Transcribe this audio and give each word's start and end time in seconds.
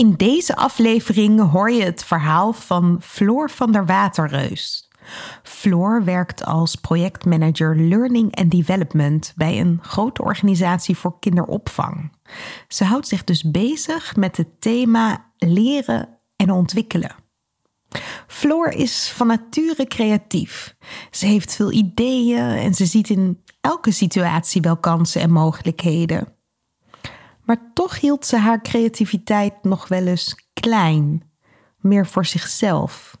In 0.00 0.14
deze 0.16 0.56
aflevering 0.56 1.40
hoor 1.50 1.70
je 1.70 1.82
het 1.82 2.04
verhaal 2.04 2.52
van 2.52 2.98
Floor 3.02 3.50
van 3.50 3.72
der 3.72 3.86
Waterreus. 3.86 4.88
Floor 5.42 6.04
werkt 6.04 6.44
als 6.44 6.74
projectmanager 6.74 7.76
Learning 7.76 8.36
and 8.36 8.50
Development 8.50 9.32
bij 9.36 9.60
een 9.60 9.78
grote 9.82 10.22
organisatie 10.22 10.96
voor 10.96 11.18
kinderopvang. 11.18 12.12
Ze 12.68 12.84
houdt 12.84 13.08
zich 13.08 13.24
dus 13.24 13.50
bezig 13.50 14.16
met 14.16 14.36
het 14.36 14.60
thema 14.60 15.32
leren 15.38 16.18
en 16.36 16.50
ontwikkelen. 16.50 17.14
Floor 18.26 18.68
is 18.68 19.12
van 19.16 19.26
nature 19.26 19.86
creatief. 19.86 20.76
Ze 21.10 21.26
heeft 21.26 21.54
veel 21.54 21.72
ideeën 21.72 22.48
en 22.48 22.74
ze 22.74 22.86
ziet 22.86 23.10
in 23.10 23.42
elke 23.60 23.90
situatie 23.90 24.60
wel 24.60 24.76
kansen 24.76 25.20
en 25.20 25.30
mogelijkheden. 25.30 26.38
Maar 27.50 27.72
toch 27.74 28.00
hield 28.00 28.26
ze 28.26 28.36
haar 28.36 28.62
creativiteit 28.62 29.54
nog 29.62 29.88
wel 29.88 30.06
eens 30.06 30.48
klein, 30.52 31.22
meer 31.78 32.06
voor 32.06 32.26
zichzelf. 32.26 33.16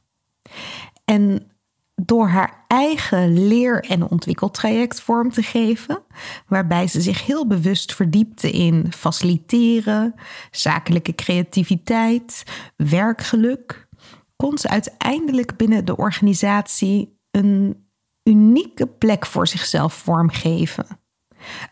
En 1.04 1.52
door 1.94 2.28
haar 2.28 2.64
eigen 2.66 3.46
leer- 3.48 3.84
en 3.84 4.10
ontwikkeltraject 4.10 5.00
vorm 5.00 5.30
te 5.30 5.42
geven, 5.42 6.02
waarbij 6.46 6.86
ze 6.86 7.00
zich 7.00 7.26
heel 7.26 7.46
bewust 7.46 7.94
verdiepte 7.94 8.50
in 8.50 8.92
faciliteren, 8.92 10.14
zakelijke 10.50 11.14
creativiteit, 11.14 12.42
werkgeluk, 12.76 13.88
kon 14.36 14.58
ze 14.58 14.68
uiteindelijk 14.68 15.56
binnen 15.56 15.84
de 15.84 15.96
organisatie 15.96 17.18
een 17.30 17.86
unieke 18.22 18.86
plek 18.86 19.26
voor 19.26 19.48
zichzelf 19.48 19.94
vormgeven. 19.94 20.99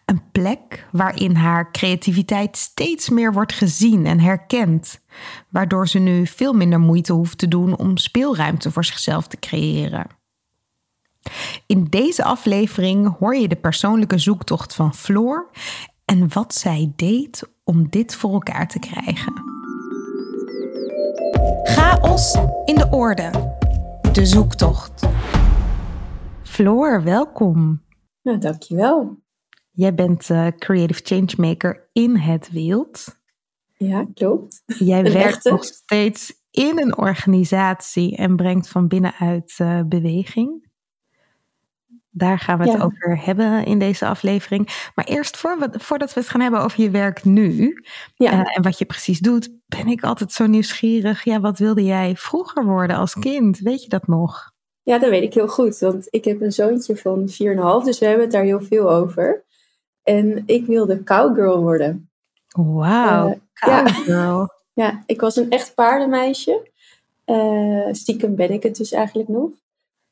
Een 0.04 0.22
plek 0.32 0.86
waarin 0.92 1.34
haar 1.34 1.70
creativiteit 1.72 2.56
steeds 2.56 3.08
meer 3.08 3.32
wordt 3.32 3.52
gezien 3.52 4.06
en 4.06 4.20
herkend, 4.20 5.00
waardoor 5.48 5.88
ze 5.88 5.98
nu 5.98 6.26
veel 6.26 6.52
minder 6.52 6.80
moeite 6.80 7.12
hoeft 7.12 7.38
te 7.38 7.48
doen 7.48 7.76
om 7.76 7.96
speelruimte 7.96 8.70
voor 8.70 8.84
zichzelf 8.84 9.26
te 9.26 9.38
creëren. 9.38 10.06
In 11.66 11.84
deze 11.84 12.24
aflevering 12.24 13.16
hoor 13.18 13.36
je 13.36 13.48
de 13.48 13.56
persoonlijke 13.56 14.18
zoektocht 14.18 14.74
van 14.74 14.94
Floor 14.94 15.50
en 16.04 16.32
wat 16.32 16.54
zij 16.54 16.92
deed 16.96 17.48
om 17.64 17.88
dit 17.88 18.14
voor 18.14 18.32
elkaar 18.32 18.68
te 18.68 18.78
krijgen. 18.78 19.32
Chaos 21.62 22.34
in 22.64 22.74
de 22.74 22.88
orde. 22.90 23.56
De 24.12 24.26
zoektocht. 24.26 25.06
Floor, 26.42 27.02
welkom. 27.02 27.82
Nou, 28.22 28.38
dankjewel. 28.38 29.18
Jij 29.78 29.94
bent 29.94 30.28
uh, 30.28 30.46
creative 30.58 31.00
changemaker 31.04 31.88
in 31.92 32.16
het 32.16 32.50
wild. 32.50 33.18
Ja, 33.76 34.06
klopt. 34.14 34.62
Jij 34.66 35.02
werkt 35.12 35.44
nog 35.44 35.64
steeds 35.64 36.32
in 36.50 36.78
een 36.78 36.96
organisatie 36.96 38.16
en 38.16 38.36
brengt 38.36 38.68
van 38.68 38.88
binnenuit 38.88 39.58
uh, 39.60 39.80
beweging. 39.86 40.68
Daar 42.10 42.38
gaan 42.38 42.58
we 42.58 42.70
het 42.70 42.82
over 42.82 43.24
hebben 43.24 43.64
in 43.64 43.78
deze 43.78 44.06
aflevering. 44.06 44.90
Maar 44.94 45.04
eerst 45.04 45.36
voor 45.36 45.58
we, 45.58 45.70
voordat 45.72 46.14
we 46.14 46.20
het 46.20 46.28
gaan 46.28 46.40
hebben 46.40 46.60
over 46.60 46.80
je 46.80 46.90
werk 46.90 47.24
nu 47.24 47.82
ja. 48.14 48.32
uh, 48.32 48.56
en 48.56 48.62
wat 48.62 48.78
je 48.78 48.84
precies 48.84 49.18
doet, 49.18 49.50
ben 49.66 49.86
ik 49.86 50.02
altijd 50.02 50.32
zo 50.32 50.46
nieuwsgierig. 50.46 51.24
Ja, 51.24 51.40
wat 51.40 51.58
wilde 51.58 51.84
jij 51.84 52.16
vroeger 52.16 52.64
worden 52.64 52.96
als 52.96 53.14
kind? 53.14 53.58
Weet 53.58 53.82
je 53.82 53.88
dat 53.88 54.06
nog? 54.06 54.52
Ja, 54.82 54.98
dat 54.98 55.10
weet 55.10 55.22
ik 55.22 55.34
heel 55.34 55.48
goed. 55.48 55.78
Want 55.78 56.06
ik 56.10 56.24
heb 56.24 56.40
een 56.40 56.52
zoontje 56.52 56.96
van 56.96 57.28
4,5, 57.28 57.34
dus 57.84 57.98
we 57.98 58.06
hebben 58.06 58.24
het 58.24 58.32
daar 58.32 58.44
heel 58.44 58.60
veel 58.60 58.90
over. 58.90 59.46
En 60.08 60.42
ik 60.46 60.66
wilde 60.66 61.02
cowgirl 61.02 61.60
worden. 61.60 62.10
Wauw, 62.48 63.28
uh, 63.28 63.34
cowgirl. 63.54 64.38
Ja. 64.38 64.48
ja, 64.72 65.02
ik 65.06 65.20
was 65.20 65.36
een 65.36 65.50
echt 65.50 65.74
paardenmeisje. 65.74 66.70
Uh, 67.26 67.86
stiekem 67.90 68.34
ben 68.34 68.50
ik 68.50 68.62
het 68.62 68.76
dus 68.76 68.92
eigenlijk 68.92 69.28
nog. 69.28 69.50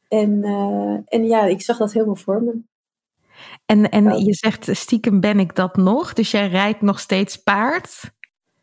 En, 0.08 0.30
uh, 0.30 0.98
en 1.06 1.26
ja, 1.26 1.44
ik 1.44 1.62
zag 1.62 1.76
dat 1.76 1.92
helemaal 1.92 2.16
voor 2.16 2.42
me. 2.42 2.60
En, 3.66 3.90
en 3.90 4.24
je 4.24 4.34
zegt 4.34 4.76
stiekem 4.76 5.20
ben 5.20 5.40
ik 5.40 5.54
dat 5.54 5.76
nog, 5.76 6.12
dus 6.12 6.30
jij 6.30 6.48
rijdt 6.48 6.80
nog 6.80 7.00
steeds 7.00 7.36
paard? 7.36 8.14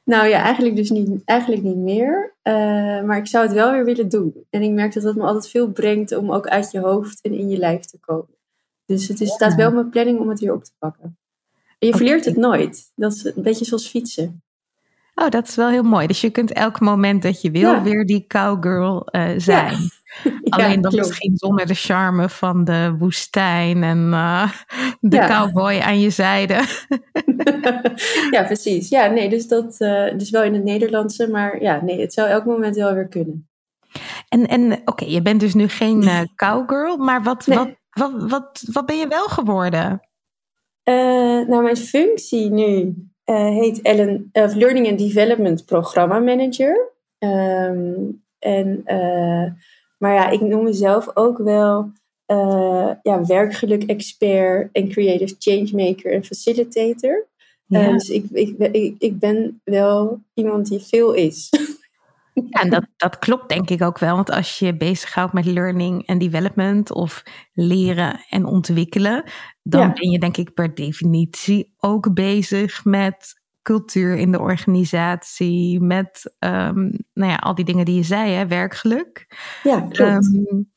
Nou 0.03 0.27
ja, 0.27 0.41
eigenlijk 0.41 0.75
dus 0.75 0.89
niet, 0.89 1.21
eigenlijk 1.25 1.63
niet 1.63 1.77
meer. 1.77 2.35
Uh, 2.43 2.53
maar 3.03 3.17
ik 3.17 3.27
zou 3.27 3.45
het 3.45 3.53
wel 3.53 3.71
weer 3.71 3.85
willen 3.85 4.09
doen. 4.09 4.45
En 4.49 4.61
ik 4.61 4.71
merk 4.71 4.93
dat 4.93 5.03
dat 5.03 5.15
me 5.15 5.23
altijd 5.23 5.49
veel 5.49 5.71
brengt 5.71 6.15
om 6.15 6.31
ook 6.31 6.47
uit 6.47 6.71
je 6.71 6.79
hoofd 6.79 7.21
en 7.21 7.33
in 7.33 7.49
je 7.49 7.57
lijf 7.57 7.85
te 7.85 7.99
komen. 7.99 8.35
Dus 8.85 9.07
het 9.07 9.21
is, 9.21 9.27
ja. 9.27 9.33
staat 9.33 9.55
wel 9.55 9.71
mijn 9.71 9.89
planning 9.89 10.19
om 10.19 10.29
het 10.29 10.39
weer 10.39 10.53
op 10.53 10.63
te 10.63 10.71
pakken. 10.79 11.17
En 11.83 11.89
je 11.89 11.95
verleert 11.95 12.25
het 12.25 12.37
nooit. 12.37 12.91
Dat 12.95 13.13
is 13.13 13.23
een 13.23 13.43
beetje 13.43 13.65
zoals 13.65 13.87
fietsen. 13.87 14.43
Oh, 15.15 15.29
dat 15.29 15.47
is 15.47 15.55
wel 15.55 15.69
heel 15.69 15.83
mooi. 15.83 16.07
Dus 16.07 16.21
je 16.21 16.29
kunt 16.29 16.53
elk 16.53 16.79
moment 16.79 17.21
dat 17.21 17.41
je 17.41 17.51
wil 17.51 17.71
ja. 17.71 17.83
weer 17.83 18.05
die 18.05 18.25
cowgirl 18.27 19.07
uh, 19.11 19.29
zijn. 19.37 19.77
Ja. 20.23 20.55
Alleen 20.57 20.81
dan 20.81 20.95
misschien 20.95 21.37
zonder 21.37 21.65
de 21.65 21.73
charme 21.73 22.29
van 22.29 22.63
de 22.63 22.95
woestijn 22.97 23.83
en 23.83 24.09
uh, 24.11 24.51
de 24.99 25.25
cowboy 25.27 25.79
aan 25.79 25.99
je 25.99 26.09
zijde. 26.09 26.53
ja, 28.31 28.43
precies. 28.43 28.89
Ja, 28.89 29.07
nee, 29.07 29.29
dus 29.29 29.47
dat 29.47 29.75
uh, 29.79 30.17
dus 30.17 30.29
wel 30.29 30.43
in 30.43 30.53
het 30.53 30.63
Nederlandse, 30.63 31.29
maar 31.29 31.61
ja, 31.61 31.81
nee, 31.83 32.01
het 32.01 32.13
zou 32.13 32.29
elk 32.29 32.45
moment 32.45 32.75
wel 32.75 32.93
weer 32.93 33.07
kunnen. 33.07 33.49
En, 34.29 34.47
en 34.47 34.71
oké, 34.71 34.81
okay, 34.85 35.09
je 35.09 35.21
bent 35.21 35.39
dus 35.39 35.53
nu 35.53 35.67
geen 35.67 36.09
cowgirl, 36.35 36.97
maar 36.97 37.23
wat, 37.23 37.47
nee. 37.47 37.57
wat, 37.57 37.69
wat, 37.89 38.29
wat, 38.29 38.63
wat 38.71 38.85
ben 38.85 38.97
je 38.97 39.07
wel 39.07 39.25
geworden? 39.27 40.01
Nou, 41.47 41.63
mijn 41.63 41.77
functie 41.77 42.49
nu 42.49 42.95
uh, 43.25 43.49
heet 43.59 43.81
Ellen, 43.81 44.29
uh, 44.33 44.55
Learning 44.55 44.87
and 44.87 44.99
Development 44.99 45.65
Programma 45.65 46.19
Manager. 46.19 46.91
Um, 47.19 48.23
en, 48.39 48.81
uh, 48.85 49.51
maar 49.97 50.13
ja, 50.13 50.29
ik 50.29 50.41
noem 50.41 50.63
mezelf 50.63 51.15
ook 51.15 51.37
wel 51.37 51.91
ja, 53.01 53.25
werkgeluk 53.25 53.83
expert 53.83 54.69
en 54.71 54.89
creative 54.89 55.35
changemaker 55.39 56.11
en 56.11 56.23
facilitator. 56.23 57.27
Ja. 57.65 57.91
dus 57.91 58.09
ik, 58.09 58.25
ik, 58.31 58.57
ik, 58.57 58.95
ik 58.97 59.19
ben 59.19 59.61
wel 59.63 60.19
iemand 60.33 60.67
die 60.67 60.79
veel 60.79 61.13
is. 61.13 61.49
Ja, 62.33 62.61
en 62.61 62.69
dat, 62.69 62.87
dat 62.97 63.19
klopt 63.19 63.49
denk 63.49 63.69
ik 63.69 63.81
ook 63.81 63.99
wel. 63.99 64.15
Want 64.15 64.31
als 64.31 64.59
je 64.59 64.77
bezighoudt 64.77 65.33
met 65.33 65.45
learning 65.45 66.07
en 66.07 66.17
development 66.17 66.91
of 66.91 67.23
leren 67.53 68.25
en 68.29 68.45
ontwikkelen, 68.45 69.23
dan 69.63 69.81
ja. 69.81 69.93
ben 69.93 70.09
je 70.09 70.19
denk 70.19 70.37
ik 70.37 70.53
per 70.53 70.75
definitie 70.75 71.73
ook 71.77 72.13
bezig 72.13 72.85
met 72.85 73.41
cultuur 73.61 74.15
in 74.15 74.31
de 74.31 74.39
organisatie, 74.39 75.79
met 75.79 76.35
um, 76.39 76.91
nou 77.13 77.31
ja, 77.31 77.35
al 77.35 77.55
die 77.55 77.65
dingen 77.65 77.85
die 77.85 77.95
je 77.95 78.03
zei, 78.03 78.31
hè, 78.31 78.47
werkgeluk. 78.47 79.27
Ja, 79.63 79.81
klopt. 79.81 80.25
Um, 80.25 80.71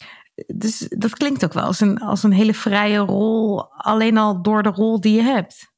dus 0.46 0.88
dat 0.88 1.16
klinkt 1.16 1.44
ook 1.44 1.52
wel 1.52 1.64
als 1.64 1.80
een, 1.80 1.98
als 1.98 2.22
een 2.22 2.32
hele 2.32 2.54
vrije 2.54 2.98
rol, 2.98 3.72
alleen 3.72 4.16
al 4.16 4.42
door 4.42 4.62
de 4.62 4.68
rol 4.68 5.00
die 5.00 5.14
je 5.14 5.22
hebt. 5.22 5.74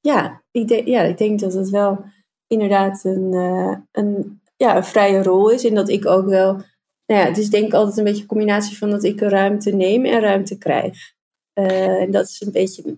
Ja, 0.00 0.42
ik, 0.50 0.68
denk, 0.68 0.86
ja, 0.86 1.00
ik 1.00 1.18
denk 1.18 1.40
dat 1.40 1.52
het 1.52 1.70
wel 1.70 2.04
inderdaad 2.46 3.04
een, 3.04 3.32
uh, 3.32 3.76
een, 3.92 4.40
ja, 4.56 4.76
een 4.76 4.84
vrije 4.84 5.22
rol 5.22 5.50
is. 5.50 5.64
En 5.64 5.74
dat 5.74 5.88
ik 5.88 6.06
ook 6.06 6.26
wel, 6.26 6.52
nou 7.06 7.20
ja, 7.20 7.26
is 7.26 7.50
denk 7.50 7.72
altijd 7.72 7.96
een 7.96 8.04
beetje 8.04 8.22
een 8.22 8.28
combinatie 8.28 8.78
van 8.78 8.90
dat 8.90 9.04
ik 9.04 9.20
ruimte 9.20 9.70
neem 9.70 10.04
en 10.04 10.20
ruimte 10.20 10.58
krijg. 10.58 11.14
Uh, 11.54 12.00
en 12.00 12.10
dat 12.10 12.28
is 12.28 12.40
een 12.40 12.52
beetje, 12.52 12.96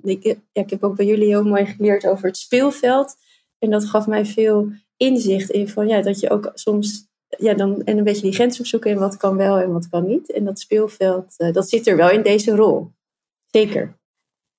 ik, 0.53 0.71
heb 0.71 0.85
ook 0.85 0.97
bij 0.97 1.07
jullie 1.07 1.27
heel 1.27 1.45
mooi 1.45 1.67
geleerd 1.67 2.07
over 2.07 2.27
het 2.27 2.37
speelveld. 2.37 3.15
En 3.59 3.71
dat 3.71 3.85
gaf 3.85 4.07
mij 4.07 4.27
veel 4.27 4.71
inzicht 4.97 5.51
in 5.51 5.69
van 5.69 5.89
ja, 5.89 6.03
dat 6.03 6.21
je 6.21 6.31
ook 6.31 6.51
soms 6.55 7.07
ja, 7.29 7.55
dan, 7.55 7.85
en 7.85 7.99
een 7.99 8.05
beetje 8.05 8.23
die 8.23 8.33
grens 8.33 8.61
opzoeken 8.61 8.91
en 8.91 8.99
wat 8.99 9.17
kan 9.17 9.37
wel 9.37 9.59
en 9.59 9.73
wat 9.73 9.89
kan 9.89 10.07
niet. 10.07 10.33
En 10.33 10.45
dat 10.45 10.61
speelveld, 10.61 11.35
uh, 11.39 11.53
dat 11.53 11.69
zit 11.69 11.87
er 11.87 11.97
wel 11.97 12.11
in 12.11 12.23
deze 12.23 12.57
rol. 12.57 12.91
Zeker. 13.47 13.98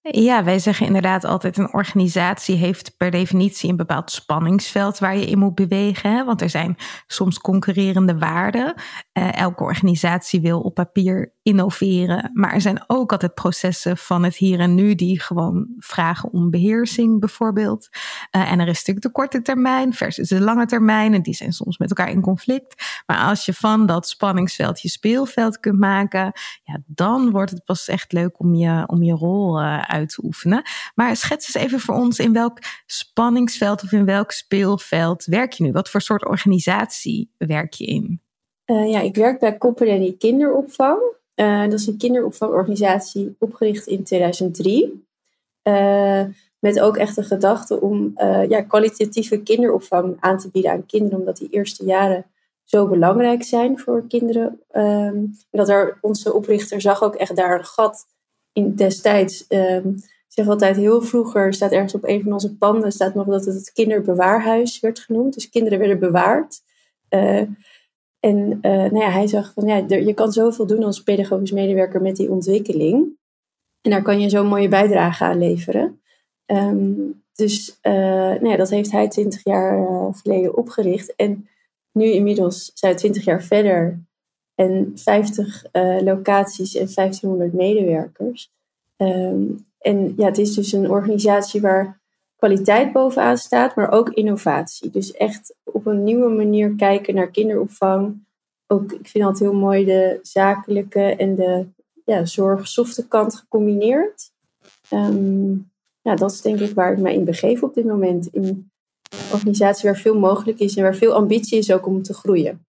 Ja, 0.02 0.44
wij 0.44 0.60
zeggen 0.60 0.86
inderdaad 0.86 1.24
altijd: 1.24 1.58
een 1.58 1.74
organisatie 1.74 2.56
heeft 2.56 2.98
per 2.98 3.12
definitie 3.12 3.70
een 3.70 3.76
bepaald 3.76 4.12
spanningsveld 4.12 5.00
waar 5.00 5.18
je 5.18 5.26
in 5.26 5.38
moet 5.38 5.56
bewegen. 5.56 6.12
Hè? 6.12 6.26
Want 6.26 6.42
er 6.42 6.50
zijn 6.50 6.78
soms 7.08 7.40
concurrerende 7.40 8.18
waarden. 8.18 8.74
Uh, 9.14 9.36
elke 9.36 9.64
organisatie 9.64 10.42
wil 10.42 10.62
op 10.62 10.74
papier 10.74 11.34
innoveren. 11.42 12.32
Maar 12.34 12.54
er 12.54 12.62
zijn 12.62 12.84
ook 12.88 13.12
altijd 13.12 13.34
processen 13.34 13.98
van 13.98 14.24
het 14.24 14.36
hier 14.36 14.60
en 14.60 14.76
nu 14.76 14.96
die 14.96 15.22
gewoon 15.22 15.68
vragen 15.78 16.32
om 16.32 16.50
beheersing, 16.50 17.20
bijvoorbeeld. 17.20 17.90
Uh, 18.36 18.52
en 18.52 18.60
er 18.60 18.68
is 18.68 18.78
natuurlijk 18.78 19.06
de 19.06 19.12
korte 19.12 19.42
termijn 19.42 19.94
versus 19.94 20.30
de 20.30 20.42
lange 20.42 20.66
termijn. 20.66 21.14
En 21.14 21.22
die 21.22 21.34
zijn 21.34 21.52
soms 21.52 21.78
met 21.78 21.90
elkaar 21.90 22.10
in 22.10 22.22
conflict. 22.22 23.02
Maar 23.06 23.18
als 23.18 23.46
je 23.46 23.54
van 23.54 23.86
dat 23.86 24.08
spanningsveld 24.08 24.82
je 24.82 24.90
speelveld 24.90 25.60
kunt 25.60 25.80
maken, 25.80 26.32
ja, 26.64 26.80
dan 26.86 27.32
wordt 27.32 27.52
het 27.52 27.64
pas 27.66 27.88
echt 27.88 28.12
leuk 28.12 28.40
om 28.40 28.56
je, 28.56 28.84
om 28.88 29.04
je 29.04 29.14
rol 29.14 29.62
uh, 29.62 29.89
uit 29.90 30.10
te 30.10 30.24
oefenen. 30.24 30.62
Maar 30.96 31.16
schets 31.16 31.56
eens 31.56 31.66
even 31.66 31.80
voor 31.80 31.96
ons 31.96 32.20
in 32.20 32.34
welk 32.34 32.58
spanningsveld 32.86 33.84
of 33.84 33.92
in 33.92 34.06
welk 34.06 34.32
speelveld 34.32 35.26
werk 35.26 35.54
je 35.54 35.64
nu? 35.64 35.72
Wat 35.72 35.90
voor 35.90 36.02
soort 36.02 36.26
organisatie 36.26 37.32
werk 37.38 37.74
je 37.74 37.86
in? 37.86 38.22
Uh, 38.66 38.92
ja, 38.92 39.00
ik 39.00 39.16
werk 39.16 39.40
bij 39.40 39.58
Company 39.58 40.16
Kinderopvang. 40.18 41.00
Uh, 41.36 41.64
dat 41.64 41.74
is 41.74 41.88
een 41.88 41.98
kinderopvangorganisatie 41.98 43.36
opgericht 43.40 43.88
in 43.88 44.04
2003. 44.04 45.08
Uh, 45.64 46.24
met 46.60 46.80
ook 46.80 46.98
echt 46.98 47.16
de 47.16 47.24
gedachte 47.24 47.82
om 47.82 48.14
ja, 48.50 48.62
kwalitatieve 48.62 49.38
kinderopvang 49.38 50.18
aan 50.20 50.38
te 50.38 50.50
bieden 50.50 50.72
aan 50.72 50.86
kinderen, 50.86 51.20
omdat 51.20 51.38
die 51.38 51.50
eerste 51.50 51.86
jaren 51.86 52.26
zo 52.70 52.88
belangrijk 52.88 53.44
zijn 53.44 53.80
voor 53.80 54.08
kinderen. 54.08 54.60
Um, 54.72 55.38
dat 55.52 55.70
er, 55.70 55.98
onze 56.02 56.34
oprichter 56.34 56.82
zag 56.82 57.04
ook 57.04 57.16
echt 57.16 57.36
daar 57.36 57.60
een 57.60 57.66
gat 57.66 58.06
in 58.54 58.76
destijds. 58.76 59.46
Um, 59.50 59.96
ik 60.28 60.36
zeg 60.36 60.48
altijd, 60.48 60.76
heel 60.76 61.02
vroeger 61.02 61.54
staat 61.54 61.72
ergens 61.72 61.96
op 61.96 62.08
een 62.08 62.24
van 62.24 62.34
onze 62.34 62.58
panden 62.58 62.92
staat 62.92 63.14
nog 63.14 63.28
dat 63.28 63.46
het 63.46 63.56
het 63.56 63.72
kinderbewaarhuis 63.72 64.80
werd 64.80 65.00
genoemd. 65.00 65.34
Dus 65.34 65.50
kinderen 65.50 65.80
werden 65.80 66.00
bewaard. 66.00 66.62
Uh, 67.10 67.42
en 68.20 68.60
uh, 68.62 68.62
nou 68.62 69.00
ja, 69.00 69.10
hij 69.10 69.28
zag 69.28 69.54
van 69.54 69.68
ja, 69.68 69.98
je 69.98 70.14
kan 70.14 70.32
zoveel 70.32 70.68
doen 70.68 70.84
als 70.84 71.04
pedagogisch 71.04 71.52
medewerker 71.52 72.02
met 72.02 72.16
die 72.16 72.32
ontwikkeling. 72.32 73.18
En 73.82 73.92
daar 73.92 74.02
kan 74.02 74.20
je 74.20 74.30
zo'n 74.30 74.48
mooie 74.48 74.68
bijdrage 74.68 75.24
aan 75.24 75.38
leveren. 75.38 76.02
Um, 76.46 77.24
dus 77.36 77.80
uh, 77.82 77.94
nou 77.94 78.48
ja, 78.48 78.56
dat 78.56 78.70
heeft 78.70 78.92
hij 78.92 79.08
twintig 79.08 79.44
jaar 79.44 79.88
geleden 80.12 80.58
opgericht. 80.58 81.16
En 81.16 81.48
nu 81.92 82.06
inmiddels 82.06 82.72
zijn 82.74 82.94
we 82.94 83.00
twintig 83.00 83.26
jaar 83.26 83.44
verder. 83.44 84.08
En 84.60 84.92
50 84.96 85.66
locaties 86.04 86.76
en 86.76 86.94
1500 86.96 87.54
medewerkers. 87.54 88.52
Um, 88.98 89.66
en 89.80 90.14
ja, 90.18 90.26
het 90.26 90.38
is 90.38 90.54
dus 90.54 90.72
een 90.72 90.90
organisatie 90.90 91.62
waar 91.62 92.00
kwaliteit 92.36 92.92
bovenaan 92.92 93.38
staat, 93.38 93.76
maar 93.76 93.92
ook 93.92 94.10
innovatie. 94.10 94.90
Dus 94.90 95.12
echt 95.12 95.56
op 95.64 95.86
een 95.86 96.04
nieuwe 96.04 96.30
manier 96.30 96.76
kijken 96.76 97.16
naar 97.16 97.32
kinderopvang. 97.32 98.24
Ook, 98.68 98.92
ik 98.92 99.08
vind 99.08 99.24
altijd 99.24 99.52
heel 99.52 99.60
mooi 99.60 99.86
de 99.86 100.20
zakelijke 100.22 101.02
en 101.02 101.36
de 101.36 101.66
ja, 102.06 102.26
zorgsofte 102.26 103.08
kant 103.08 103.36
gecombineerd. 103.36 104.32
Um, 104.94 105.72
ja, 106.02 106.16
dat 106.16 106.32
is 106.32 106.42
denk 106.42 106.60
ik 106.60 106.74
waar 106.74 106.92
ik 106.92 107.00
mij 107.00 107.14
in 107.14 107.26
begeef 107.26 107.64
op 107.64 107.74
dit 107.74 107.86
moment. 107.86 108.28
In 108.32 108.44
een 108.44 108.72
organisatie 109.34 109.90
waar 109.90 110.00
veel 110.00 110.20
mogelijk 110.20 110.60
is 110.60 110.76
en 110.76 110.84
waar 110.84 110.96
veel 110.96 111.14
ambitie 111.14 111.58
is 111.58 111.72
ook 111.72 111.86
om 111.86 112.02
te 112.02 112.14
groeien. 112.14 112.66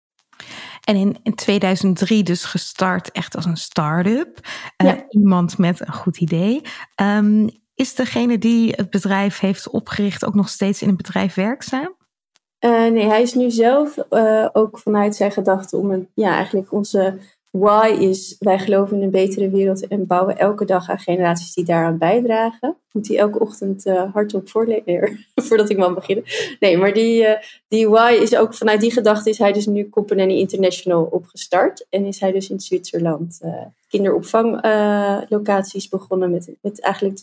En 0.89 0.95
in, 0.95 1.17
in 1.23 1.35
2003 1.35 2.23
dus 2.23 2.43
gestart 2.43 3.11
echt 3.11 3.35
als 3.35 3.45
een 3.45 3.57
start-up. 3.57 4.39
Uh, 4.83 4.93
Iemand 5.09 5.57
met 5.57 5.79
een 5.79 5.93
goed 5.93 6.17
idee. 6.17 6.61
Um, 7.01 7.49
is 7.75 7.95
degene 7.95 8.37
die 8.37 8.73
het 8.75 8.89
bedrijf 8.89 9.39
heeft 9.39 9.69
opgericht 9.69 10.25
ook 10.25 10.35
nog 10.35 10.49
steeds 10.49 10.81
in 10.81 10.89
een 10.89 10.97
bedrijf 10.97 11.33
werkzaam? 11.33 11.95
Uh, 12.65 12.91
nee, 12.91 13.05
hij 13.05 13.21
is 13.21 13.33
nu 13.33 13.51
zelf 13.51 13.97
uh, 14.09 14.49
ook 14.53 14.79
vanuit 14.79 15.15
zijn 15.15 15.31
gedachte 15.31 15.77
om 15.77 15.91
een, 15.91 16.09
ja, 16.13 16.35
eigenlijk 16.35 16.71
onze 16.71 17.19
why 17.51 17.95
is, 17.99 18.35
wij 18.39 18.59
geloven 18.59 18.97
in 18.97 19.03
een 19.03 19.09
betere 19.09 19.49
wereld 19.49 19.87
en 19.87 20.07
bouwen 20.07 20.37
elke 20.37 20.65
dag 20.65 20.89
aan 20.89 20.99
generaties 20.99 21.53
die 21.53 21.65
daaraan 21.65 21.97
bijdragen. 21.97 22.75
Moet 22.91 23.07
hij 23.07 23.17
elke 23.17 23.39
ochtend 23.39 23.85
uh, 23.85 24.13
hardop 24.13 24.49
voorlezen, 24.49 25.25
voordat 25.47 25.69
ik 25.69 25.77
mag 25.77 25.93
beginnen. 25.93 26.25
Nee, 26.59 26.77
maar 26.77 26.93
die, 26.93 27.25
die 27.67 27.89
why 27.89 28.17
is 28.21 28.35
ook 28.35 28.53
vanuit 28.53 28.81
die 28.81 28.91
gedachte 28.91 29.29
is 29.29 29.37
hij 29.37 29.51
dus 29.51 29.65
nu 29.65 29.89
Company 29.89 30.39
International 30.39 31.03
opgestart. 31.03 31.85
En 31.89 32.05
is 32.05 32.19
hij 32.19 32.31
dus 32.31 32.49
in 32.49 32.59
Zwitserland 32.59 33.39
kinderopvanglocaties 33.87 35.89
begonnen 35.89 36.31
met, 36.31 36.55
met 36.61 36.81
eigenlijk 36.81 37.19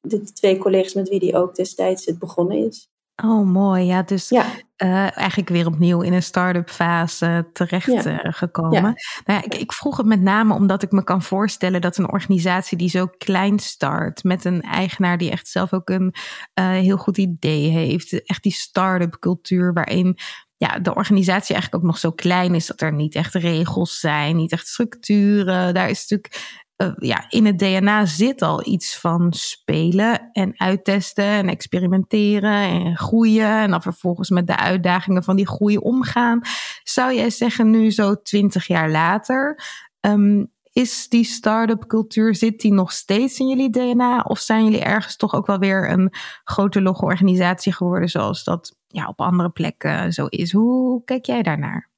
de 0.00 0.22
twee 0.22 0.58
collega's 0.58 0.94
met 0.94 1.08
wie 1.08 1.20
die 1.20 1.36
ook 1.36 1.54
destijds 1.54 2.06
het 2.06 2.18
begonnen 2.18 2.66
is. 2.66 2.88
Oh, 3.24 3.46
mooi. 3.46 3.84
Ja, 3.84 4.02
dus 4.02 4.28
ja. 4.28 4.44
Uh, 4.82 5.16
eigenlijk 5.18 5.48
weer 5.48 5.66
opnieuw 5.66 6.00
in 6.00 6.12
een 6.12 6.22
start-up 6.22 6.70
fase 6.70 7.48
terecht 7.52 8.04
ja. 8.04 8.06
uh, 8.06 8.18
gekomen. 8.22 8.72
Ja. 8.72 8.80
Nou 8.80 8.94
ja, 9.24 9.44
ik, 9.44 9.54
ik, 9.54 9.72
vroeg 9.72 9.96
het 9.96 10.06
met 10.06 10.20
name 10.20 10.54
omdat 10.54 10.82
ik 10.82 10.92
me 10.92 11.04
kan 11.04 11.22
voorstellen 11.22 11.80
dat 11.80 11.96
een 11.96 12.12
organisatie 12.12 12.78
die 12.78 12.88
zo 12.88 13.06
klein 13.18 13.58
start, 13.58 14.24
met 14.24 14.44
een 14.44 14.62
eigenaar 14.62 15.18
die 15.18 15.30
echt 15.30 15.48
zelf 15.48 15.72
ook 15.72 15.88
een 15.88 16.14
uh, 16.60 16.70
heel 16.70 16.96
goed 16.96 17.18
idee 17.18 17.68
heeft, 17.68 18.24
echt 18.24 18.42
die 18.42 18.52
start-up 18.52 19.16
cultuur 19.18 19.72
waarin 19.72 20.18
ja, 20.56 20.78
de 20.78 20.94
organisatie 20.94 21.54
eigenlijk 21.54 21.84
ook 21.84 21.90
nog 21.90 21.98
zo 21.98 22.12
klein 22.12 22.54
is 22.54 22.66
dat 22.66 22.80
er 22.80 22.92
niet 22.92 23.14
echt 23.14 23.34
regels 23.34 24.00
zijn, 24.00 24.36
niet 24.36 24.52
echt 24.52 24.66
structuren. 24.66 25.74
Daar 25.74 25.90
is 25.90 26.00
natuurlijk 26.00 26.66
uh, 26.82 26.92
ja, 26.98 27.24
in 27.28 27.46
het 27.46 27.58
DNA 27.58 28.06
zit 28.06 28.42
al 28.42 28.66
iets 28.66 28.98
van 28.98 29.32
spelen 29.32 30.30
en 30.32 30.52
uittesten 30.56 31.24
en 31.24 31.48
experimenteren 31.48 32.62
en 32.62 32.96
groeien. 32.96 33.60
En 33.60 33.70
dan 33.70 33.82
vervolgens 33.82 34.30
met 34.30 34.46
de 34.46 34.56
uitdagingen 34.56 35.24
van 35.24 35.36
die 35.36 35.46
groei 35.46 35.76
omgaan. 35.76 36.40
Zou 36.82 37.14
jij 37.14 37.30
zeggen, 37.30 37.70
nu 37.70 37.90
zo 37.90 38.22
twintig 38.22 38.66
jaar 38.66 38.90
later, 38.90 39.60
um, 40.00 40.52
is 40.72 41.08
die 41.08 41.24
start-up 41.24 41.86
cultuur, 41.86 42.34
zit 42.34 42.60
die 42.60 42.72
nog 42.72 42.92
steeds 42.92 43.38
in 43.38 43.48
jullie 43.48 43.70
DNA? 43.70 44.20
Of 44.20 44.38
zijn 44.38 44.64
jullie 44.64 44.82
ergens 44.82 45.16
toch 45.16 45.34
ook 45.34 45.46
wel 45.46 45.58
weer 45.58 45.90
een 45.90 46.12
grote 46.44 46.82
logge 46.82 47.04
organisatie 47.04 47.72
geworden 47.72 48.08
zoals 48.08 48.44
dat 48.44 48.76
ja, 48.86 49.08
op 49.08 49.20
andere 49.20 49.50
plekken 49.50 50.12
zo 50.12 50.26
is? 50.26 50.52
Hoe 50.52 51.04
kijk 51.04 51.24
jij 51.26 51.42
daarnaar? 51.42 51.90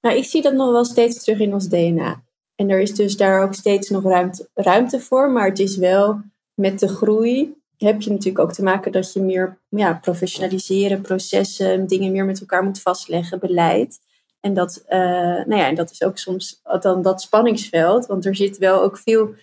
Nou, 0.00 0.16
ik 0.16 0.24
zie 0.24 0.42
dat 0.42 0.52
nog 0.52 0.70
wel 0.70 0.84
steeds 0.84 1.24
terug 1.24 1.38
in 1.38 1.52
ons 1.52 1.68
DNA. 1.68 2.22
En 2.60 2.70
er 2.70 2.80
is 2.80 2.94
dus 2.94 3.16
daar 3.16 3.42
ook 3.42 3.54
steeds 3.54 3.90
nog 3.90 4.02
ruimte, 4.02 4.48
ruimte 4.54 5.00
voor. 5.00 5.30
Maar 5.30 5.48
het 5.48 5.58
is 5.58 5.76
wel 5.76 6.20
met 6.54 6.78
de 6.78 6.88
groei 6.88 7.54
heb 7.76 8.00
je 8.00 8.10
natuurlijk 8.10 8.38
ook 8.38 8.52
te 8.52 8.62
maken 8.62 8.92
dat 8.92 9.12
je 9.12 9.20
meer 9.20 9.58
ja, 9.68 9.94
professionaliseren, 9.94 11.00
processen, 11.00 11.86
dingen 11.86 12.12
meer 12.12 12.24
met 12.24 12.40
elkaar 12.40 12.62
moet 12.62 12.80
vastleggen, 12.80 13.38
beleid. 13.38 13.98
En 14.40 14.54
dat, 14.54 14.84
uh, 14.88 14.98
nou 15.44 15.56
ja, 15.56 15.66
en 15.66 15.74
dat 15.74 15.90
is 15.90 16.02
ook 16.02 16.18
soms 16.18 16.60
dan 16.80 17.02
dat 17.02 17.20
spanningsveld. 17.20 18.06
Want 18.06 18.26
er 18.26 18.36
zit 18.36 18.58
wel 18.58 18.82
ook 18.82 18.98
veel 18.98 19.34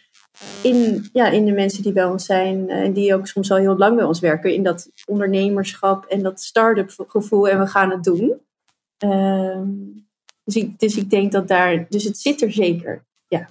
in, 0.61 1.09
ja, 1.13 1.29
in 1.29 1.45
de 1.45 1.51
mensen 1.51 1.83
die 1.83 1.91
bij 1.91 2.05
ons 2.05 2.25
zijn 2.25 2.69
eh, 2.69 2.81
en 2.81 2.93
die 2.93 3.13
ook 3.13 3.27
soms 3.27 3.51
al 3.51 3.57
heel 3.57 3.77
lang 3.77 3.95
bij 3.95 4.05
ons 4.05 4.19
werken. 4.19 4.53
In 4.53 4.63
dat 4.63 4.91
ondernemerschap 5.05 6.05
en 6.05 6.23
dat 6.23 6.41
start-up 6.41 6.91
gevoel 7.07 7.49
en 7.49 7.59
we 7.59 7.67
gaan 7.67 7.91
het 7.91 8.03
doen. 8.03 8.41
Uh, 9.05 9.61
dus, 10.47 10.63
ik, 10.63 10.79
dus 10.79 10.97
ik 10.97 11.09
denk 11.09 11.31
dat 11.31 11.47
daar, 11.47 11.85
dus 11.89 12.03
het 12.03 12.17
zit 12.17 12.41
er 12.41 12.51
zeker. 12.51 13.05
Ja. 13.27 13.49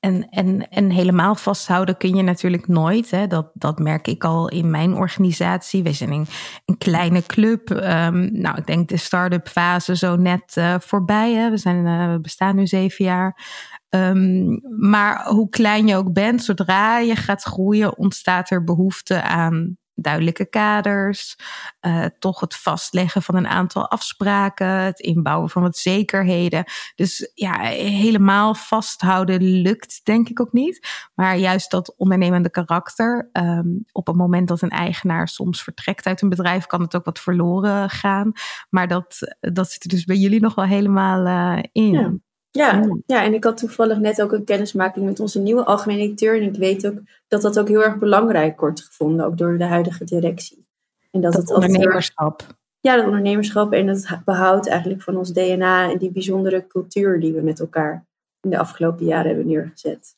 En, 0.00 0.28
en, 0.28 0.68
en 0.68 0.90
helemaal 0.90 1.34
vasthouden 1.34 1.96
kun 1.96 2.16
je 2.16 2.22
natuurlijk 2.22 2.68
nooit. 2.68 3.10
Hè. 3.10 3.26
Dat, 3.26 3.50
dat 3.54 3.78
merk 3.78 4.08
ik 4.08 4.24
al 4.24 4.48
in 4.48 4.70
mijn 4.70 4.94
organisatie. 4.94 5.82
We 5.82 5.92
zijn 5.92 6.10
een, 6.10 6.26
een 6.64 6.78
kleine 6.78 7.22
club. 7.22 7.70
Um, 7.70 8.40
nou, 8.40 8.58
ik 8.58 8.66
denk 8.66 8.88
de 8.88 8.96
start-up 8.96 9.48
fase 9.48 9.96
zo 9.96 10.16
net 10.16 10.56
uh, 10.58 10.74
voorbij. 10.78 11.34
Hè. 11.34 11.50
We, 11.50 11.56
zijn, 11.56 11.86
uh, 11.86 12.12
we 12.12 12.20
bestaan 12.20 12.56
nu 12.56 12.66
zeven 12.66 13.04
jaar. 13.04 13.44
Um, 13.88 14.60
maar 14.78 15.26
hoe 15.26 15.48
klein 15.48 15.86
je 15.86 15.96
ook 15.96 16.12
bent, 16.12 16.44
zodra 16.44 16.98
je 16.98 17.16
gaat 17.16 17.42
groeien, 17.42 17.98
ontstaat 17.98 18.50
er 18.50 18.64
behoefte 18.64 19.22
aan 19.22 19.76
duidelijke 19.96 20.48
kaders, 20.48 21.36
uh, 21.80 22.04
toch 22.18 22.40
het 22.40 22.56
vastleggen 22.56 23.22
van 23.22 23.36
een 23.36 23.46
aantal 23.46 23.90
afspraken, 23.90 24.66
het 24.66 25.00
inbouwen 25.00 25.50
van 25.50 25.62
wat 25.62 25.76
zekerheden. 25.76 26.64
Dus 26.94 27.30
ja, 27.34 27.58
helemaal 27.68 28.54
vasthouden 28.54 29.42
lukt 29.42 30.00
denk 30.04 30.28
ik 30.28 30.40
ook 30.40 30.52
niet. 30.52 30.88
Maar 31.14 31.36
juist 31.36 31.70
dat 31.70 31.94
ondernemende 31.96 32.50
karakter, 32.50 33.30
um, 33.32 33.84
op 33.92 34.06
het 34.06 34.16
moment 34.16 34.48
dat 34.48 34.62
een 34.62 34.70
eigenaar 34.70 35.28
soms 35.28 35.62
vertrekt 35.62 36.06
uit 36.06 36.22
een 36.22 36.28
bedrijf, 36.28 36.66
kan 36.66 36.80
het 36.80 36.96
ook 36.96 37.04
wat 37.04 37.20
verloren 37.20 37.90
gaan. 37.90 38.32
Maar 38.70 38.88
dat, 38.88 39.36
dat 39.40 39.70
zit 39.70 39.82
er 39.82 39.88
dus 39.88 40.04
bij 40.04 40.16
jullie 40.16 40.40
nog 40.40 40.54
wel 40.54 40.64
helemaal 40.64 41.26
uh, 41.26 41.62
in. 41.72 41.92
Ja. 41.92 42.12
Ja, 42.56 42.98
ja, 43.06 43.24
en 43.24 43.34
ik 43.34 43.44
had 43.44 43.56
toevallig 43.56 43.98
net 43.98 44.22
ook 44.22 44.32
een 44.32 44.44
kennismaking 44.44 45.06
met 45.06 45.20
onze 45.20 45.40
nieuwe 45.40 45.64
algemene 45.64 46.00
directeur. 46.00 46.36
En 46.36 46.42
ik 46.42 46.56
weet 46.56 46.86
ook 46.86 46.98
dat 47.28 47.42
dat 47.42 47.58
ook 47.58 47.68
heel 47.68 47.84
erg 47.84 47.98
belangrijk 47.98 48.60
wordt 48.60 48.84
gevonden, 48.84 49.26
ook 49.26 49.38
door 49.38 49.58
de 49.58 49.64
huidige 49.64 50.04
directie. 50.04 50.66
En 51.10 51.20
dat, 51.20 51.34
het 51.34 51.52
ondernemerschap. 51.52 52.46
ja, 52.80 52.96
dat 52.96 53.04
ondernemerschap 53.04 53.72
en 53.72 53.86
het 53.86 54.20
behoud 54.24 54.68
eigenlijk 54.68 55.02
van 55.02 55.16
ons 55.16 55.32
DNA 55.32 55.90
en 55.90 55.98
die 55.98 56.10
bijzondere 56.10 56.66
cultuur 56.66 57.20
die 57.20 57.32
we 57.32 57.40
met 57.40 57.60
elkaar 57.60 58.06
in 58.40 58.50
de 58.50 58.58
afgelopen 58.58 59.06
jaren 59.06 59.26
hebben 59.26 59.46
neergezet. 59.46 60.14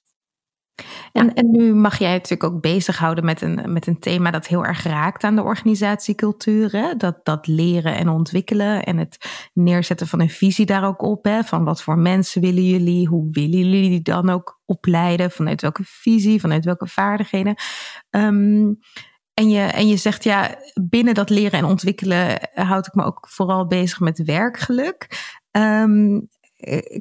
En, 1.13 1.35
en 1.35 1.51
nu 1.51 1.75
mag 1.75 1.99
jij 1.99 2.13
natuurlijk 2.13 2.53
ook 2.55 2.61
bezighouden 2.61 3.25
met 3.25 3.41
een, 3.41 3.73
met 3.73 3.87
een 3.87 3.99
thema 3.99 4.31
dat 4.31 4.47
heel 4.47 4.65
erg 4.65 4.83
raakt 4.83 5.25
aan 5.25 5.37
de 5.37 5.43
organisatiecultuur. 5.43 6.73
Hè? 6.73 6.97
Dat, 6.97 7.25
dat 7.25 7.47
leren 7.47 7.97
en 7.97 8.09
ontwikkelen 8.09 8.85
en 8.85 8.97
het 8.97 9.49
neerzetten 9.53 10.07
van 10.07 10.21
een 10.21 10.31
visie 10.31 10.67
daar 10.67 10.87
ook 10.87 11.03
op. 11.03 11.25
Hè? 11.25 11.43
Van 11.43 11.65
wat 11.65 11.83
voor 11.83 11.99
mensen 11.99 12.41
willen 12.41 12.65
jullie? 12.65 13.07
Hoe 13.09 13.29
willen 13.31 13.59
jullie 13.59 13.89
die 13.89 14.03
dan 14.03 14.31
ook 14.31 14.61
opleiden? 14.65 15.31
Vanuit 15.31 15.61
welke 15.61 15.83
visie? 15.85 16.41
Vanuit 16.41 16.65
welke 16.65 16.87
vaardigheden? 16.87 17.55
Um, 18.11 18.79
en 19.35 19.51
je, 19.51 19.61
en 19.61 19.89
je 19.89 19.97
zegt 19.97 20.25
ja, 20.25 20.59
binnen 20.83 21.15
dat 21.15 21.31
leren 21.31 21.59
en 21.59 21.65
ontwikkelen 21.65 22.49
houd 22.55 22.87
ik 22.87 22.95
me 22.95 23.05
ook 23.05 23.27
vooral 23.29 23.67
bezig 23.67 24.01
met 24.01 24.25
werkgeluk. 24.25 25.07
Um, 25.51 26.29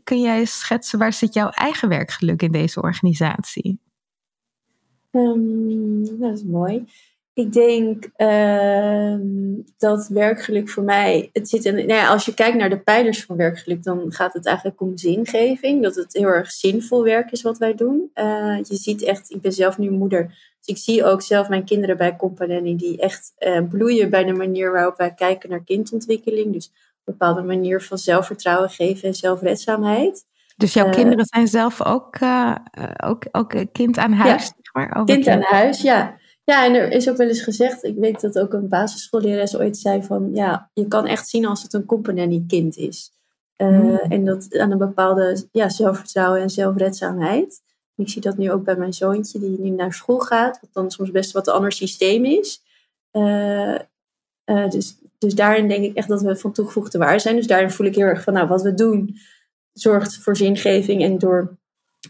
kun 0.03 0.21
jij 0.21 0.45
schetsen 0.45 0.99
waar 0.99 1.13
zit 1.13 1.33
jouw 1.33 1.49
eigen 1.49 1.89
werkgeluk 1.89 2.41
in 2.41 2.51
deze 2.51 2.81
organisatie? 2.81 3.79
Um, 5.11 6.19
dat 6.19 6.33
is 6.33 6.43
mooi. 6.43 6.85
Ik 7.33 7.53
denk 7.53 8.09
uh, 8.17 9.15
dat 9.77 10.07
werkgeluk 10.07 10.69
voor 10.69 10.83
mij. 10.83 11.29
Het 11.33 11.49
zit 11.49 11.65
in, 11.65 11.75
nou 11.75 11.87
ja, 11.87 12.07
als 12.07 12.25
je 12.25 12.33
kijkt 12.33 12.57
naar 12.57 12.69
de 12.69 12.79
pijlers 12.79 13.25
van 13.25 13.35
werkgeluk, 13.35 13.83
dan 13.83 14.11
gaat 14.11 14.33
het 14.33 14.45
eigenlijk 14.45 14.81
om 14.81 14.97
zingeving. 14.97 15.83
Dat 15.83 15.95
het 15.95 16.13
heel 16.13 16.27
erg 16.27 16.51
zinvol 16.51 17.03
werk 17.03 17.31
is 17.31 17.41
wat 17.41 17.57
wij 17.57 17.75
doen. 17.75 18.11
Uh, 18.15 18.57
je 18.63 18.75
ziet 18.75 19.03
echt, 19.03 19.31
ik 19.31 19.41
ben 19.41 19.53
zelf 19.53 19.77
nu 19.77 19.89
moeder. 19.89 20.25
Dus 20.59 20.75
ik 20.75 20.77
zie 20.77 21.03
ook 21.03 21.21
zelf 21.21 21.49
mijn 21.49 21.65
kinderen 21.65 21.97
bij 21.97 22.15
Company 22.15 22.75
die 22.75 23.01
echt 23.01 23.33
uh, 23.39 23.61
bloeien 23.69 24.09
bij 24.09 24.23
de 24.23 24.33
manier 24.33 24.71
waarop 24.71 24.97
wij 24.97 25.13
kijken 25.13 25.49
naar 25.49 25.63
kindontwikkeling. 25.63 26.53
Dus 26.53 26.71
bepaalde 27.11 27.41
manier 27.41 27.81
van 27.81 27.97
zelfvertrouwen 27.97 28.69
geven 28.69 29.07
en 29.07 29.13
zelfredzaamheid. 29.13 30.25
Dus 30.57 30.73
jouw 30.73 30.85
uh, 30.85 30.91
kinderen 30.91 31.25
zijn 31.25 31.47
zelf 31.47 31.85
ook, 31.85 32.19
uh, 32.19 32.55
ook, 33.03 33.23
ook 33.31 33.65
kind 33.71 33.97
aan 33.97 34.11
huis? 34.11 34.43
Ja, 34.43 34.53
zeg 34.61 34.73
maar, 34.73 35.05
kind 35.05 35.27
aan 35.27 35.41
huis, 35.41 35.81
ja. 35.81 36.17
Ja, 36.43 36.65
en 36.65 36.73
er 36.73 36.91
is 36.91 37.09
ook 37.09 37.17
wel 37.17 37.27
eens 37.27 37.41
gezegd, 37.41 37.83
ik 37.83 37.95
weet 37.97 38.21
dat 38.21 38.39
ook 38.39 38.53
een 38.53 38.67
basisschoollerares 38.67 39.57
ooit 39.57 39.77
zei 39.77 40.03
van, 40.03 40.29
ja, 40.33 40.69
je 40.73 40.87
kan 40.87 41.05
echt 41.05 41.27
zien 41.27 41.45
als 41.45 41.63
het 41.63 41.73
een 41.73 41.85
company 41.85 42.43
kind 42.47 42.77
is. 42.77 43.11
Uh, 43.57 43.67
mm. 43.67 43.95
En 43.95 44.25
dat 44.25 44.57
aan 44.57 44.71
een 44.71 44.77
bepaalde 44.77 45.47
ja, 45.51 45.69
zelfvertrouwen 45.69 46.41
en 46.41 46.49
zelfredzaamheid. 46.49 47.61
Ik 47.95 48.09
zie 48.09 48.21
dat 48.21 48.37
nu 48.37 48.51
ook 48.51 48.63
bij 48.63 48.75
mijn 48.75 48.93
zoontje, 48.93 49.39
die 49.39 49.59
nu 49.59 49.69
naar 49.69 49.93
school 49.93 50.19
gaat, 50.19 50.59
wat 50.61 50.69
dan 50.73 50.91
soms 50.91 51.11
best 51.11 51.31
wat 51.31 51.47
een 51.47 51.53
ander 51.53 51.71
systeem 51.71 52.25
is. 52.25 52.61
dus 54.69 54.97
dus 55.17 55.35
daarin 55.35 55.67
denk 55.67 55.83
ik 55.83 55.95
echt 55.95 56.07
dat 56.07 56.21
we 56.21 56.35
van 56.35 56.51
toegevoegde 56.51 56.97
waarde 56.97 57.19
zijn. 57.19 57.35
Dus 57.35 57.47
daarin 57.47 57.71
voel 57.71 57.87
ik 57.87 57.95
heel 57.95 58.05
erg 58.05 58.23
van, 58.23 58.33
nou, 58.33 58.47
wat 58.47 58.61
we 58.61 58.73
doen 58.73 59.15
zorgt 59.73 60.17
voor 60.17 60.37
zingeving. 60.37 61.03
En 61.03 61.17
door 61.17 61.57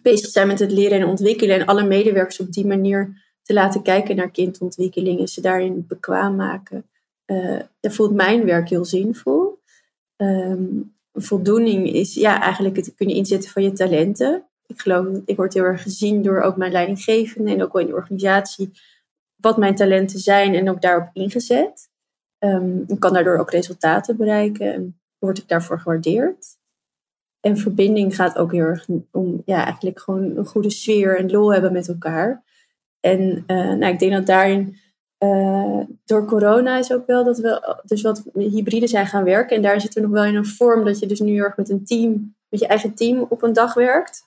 bezig 0.02 0.30
zijn 0.30 0.48
met 0.48 0.60
het 0.60 0.72
leren 0.72 1.00
en 1.00 1.08
ontwikkelen 1.08 1.60
en 1.60 1.66
alle 1.66 1.84
medewerkers 1.84 2.40
op 2.40 2.52
die 2.52 2.66
manier 2.66 3.26
te 3.42 3.54
laten 3.54 3.82
kijken 3.82 4.16
naar 4.16 4.32
kindontwikkeling 4.32 5.20
en 5.20 5.28
ze 5.28 5.42
daarin 5.42 5.86
bekwaam 5.88 6.36
maken, 6.36 6.90
dan 7.80 7.92
voelt 7.92 8.14
mijn 8.14 8.46
werk 8.46 8.70
heel 8.70 8.86
zinvol. 8.86 9.60
Um, 10.18 10.96
voldoening 11.14 11.94
is 11.94 12.14
ja, 12.14 12.42
eigenlijk 12.42 12.76
het 12.76 12.96
kunnen 12.96 13.16
inzetten 13.16 13.50
van 13.50 13.64
je 13.64 13.72
talenten. 13.72 14.44
Ik 14.66 14.82
geloof, 14.82 15.08
ik 15.26 15.36
word 15.36 15.54
heel 15.54 15.64
erg 15.64 15.82
gezien 15.82 16.22
door 16.22 16.42
ook 16.42 16.58
mijn 16.58 16.72
leidinggevende 16.72 17.52
en 17.52 17.64
ook 17.64 17.74
wel 17.74 17.82
in 17.82 17.88
de 17.88 17.94
organisatie 17.94 18.72
wat 19.36 19.58
mijn 19.58 19.76
talenten 19.76 20.20
zijn 20.20 20.56
en 20.56 20.70
ook 20.70 20.82
daarop 20.82 21.10
ingezet. 21.14 21.90
Um, 22.40 22.84
ik 22.88 23.00
kan 23.00 23.14
daardoor 23.14 23.38
ook 23.38 23.52
resultaten 23.52 24.18
bereiken 24.18 24.74
en 24.74 25.00
word 25.18 25.38
ik 25.38 25.48
daarvoor 25.48 25.80
gewaardeerd. 25.80 26.58
En 27.40 27.58
verbinding 27.58 28.16
gaat 28.16 28.38
ook 28.38 28.52
heel 28.52 28.64
erg 28.64 28.88
om 29.12 29.42
ja, 29.46 29.64
eigenlijk 29.64 30.00
gewoon 30.00 30.38
een 30.38 30.46
goede 30.46 30.70
sfeer 30.70 31.18
en 31.18 31.32
lol 31.32 31.54
hebben 31.54 31.72
met 31.72 31.88
elkaar. 31.88 32.44
En 33.00 33.44
uh, 33.48 33.74
nou, 33.74 33.86
ik 33.86 34.00
denk 34.00 34.12
dat 34.12 34.26
daarin 34.26 34.78
uh, 35.20 35.80
door 36.06 36.26
corona 36.26 36.78
is 36.78 36.94
ook 36.94 37.08
wel 37.08 37.24
dat 37.24 37.38
we 37.38 37.80
dus 37.84 38.02
wat 38.02 38.24
hybride 38.34 38.88
zijn 38.88 39.08
gaan 39.08 39.24
werken. 39.24 39.56
En 39.56 39.62
daar 39.62 39.82
zitten 39.82 40.02
we 40.02 40.08
nog 40.08 40.18
wel 40.18 40.26
in 40.26 40.36
een 40.36 40.46
vorm 40.46 40.86
dat 40.86 41.00
je 41.00 41.06
dus 41.06 41.20
nu 41.20 41.38
erg 41.38 41.58
met 41.58 41.70
een 41.70 41.86
team, 41.86 42.36
met 42.50 42.60
je 42.60 42.68
eigen 42.68 42.94
team 42.94 43.26
op 43.30 43.44
een 43.44 43.54
dag 43.54 43.74
werkt. 43.74 44.26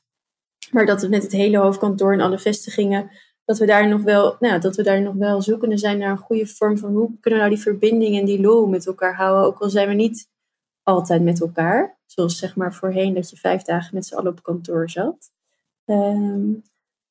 Maar 0.70 0.86
dat 0.86 1.02
we 1.02 1.08
met 1.08 1.22
het 1.22 1.32
hele 1.32 1.58
hoofdkantoor 1.58 2.12
en 2.12 2.20
alle 2.20 2.38
vestigingen 2.38 3.10
dat 3.50 3.58
we 3.58 3.66
daar 3.66 3.88
nog 3.88 4.02
wel, 4.02 4.36
nou, 4.40 4.60
dat 4.60 4.76
we 4.76 4.82
daar 4.82 5.02
nog 5.02 5.14
wel 5.14 5.42
zoekende 5.42 5.78
zijn 5.78 5.98
naar 5.98 6.10
een 6.10 6.16
goede 6.16 6.46
vorm 6.46 6.78
van 6.78 6.92
hoe 6.92 7.10
kunnen 7.20 7.40
we 7.40 7.46
nou 7.46 7.48
die 7.48 7.64
verbinding 7.64 8.18
en 8.18 8.24
die 8.24 8.40
lol 8.40 8.66
met 8.66 8.86
elkaar 8.86 9.14
houden. 9.14 9.44
Ook 9.44 9.58
al 9.58 9.70
zijn 9.70 9.88
we 9.88 9.94
niet 9.94 10.28
altijd 10.82 11.22
met 11.22 11.40
elkaar. 11.40 11.98
Zoals 12.06 12.38
zeg 12.38 12.56
maar 12.56 12.74
voorheen 12.74 13.14
dat 13.14 13.30
je 13.30 13.36
vijf 13.36 13.62
dagen 13.62 13.94
met 13.94 14.06
z'n 14.06 14.14
allen 14.14 14.32
op 14.32 14.42
kantoor 14.42 14.90
zat. 14.90 15.30
Um, 15.84 16.62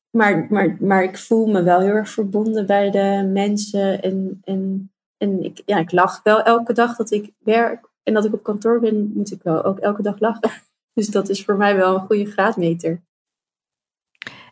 maar, 0.09 0.47
maar, 0.49 0.77
maar 0.79 1.03
ik 1.03 1.17
voel 1.17 1.47
me 1.47 1.63
wel 1.63 1.79
heel 1.79 1.89
erg 1.89 2.09
verbonden 2.09 2.65
bij 2.65 2.91
de 2.91 3.29
mensen. 3.33 4.01
En, 4.01 4.41
en, 4.43 4.91
en 5.17 5.43
ik, 5.43 5.61
ja, 5.65 5.77
ik 5.77 5.91
lach 5.91 6.23
wel 6.23 6.41
elke 6.41 6.73
dag 6.73 6.95
dat 6.95 7.11
ik 7.11 7.31
werk. 7.37 7.89
En 8.03 8.13
dat 8.13 8.25
ik 8.25 8.33
op 8.33 8.43
kantoor 8.43 8.79
ben, 8.79 9.11
moet 9.15 9.31
ik 9.31 9.43
wel 9.43 9.63
ook 9.63 9.79
elke 9.79 10.01
dag 10.01 10.19
lachen. 10.19 10.51
Dus 10.93 11.07
dat 11.07 11.29
is 11.29 11.43
voor 11.43 11.57
mij 11.57 11.75
wel 11.75 11.93
een 11.95 12.05
goede 12.05 12.25
graadmeter. 12.25 13.01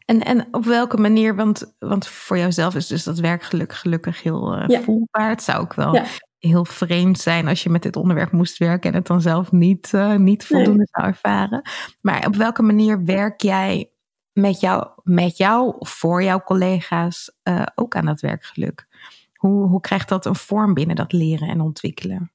En, 0.08 0.24
en 0.24 0.48
op 0.52 0.66
welke 0.66 0.98
manier, 0.98 1.36
want, 1.36 1.76
want 1.80 2.08
voor 2.08 2.38
jouzelf 2.38 2.76
is 2.76 2.88
dus 2.88 3.04
dat 3.04 3.20
werkgeluk 3.20 3.74
gelukkig 3.74 4.24
heel 4.24 4.70
uh, 4.70 4.82
voelbaar. 4.82 5.30
Het 5.30 5.44
zou 5.44 5.62
ook 5.62 5.74
wel 5.74 6.02
heel 6.38 6.66
vreemd 6.66 7.20
zijn 7.20 7.48
als 7.48 7.64
je 7.64 7.70
met 7.70 7.82
dit 7.82 7.96
onderwerp 7.96 8.32
moest 8.32 8.58
werken 8.58 8.90
en 8.90 8.96
het 8.96 9.08
dan 9.08 9.22
zelf 9.22 9.52
niet, 9.52 9.92
uh, 9.96 10.16
niet 10.16 10.46
voldoende 10.46 10.88
zou 10.92 11.08
ervaren. 11.08 11.62
Maar 12.02 12.26
op 12.26 12.36
welke 12.36 12.62
manier 12.62 13.04
werk 13.04 13.42
jij 13.42 13.92
met 14.34 14.60
jou, 14.60 14.88
met 15.04 15.38
jou 15.38 15.76
of 15.80 15.90
voor 15.90 16.24
jouw 16.24 16.40
collega's 16.40 17.32
uh, 17.44 17.64
ook 17.76 17.96
aan 17.96 18.06
dat 18.06 18.22
werkgeluk? 18.22 18.88
Hoe, 19.34 19.68
hoe 19.68 19.82
krijgt 19.82 20.10
dat 20.10 20.26
een 20.26 20.36
vorm 20.36 20.74
binnen 20.74 20.96
dat 20.96 21.12
leren 21.12 21.48
en 21.48 21.62
ontwikkelen? 21.62 22.32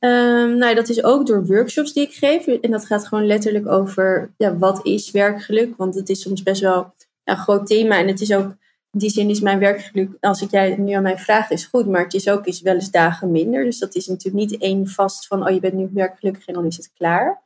Um, 0.00 0.56
nou, 0.58 0.74
dat 0.74 0.88
is 0.88 1.04
ook 1.04 1.26
door 1.26 1.46
workshops 1.46 1.92
die 1.92 2.06
ik 2.06 2.14
geef. 2.14 2.46
En 2.46 2.70
dat 2.70 2.86
gaat 2.86 3.06
gewoon 3.06 3.26
letterlijk 3.26 3.66
over 3.66 4.34
ja, 4.36 4.56
wat 4.56 4.86
is 4.86 5.10
werkgeluk. 5.10 5.76
Want 5.76 5.94
het 5.94 6.08
is 6.08 6.20
soms 6.20 6.42
best 6.42 6.60
wel 6.60 6.94
een 7.24 7.36
groot 7.36 7.66
thema. 7.66 7.98
En 7.98 8.08
het 8.08 8.20
is 8.20 8.32
ook, 8.32 8.48
in 8.90 8.98
die 8.98 9.10
zin 9.10 9.30
is 9.30 9.40
mijn 9.40 9.58
werkgeluk, 9.58 10.16
als 10.20 10.42
ik 10.42 10.50
jij 10.50 10.76
nu 10.76 10.92
aan 10.92 11.02
mij 11.02 11.18
vraagt, 11.18 11.50
is 11.50 11.64
goed. 11.64 11.86
Maar 11.86 12.02
het 12.02 12.14
is 12.14 12.28
ook 12.28 12.46
is 12.46 12.60
wel 12.60 12.74
eens 12.74 12.90
dagen 12.90 13.30
minder. 13.30 13.64
Dus 13.64 13.78
dat 13.78 13.94
is 13.94 14.06
natuurlijk 14.06 14.50
niet 14.50 14.60
één 14.60 14.88
vast 14.88 15.26
van, 15.26 15.46
oh 15.46 15.54
je 15.54 15.60
bent 15.60 15.74
nu 15.74 15.90
werkgelukkig 15.92 16.46
en 16.46 16.54
dan 16.54 16.66
is 16.66 16.76
het 16.76 16.92
klaar. 16.96 17.42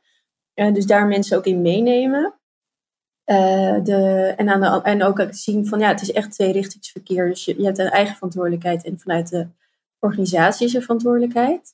Uh, 0.55 0.73
dus 0.73 0.85
daar 0.85 1.07
mensen 1.07 1.37
ook 1.37 1.45
in 1.45 1.61
meenemen. 1.61 2.33
Uh, 3.25 3.83
de, 3.83 4.33
en, 4.37 4.49
aan 4.49 4.61
de, 4.61 4.89
en 4.89 5.03
ook 5.03 5.27
zien 5.29 5.67
van, 5.67 5.79
ja, 5.79 5.87
het 5.87 6.01
is 6.01 6.11
echt 6.11 6.31
tweerichtingsverkeer. 6.31 7.29
Dus 7.29 7.45
je, 7.45 7.57
je 7.57 7.65
hebt 7.65 7.77
een 7.77 7.89
eigen 7.89 8.15
verantwoordelijkheid 8.15 8.83
en 8.83 8.99
vanuit 8.99 9.29
de 9.29 9.47
organisatie 9.99 10.67
is 10.67 10.75
er 10.75 10.81
verantwoordelijkheid. 10.81 11.73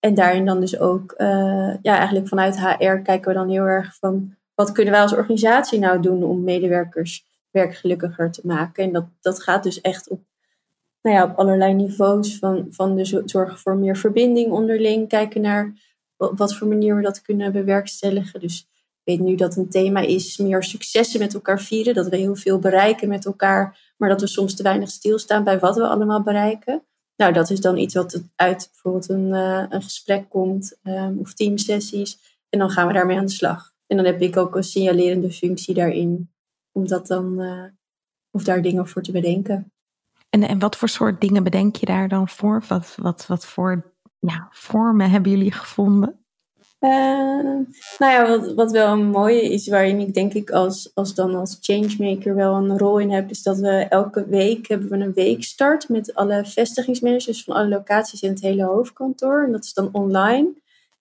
En 0.00 0.14
daarin 0.14 0.44
dan 0.44 0.60
dus 0.60 0.78
ook, 0.78 1.14
uh, 1.18 1.74
ja, 1.82 1.96
eigenlijk 1.96 2.28
vanuit 2.28 2.60
HR 2.60 2.94
kijken 2.94 3.28
we 3.28 3.34
dan 3.34 3.48
heel 3.48 3.64
erg 3.64 3.94
van 3.94 4.34
wat 4.54 4.72
kunnen 4.72 4.92
wij 4.92 5.02
als 5.02 5.12
organisatie 5.12 5.78
nou 5.78 6.00
doen 6.00 6.22
om 6.22 6.44
medewerkers 6.44 7.24
werkgelukkiger 7.50 8.30
te 8.30 8.40
maken. 8.44 8.84
En 8.84 8.92
dat, 8.92 9.04
dat 9.20 9.42
gaat 9.42 9.62
dus 9.62 9.80
echt 9.80 10.08
op, 10.08 10.20
nou 11.02 11.16
ja, 11.16 11.24
op 11.24 11.36
allerlei 11.36 11.74
niveaus 11.74 12.38
van, 12.38 12.66
van 12.70 12.94
de 12.94 13.22
zorgen 13.24 13.58
voor 13.58 13.76
meer 13.76 13.96
verbinding 13.96 14.52
onderling, 14.52 15.08
kijken 15.08 15.40
naar 15.40 15.72
wat 16.16 16.54
voor 16.54 16.66
manier 16.66 16.96
we 16.96 17.02
dat 17.02 17.22
kunnen 17.22 17.52
bewerkstelligen. 17.52 18.40
Dus 18.40 18.68
ik 19.04 19.18
weet 19.18 19.20
nu 19.20 19.34
dat 19.34 19.56
een 19.56 19.68
thema 19.68 20.00
is 20.00 20.36
meer 20.36 20.62
successen 20.62 21.20
met 21.20 21.34
elkaar 21.34 21.60
vieren, 21.60 21.94
dat 21.94 22.08
we 22.08 22.16
heel 22.16 22.36
veel 22.36 22.58
bereiken 22.58 23.08
met 23.08 23.26
elkaar, 23.26 23.92
maar 23.96 24.08
dat 24.08 24.20
we 24.20 24.26
soms 24.26 24.54
te 24.54 24.62
weinig 24.62 24.90
stilstaan 24.90 25.44
bij 25.44 25.58
wat 25.58 25.76
we 25.76 25.86
allemaal 25.86 26.22
bereiken. 26.22 26.82
Nou, 27.16 27.32
dat 27.32 27.50
is 27.50 27.60
dan 27.60 27.76
iets 27.76 27.94
wat 27.94 28.22
uit 28.36 28.68
bijvoorbeeld 28.72 29.08
een, 29.08 29.26
uh, 29.26 29.64
een 29.68 29.82
gesprek 29.82 30.28
komt 30.28 30.78
um, 30.82 31.18
of 31.18 31.34
teamsessies. 31.34 32.38
En 32.48 32.58
dan 32.58 32.70
gaan 32.70 32.86
we 32.86 32.92
daarmee 32.92 33.16
aan 33.16 33.26
de 33.26 33.32
slag. 33.32 33.74
En 33.86 33.96
dan 33.96 34.06
heb 34.06 34.20
ik 34.20 34.36
ook 34.36 34.56
een 34.56 34.64
signalerende 34.64 35.30
functie 35.30 35.74
daarin. 35.74 36.30
Om 36.72 36.88
dat 36.88 37.06
dan, 37.06 37.42
uh, 37.42 37.64
of 38.30 38.44
daar 38.44 38.62
dingen 38.62 38.88
voor 38.88 39.02
te 39.02 39.12
bedenken. 39.12 39.72
En, 40.30 40.42
en 40.42 40.58
wat 40.58 40.76
voor 40.76 40.88
soort 40.88 41.20
dingen 41.20 41.42
bedenk 41.42 41.76
je 41.76 41.86
daar 41.86 42.08
dan 42.08 42.28
voor? 42.28 42.64
Wat, 42.68 42.94
wat, 43.00 43.26
wat 43.26 43.46
voor 43.46 43.92
ja, 44.18 44.48
vormen 44.50 45.10
hebben 45.10 45.30
jullie 45.30 45.52
gevonden? 45.52 46.25
Uh, 46.86 47.66
nou 47.98 48.12
ja, 48.12 48.28
wat, 48.28 48.54
wat 48.54 48.70
wel 48.70 48.92
een 48.92 49.06
mooie 49.06 49.42
is, 49.52 49.68
waarin 49.68 50.00
ik 50.00 50.14
denk 50.14 50.34
ik 50.34 50.50
als, 50.50 50.90
als 50.94 51.14
dan 51.14 51.34
als 51.34 51.58
changemaker 51.60 52.34
wel 52.34 52.54
een 52.54 52.78
rol 52.78 52.98
in 52.98 53.10
heb, 53.10 53.30
is 53.30 53.42
dat 53.42 53.58
we 53.58 53.68
elke 53.68 54.26
week 54.26 54.68
hebben 54.68 54.88
we 54.88 54.96
een 54.96 55.12
weekstart 55.12 55.88
met 55.88 56.14
alle 56.14 56.44
vestigingsmanagers 56.44 57.44
van 57.44 57.54
alle 57.54 57.68
locaties 57.68 58.22
in 58.22 58.30
het 58.30 58.40
hele 58.40 58.64
hoofdkantoor. 58.64 59.44
En 59.44 59.52
dat 59.52 59.64
is 59.64 59.72
dan 59.72 59.88
online. 59.92 60.48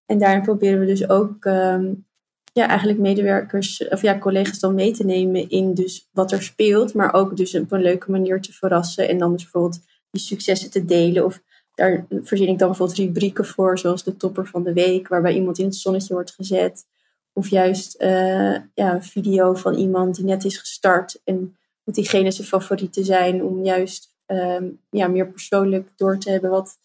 En 0.06 0.18
daarin 0.18 0.42
proberen 0.42 0.80
we 0.80 0.86
dus 0.86 1.10
ook 1.10 1.46
um, 1.46 2.06
ja, 2.54 2.68
eigenlijk 2.68 3.00
medewerkers 3.00 3.88
of 3.88 4.02
ja, 4.02 4.18
collega's 4.18 4.60
dan 4.60 4.76
mee 4.76 4.92
te 4.92 5.06
nemen 5.06 5.50
in 5.50 5.74
dus 5.74 6.10
wat 6.12 6.32
er 6.32 6.44
speelt, 6.44 6.94
maar 6.94 7.14
ook 7.14 7.38
dus 7.38 7.56
op 7.56 7.72
een 7.72 7.82
leuke 7.82 8.12
manier 8.12 8.42
te 8.42 8.54
verrassen 8.54 9.10
en 9.10 9.18
dan 9.18 9.32
dus 9.32 9.42
bijvoorbeeld 9.42 9.82
die 10.12 10.22
successen 10.22 10.70
te 10.70 10.86
delen 10.86 11.26
of 11.26 11.42
daar 11.76 12.06
verzin 12.10 12.48
ik 12.48 12.60
dan 12.60 12.68
bijvoorbeeld 12.68 12.98
rubrieken 12.98 13.46
voor, 13.46 13.80
zoals 13.80 14.04
de 14.04 14.18
topper 14.18 14.48
van 14.48 14.64
de 14.64 14.74
week, 14.74 15.08
waarbij 15.08 15.34
iemand 15.34 15.60
in 15.60 15.66
het 15.66 15.76
zonnetje 15.76 16.14
wordt 16.14 16.32
gezet. 16.32 16.86
Of 17.34 17.48
juist 17.48 18.02
uh, 18.02 18.58
ja, 18.74 18.94
een 18.94 19.04
video 19.04 19.54
van 19.54 19.74
iemand 19.74 20.16
die 20.16 20.26
net 20.26 20.46
is 20.46 20.58
gestart 20.58 21.22
en 21.24 21.58
wat 21.84 21.96
diegene 21.96 22.32
zijn 22.32 22.48
favorieten 22.48 23.06
zijn, 23.06 23.44
om 23.44 23.64
juist 23.64 24.16
uh, 24.28 24.62
ja, 24.90 25.08
meer 25.08 25.28
persoonlijk 25.28 25.90
door 25.96 26.18
te 26.18 26.32
hebben 26.32 26.50
wat 26.50 26.78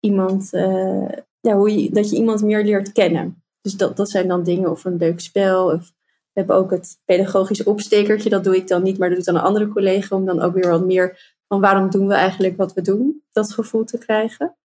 iemand, 0.00 0.48
uh, 0.52 1.08
ja, 1.40 1.56
hoe 1.56 1.90
dat 1.90 2.10
je 2.10 2.16
iemand 2.16 2.42
meer 2.42 2.64
leert 2.64 2.92
kennen. 2.92 3.42
Dus 3.60 3.76
dat, 3.76 3.96
dat 3.96 4.10
zijn 4.10 4.28
dan 4.28 4.42
dingen 4.42 4.70
of 4.70 4.84
een 4.84 4.96
leuk 4.96 5.20
spel. 5.20 5.64
Of 5.64 5.92
we 6.32 6.42
hebben 6.42 6.56
ook 6.56 6.70
het 6.70 6.98
pedagogisch 7.04 7.64
opstekertje, 7.64 8.30
dat 8.30 8.44
doe 8.44 8.56
ik 8.56 8.68
dan 8.68 8.82
niet, 8.82 8.98
maar 8.98 9.08
dat 9.08 9.16
doet 9.16 9.26
dan 9.26 9.36
een 9.36 9.42
andere 9.42 9.68
collega 9.68 10.16
om 10.16 10.24
dan 10.24 10.40
ook 10.40 10.54
weer 10.54 10.70
wat 10.70 10.84
meer 10.84 11.35
van 11.48 11.60
waarom 11.60 11.90
doen 11.90 12.06
we 12.06 12.14
eigenlijk 12.14 12.56
wat 12.56 12.72
we 12.72 12.80
doen, 12.80 13.22
dat 13.32 13.52
gevoel 13.52 13.84
te 13.84 13.98
krijgen. 13.98 14.56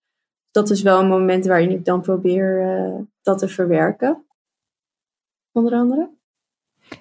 Dat 0.52 0.70
is 0.70 0.82
wel 0.82 1.00
een 1.00 1.08
moment 1.08 1.46
waarin 1.46 1.72
ik 1.72 1.86
dan 1.86 2.02
probeer 2.02 2.62
uh, 2.62 3.00
dat 3.22 3.38
te 3.40 3.48
verwerken. 3.48 4.26
Onder 5.52 5.74
andere. 5.74 6.10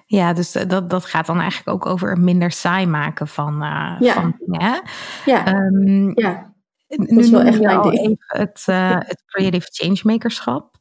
Ja, 0.05 0.33
dus 0.33 0.55
eh, 0.55 0.69
dat, 0.69 0.89
dat 0.89 1.05
gaat 1.05 1.25
dan 1.25 1.39
eigenlijk 1.39 1.69
ook 1.69 1.93
over 1.93 2.19
minder 2.19 2.51
saai 2.51 2.85
maken 2.85 3.27
van, 3.27 3.53
uh, 3.63 3.97
ja. 3.99 4.13
van 4.13 4.35
dingen. 4.39 4.81
Ja. 5.25 5.55
Um, 5.55 6.19
ja. 6.19 6.53
Dat 6.87 7.09
is 7.09 7.29
wel 7.29 7.41
echt 7.41 7.61
mijn 7.61 7.81
ding. 7.81 8.23
Het, 8.27 8.65
uh, 8.69 8.97
het 8.99 9.23
creative 9.25 9.67
changemakerschap. 9.71 10.75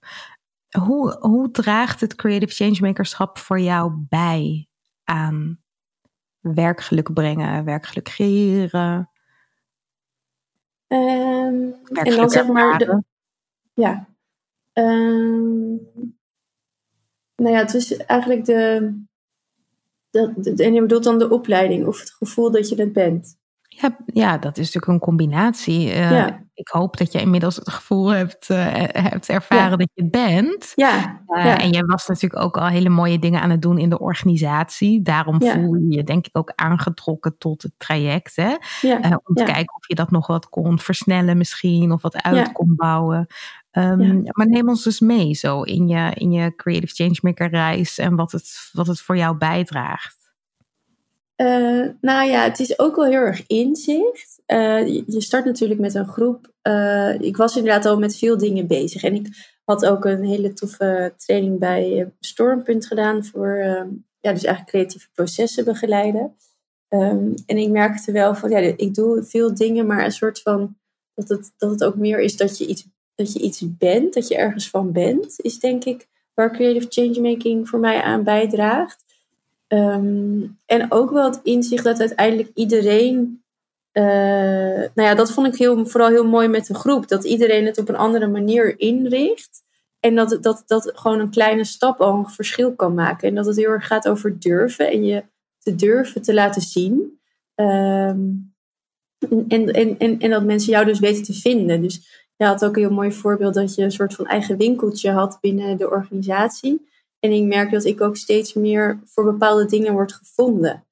Hoe, 0.79 1.17
hoe 1.19 1.51
draagt 1.51 2.01
het 2.01 2.15
creative 2.15 2.53
changemakerschap 2.65 3.39
voor 3.39 3.61
jou 3.61 3.93
bij 4.09 4.69
aan 5.05 5.60
werkgeluk 6.41 7.13
brengen, 7.13 7.65
werkgeluk 7.65 8.05
creëren. 8.05 9.11
Um, 10.87 11.75
en 11.93 12.17
dan 12.17 12.31
zeg 12.31 12.47
maar, 12.47 12.79
de, 12.79 13.03
ja. 13.75 14.09
Um, 14.73 15.81
nou 17.37 17.55
ja, 17.55 17.59
het 17.59 17.75
is 17.75 17.97
eigenlijk 17.97 18.45
de, 18.45 18.93
de, 20.11 20.33
de, 20.37 20.65
en 20.65 20.75
je 20.75 20.81
bedoelt 20.81 21.05
dan 21.05 21.19
de 21.19 21.31
opleiding 21.31 21.87
of 21.87 22.01
het 22.01 22.11
gevoel 22.11 22.51
dat 22.51 22.69
je 22.69 22.75
het 22.75 22.93
bent. 22.93 23.39
Ja, 23.69 23.97
ja, 24.07 24.39
dat 24.39 24.59
is 24.59 24.65
natuurlijk 24.65 24.93
een 24.93 25.09
combinatie. 25.09 25.95
Uh, 25.97 26.27
Ik 26.61 26.69
hoop 26.69 26.97
dat 26.97 27.13
je 27.13 27.21
inmiddels 27.21 27.57
het 27.57 27.71
gevoel 27.71 28.09
hebt, 28.09 28.49
uh, 28.51 28.65
hebt 28.87 29.29
ervaren 29.29 29.79
dat 29.79 29.91
je 29.95 30.03
het 30.03 30.11
bent. 30.11 30.73
Ja. 30.75 31.21
Uh, 31.29 31.45
ja. 31.45 31.59
En 31.59 31.73
je 31.73 31.85
was 31.85 32.07
natuurlijk 32.07 32.43
ook 32.43 32.57
al 32.57 32.67
hele 32.67 32.89
mooie 32.89 33.19
dingen 33.19 33.41
aan 33.41 33.51
het 33.51 33.63
doen 33.63 33.79
in 33.79 33.91
de 33.91 33.99
organisatie. 33.99 35.03
Daarom 35.03 35.43
voel 35.43 35.75
je 35.75 35.97
je 35.97 36.05
denk 36.05 36.27
ik 36.27 36.39
ook 36.39 36.53
aangetrokken 36.55 37.39
tot 37.39 37.63
het 37.63 37.73
traject. 37.77 38.37
Hè? 38.37 38.51
om 39.25 39.35
te 39.35 39.45
kijken 39.45 39.77
of 39.77 39.89
je 39.89 39.95
dat 39.95 40.11
nog 40.11 40.27
wat 40.27 40.49
kon 40.49 40.79
versnellen 40.79 41.37
misschien. 41.37 41.93
Of 41.93 42.03
wat 42.03 42.23
uit 42.23 42.53
kon 42.53 42.75
bouwen. 42.77 43.27
Um, 43.73 44.23
maar 44.25 44.49
neem 44.49 44.69
ons 44.69 44.83
dus 44.83 45.01
mee 45.01 45.35
zo 45.35 45.63
in 45.63 45.89
je, 45.89 46.11
in 46.15 46.33
je 46.33 46.55
Creative 46.57 46.95
Changemaker 46.95 47.51
reis. 47.51 47.99
En 47.99 48.17
wat 48.17 48.33
het, 48.33 48.71
wat 48.73 48.87
het 48.87 49.01
voor 49.01 49.17
jou 49.17 49.37
bijdraagt. 49.37 50.21
Uh, 51.37 51.89
nou 52.01 52.29
ja, 52.31 52.43
het 52.43 52.61
is 52.61 52.79
ook 52.79 52.97
wel 52.97 53.05
heel 53.05 53.15
erg 53.15 53.47
inzicht. 53.47 54.40
Uh, 54.53 54.87
je 54.87 55.21
start 55.21 55.45
natuurlijk 55.45 55.81
met 55.81 55.95
een 55.95 56.09
groep. 56.09 56.53
Uh, 56.63 57.21
ik 57.21 57.37
was 57.37 57.57
inderdaad 57.57 57.87
al 57.87 57.99
met 57.99 58.17
veel 58.17 58.39
dingen 58.39 58.67
bezig. 58.67 59.03
En 59.03 59.15
ik 59.15 59.29
had 59.65 59.87
ook 59.87 60.05
een 60.05 60.25
hele 60.25 60.53
toffe 60.53 61.13
training 61.17 61.59
bij 61.59 62.13
Stormpunt 62.21 62.87
gedaan 62.87 63.25
voor 63.25 63.57
ja, 64.21 64.33
dus 64.33 64.45
eigenlijk 64.45 64.67
creatieve 64.67 65.09
processen 65.13 65.65
begeleiden. 65.65 66.35
Um, 66.89 67.35
en 67.47 67.57
ik 67.57 67.69
merkte 67.69 68.13
wel 68.13 68.35
van 68.35 68.51
ja, 68.51 68.59
ik 68.59 68.95
doe 68.95 69.23
veel 69.23 69.55
dingen, 69.55 69.87
maar 69.87 70.05
een 70.05 70.13
soort 70.13 70.41
van 70.41 70.77
dat 71.15 71.29
het, 71.29 71.53
dat 71.57 71.71
het 71.71 71.85
ook 71.85 71.97
meer 71.97 72.21
is 72.21 72.37
dat 72.37 72.59
je 72.59 72.67
iets, 72.67 72.87
dat 73.15 73.33
je 73.33 73.41
iets 73.41 73.77
bent, 73.79 74.15
dat 74.15 74.29
je 74.29 74.37
ergens 74.37 74.71
van 74.71 74.93
bent, 74.93 75.35
is 75.37 75.59
denk 75.59 75.85
ik 75.85 76.09
waar 76.35 76.53
creative 76.53 76.87
changemaking 76.89 77.69
voor 77.69 77.79
mij 77.79 78.03
aan 78.03 78.25
bijdraagt. 78.25 79.05
Um, 79.69 80.59
en 80.67 80.93
ook 80.93 81.11
wel 81.11 81.25
het 81.25 81.41
inzicht 81.43 81.85
dat 81.85 82.01
uiteindelijk 82.01 82.51
iedereen. 82.55 83.43
Uh, 83.93 84.05
nou 84.95 85.09
ja, 85.09 85.15
dat 85.15 85.33
vond 85.33 85.47
ik 85.47 85.57
heel, 85.57 85.87
vooral 85.87 86.09
heel 86.09 86.27
mooi 86.27 86.49
met 86.49 86.67
de 86.67 86.75
groep. 86.75 87.09
Dat 87.09 87.25
iedereen 87.25 87.67
het 87.67 87.79
op 87.79 87.89
een 87.89 87.97
andere 87.97 88.27
manier 88.27 88.79
inricht. 88.79 89.63
En 90.01 90.15
dat, 90.15 90.39
dat, 90.41 90.63
dat 90.67 90.93
gewoon 90.95 91.21
een 91.21 91.31
kleine 91.31 91.65
stap 91.65 92.01
al 92.01 92.15
een 92.15 92.29
verschil 92.29 92.75
kan 92.75 92.95
maken. 92.95 93.29
En 93.29 93.35
dat 93.35 93.47
het 93.47 93.57
heel 93.57 93.71
erg 93.71 93.87
gaat 93.87 94.09
over 94.09 94.39
durven 94.39 94.91
en 94.91 95.05
je 95.05 95.25
te 95.59 95.75
durven 95.75 96.23
te 96.23 96.35
laten 96.35 96.63
zien. 96.63 97.21
Um, 97.55 98.55
en, 99.49 99.67
en, 99.73 99.99
en, 99.99 100.19
en 100.19 100.31
dat 100.31 100.45
mensen 100.45 100.73
jou 100.73 100.85
dus 100.85 100.99
weten 100.99 101.23
te 101.23 101.33
vinden. 101.33 101.83
Dus 101.83 102.27
je 102.37 102.45
had 102.45 102.65
ook 102.65 102.77
een 102.77 102.83
heel 102.83 102.93
mooi 102.93 103.13
voorbeeld 103.13 103.55
dat 103.55 103.75
je 103.75 103.83
een 103.83 103.91
soort 103.93 104.15
van 104.15 104.27
eigen 104.27 104.57
winkeltje 104.57 105.11
had 105.11 105.39
binnen 105.41 105.79
de 105.79 105.91
organisatie. 105.91 106.89
En 107.19 107.33
ik 107.33 107.43
merk 107.43 107.71
dat 107.71 107.85
ik 107.85 108.01
ook 108.01 108.17
steeds 108.17 108.55
meer 108.55 109.01
voor 109.05 109.25
bepaalde 109.25 109.67
dingen 109.67 109.93
word 109.93 110.13
gevonden. 110.13 110.87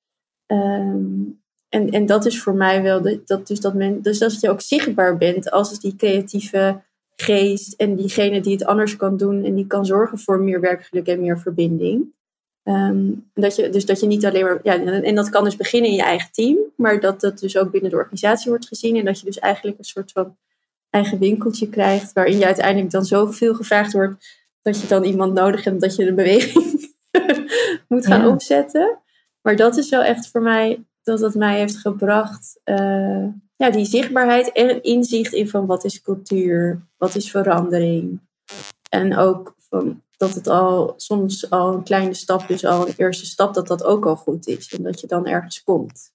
Um, 0.46 1.42
en, 1.68 1.90
en 1.90 2.06
dat 2.06 2.26
is 2.26 2.42
voor 2.42 2.54
mij 2.54 2.82
wel 2.82 3.02
de, 3.02 3.20
dat, 3.24 3.46
dus 3.46 3.60
dat 3.60 3.74
men, 3.74 4.02
dus 4.02 4.18
dat 4.18 4.40
je 4.40 4.50
ook 4.50 4.60
zichtbaar 4.60 5.16
bent 5.16 5.50
als 5.50 5.80
die 5.80 5.96
creatieve 5.96 6.80
geest 7.16 7.72
en 7.72 7.96
diegene 7.96 8.40
die 8.40 8.52
het 8.52 8.64
anders 8.64 8.96
kan 8.96 9.16
doen 9.16 9.44
en 9.44 9.54
die 9.54 9.66
kan 9.66 9.86
zorgen 9.86 10.18
voor 10.18 10.40
meer 10.40 10.60
werkgeluk 10.60 11.06
en 11.06 11.20
meer 11.20 11.38
verbinding. 11.38 12.16
Um, 12.64 13.30
dat 13.34 13.56
je, 13.56 13.68
dus 13.68 13.86
dat 13.86 14.00
je 14.00 14.06
niet 14.06 14.26
alleen 14.26 14.44
maar, 14.44 14.60
ja, 14.62 14.84
en 15.02 15.14
dat 15.14 15.28
kan 15.28 15.44
dus 15.44 15.56
beginnen 15.56 15.90
in 15.90 15.96
je 15.96 16.02
eigen 16.02 16.32
team, 16.32 16.58
maar 16.76 17.00
dat 17.00 17.20
dat 17.20 17.38
dus 17.38 17.56
ook 17.56 17.70
binnen 17.70 17.90
de 17.90 17.96
organisatie 17.96 18.50
wordt 18.50 18.66
gezien 18.66 18.96
en 18.96 19.04
dat 19.04 19.18
je 19.18 19.26
dus 19.26 19.38
eigenlijk 19.38 19.78
een 19.78 19.84
soort 19.84 20.12
van 20.12 20.36
eigen 20.90 21.18
winkeltje 21.18 21.68
krijgt 21.68 22.12
waarin 22.12 22.38
je 22.38 22.44
uiteindelijk 22.44 22.90
dan 22.90 23.04
zoveel 23.04 23.54
gevraagd 23.54 23.92
wordt 23.92 24.46
dat 24.62 24.80
je 24.80 24.86
dan 24.86 25.04
iemand 25.04 25.34
nodig 25.34 25.64
hebt 25.64 25.80
dat 25.80 25.96
je 25.96 26.04
de 26.04 26.14
beweging 26.14 26.94
moet 27.88 28.06
gaan 28.06 28.26
opzetten. 28.26 28.98
Maar 29.42 29.56
dat 29.56 29.76
is 29.76 29.88
wel 29.88 30.02
echt 30.02 30.28
voor 30.30 30.42
mij 30.42 30.84
dat 31.08 31.20
het 31.20 31.34
mij 31.34 31.58
heeft 31.58 31.76
gebracht. 31.76 32.60
Uh, 32.64 33.26
ja, 33.56 33.70
die 33.70 33.84
zichtbaarheid 33.84 34.52
en 34.52 34.82
inzicht 34.82 35.32
in 35.32 35.48
van 35.48 35.66
wat 35.66 35.84
is 35.84 36.02
cultuur, 36.02 36.86
wat 36.96 37.14
is 37.14 37.30
verandering. 37.30 38.20
En 38.90 39.16
ook 39.16 39.54
van 39.68 40.02
dat 40.16 40.34
het 40.34 40.46
al 40.46 40.94
soms 40.96 41.50
al 41.50 41.74
een 41.74 41.82
kleine 41.82 42.14
stap 42.14 42.48
is, 42.48 42.64
al 42.64 42.88
een 42.88 42.94
eerste 42.96 43.26
stap, 43.26 43.54
dat 43.54 43.66
dat 43.66 43.84
ook 43.84 44.06
al 44.06 44.16
goed 44.16 44.46
is. 44.46 44.74
En 44.74 44.82
dat 44.82 45.00
je 45.00 45.06
dan 45.06 45.26
ergens 45.26 45.62
komt. 45.62 46.12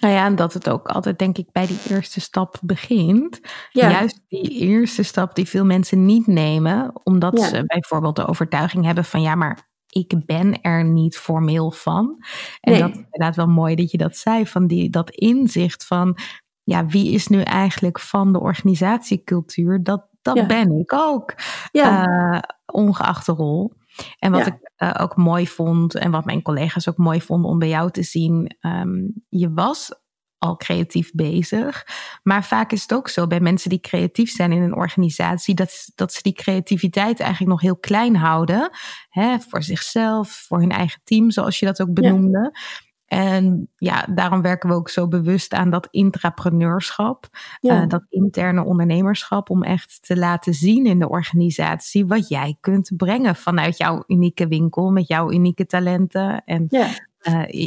Nou 0.00 0.14
ja, 0.14 0.26
en 0.26 0.36
dat 0.36 0.52
het 0.52 0.68
ook 0.68 0.86
altijd, 0.86 1.18
denk 1.18 1.38
ik, 1.38 1.52
bij 1.52 1.66
die 1.66 1.78
eerste 1.88 2.20
stap 2.20 2.58
begint. 2.62 3.40
Juist 3.70 4.20
die 4.28 4.50
eerste 4.50 5.02
stap 5.02 5.34
die 5.34 5.48
veel 5.48 5.64
mensen 5.64 6.06
niet 6.06 6.26
nemen, 6.26 6.90
omdat 7.02 7.40
ze 7.40 7.64
bijvoorbeeld 7.66 8.16
de 8.16 8.26
overtuiging 8.26 8.84
hebben 8.84 9.04
van 9.04 9.22
ja, 9.22 9.34
maar 9.34 9.69
ik 9.90 10.26
ben 10.26 10.60
er 10.60 10.84
niet 10.84 11.16
formeel 11.16 11.70
van. 11.70 12.24
En 12.60 12.78
dat 12.78 12.90
is 12.90 12.96
inderdaad 12.96 13.36
wel 13.36 13.48
mooi 13.48 13.74
dat 13.74 13.90
je 13.90 13.98
dat 13.98 14.16
zei, 14.16 14.46
van 14.46 14.66
die, 14.66 14.90
dat 14.90 15.10
inzicht 15.10 15.86
van 15.86 16.18
ja, 16.62 16.86
wie 16.86 17.12
is 17.12 17.26
nu 17.26 17.40
eigenlijk 17.40 18.00
van 18.00 18.32
de 18.32 18.40
organisatiecultuur? 18.40 19.82
Dat, 19.82 20.06
dat 20.22 20.46
ben 20.46 20.78
ik 20.78 20.92
ook, 20.92 21.34
ja. 21.72 22.08
Uh, 22.08 22.40
ongeacht 22.66 23.26
de 23.26 23.32
rol. 23.32 23.72
En 24.18 24.32
wat 24.32 24.46
ik 24.46 24.72
uh, 24.78 24.94
ook 25.00 25.16
mooi 25.16 25.46
vond 25.46 25.94
en 25.94 26.10
wat 26.10 26.24
mijn 26.24 26.42
collega's 26.42 26.88
ook 26.88 26.96
mooi 26.96 27.20
vonden 27.20 27.50
om 27.50 27.58
bij 27.58 27.68
jou 27.68 27.90
te 27.90 28.02
zien, 28.02 28.56
um, 28.60 29.24
je 29.28 29.52
was 29.52 29.99
al 30.40 30.56
creatief 30.56 31.10
bezig. 31.12 31.86
Maar 32.22 32.44
vaak 32.44 32.72
is 32.72 32.82
het 32.82 32.94
ook 32.94 33.08
zo 33.08 33.26
bij 33.26 33.40
mensen 33.40 33.70
die 33.70 33.80
creatief 33.80 34.30
zijn 34.30 34.52
in 34.52 34.62
een 34.62 34.74
organisatie, 34.74 35.54
dat, 35.54 35.90
dat 35.94 36.12
ze 36.12 36.22
die 36.22 36.32
creativiteit 36.32 37.20
eigenlijk 37.20 37.50
nog 37.50 37.60
heel 37.60 37.76
klein 37.76 38.16
houden. 38.16 38.70
Hè, 39.08 39.38
voor 39.38 39.62
zichzelf, 39.62 40.44
voor 40.48 40.58
hun 40.60 40.70
eigen 40.70 41.00
team, 41.04 41.30
zoals 41.30 41.58
je 41.58 41.66
dat 41.66 41.80
ook 41.80 41.92
benoemde. 41.92 42.38
Ja. 42.38 42.60
En 43.18 43.68
ja, 43.76 44.06
daarom 44.14 44.42
werken 44.42 44.68
we 44.68 44.74
ook 44.74 44.88
zo 44.88 45.08
bewust 45.08 45.52
aan 45.52 45.70
dat 45.70 45.88
intrapreneurschap, 45.90 47.28
ja. 47.60 47.82
uh, 47.82 47.88
dat 47.88 48.04
interne 48.08 48.64
ondernemerschap, 48.64 49.50
om 49.50 49.62
echt 49.62 49.98
te 50.02 50.16
laten 50.16 50.54
zien 50.54 50.86
in 50.86 50.98
de 50.98 51.08
organisatie 51.08 52.06
wat 52.06 52.28
jij 52.28 52.56
kunt 52.60 52.92
brengen 52.96 53.36
vanuit 53.36 53.76
jouw 53.76 54.04
unieke 54.06 54.48
winkel, 54.48 54.90
met 54.90 55.06
jouw 55.06 55.32
unieke 55.32 55.66
talenten. 55.66 56.44
En 56.44 56.66
ja. 56.68 56.88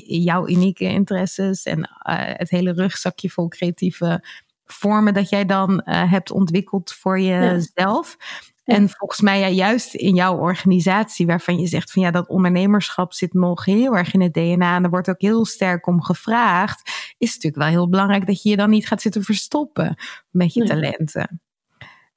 Jouw 0.05 0.47
unieke 0.47 0.83
interesses 0.83 1.63
en 1.63 1.89
het 2.37 2.49
hele 2.49 2.73
rugzakje 2.73 3.29
vol 3.29 3.47
creatieve 3.47 4.23
vormen 4.65 5.13
dat 5.13 5.29
jij 5.29 5.45
dan 5.45 5.81
hebt 5.85 6.31
ontwikkeld 6.31 6.93
voor 6.93 7.19
jezelf. 7.19 8.17
En 8.63 8.89
volgens 8.89 9.21
mij 9.21 9.39
ja, 9.39 9.47
juist 9.47 9.93
in 9.93 10.15
jouw 10.15 10.37
organisatie, 10.37 11.25
waarvan 11.25 11.59
je 11.59 11.67
zegt 11.67 11.91
van 11.91 12.01
ja, 12.01 12.11
dat 12.11 12.27
ondernemerschap 12.27 13.13
zit 13.13 13.33
nog 13.33 13.65
heel 13.65 13.97
erg 13.97 14.13
in 14.13 14.21
het 14.21 14.33
DNA 14.33 14.75
en 14.75 14.83
er 14.83 14.89
wordt 14.89 15.09
ook 15.09 15.21
heel 15.21 15.45
sterk 15.45 15.87
om 15.87 16.01
gevraagd, 16.01 16.87
is 17.17 17.33
het 17.33 17.43
natuurlijk 17.43 17.55
wel 17.55 17.67
heel 17.67 17.89
belangrijk 17.89 18.25
dat 18.25 18.41
je 18.41 18.49
je 18.49 18.55
dan 18.55 18.69
niet 18.69 18.87
gaat 18.87 19.01
zitten 19.01 19.23
verstoppen 19.23 19.95
met 20.29 20.53
je 20.53 20.63
talenten. 20.63 21.41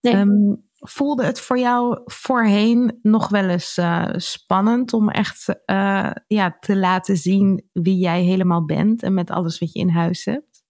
Nee. 0.00 0.12
Ehm, 0.12 0.54
voelde 0.78 1.24
het 1.24 1.40
voor 1.40 1.58
jou 1.58 2.00
voorheen 2.04 2.98
nog 3.02 3.28
wel 3.28 3.48
eens 3.48 3.76
uh, 3.76 4.08
spannend 4.16 4.92
om 4.92 5.10
echt 5.10 5.48
uh, 5.66 6.10
ja, 6.26 6.56
te 6.60 6.76
laten 6.76 7.16
zien 7.16 7.68
wie 7.72 7.98
jij 7.98 8.22
helemaal 8.22 8.64
bent 8.64 9.02
en 9.02 9.14
met 9.14 9.30
alles 9.30 9.58
wat 9.58 9.72
je 9.72 9.78
in 9.78 9.88
huis 9.88 10.24
hebt? 10.24 10.64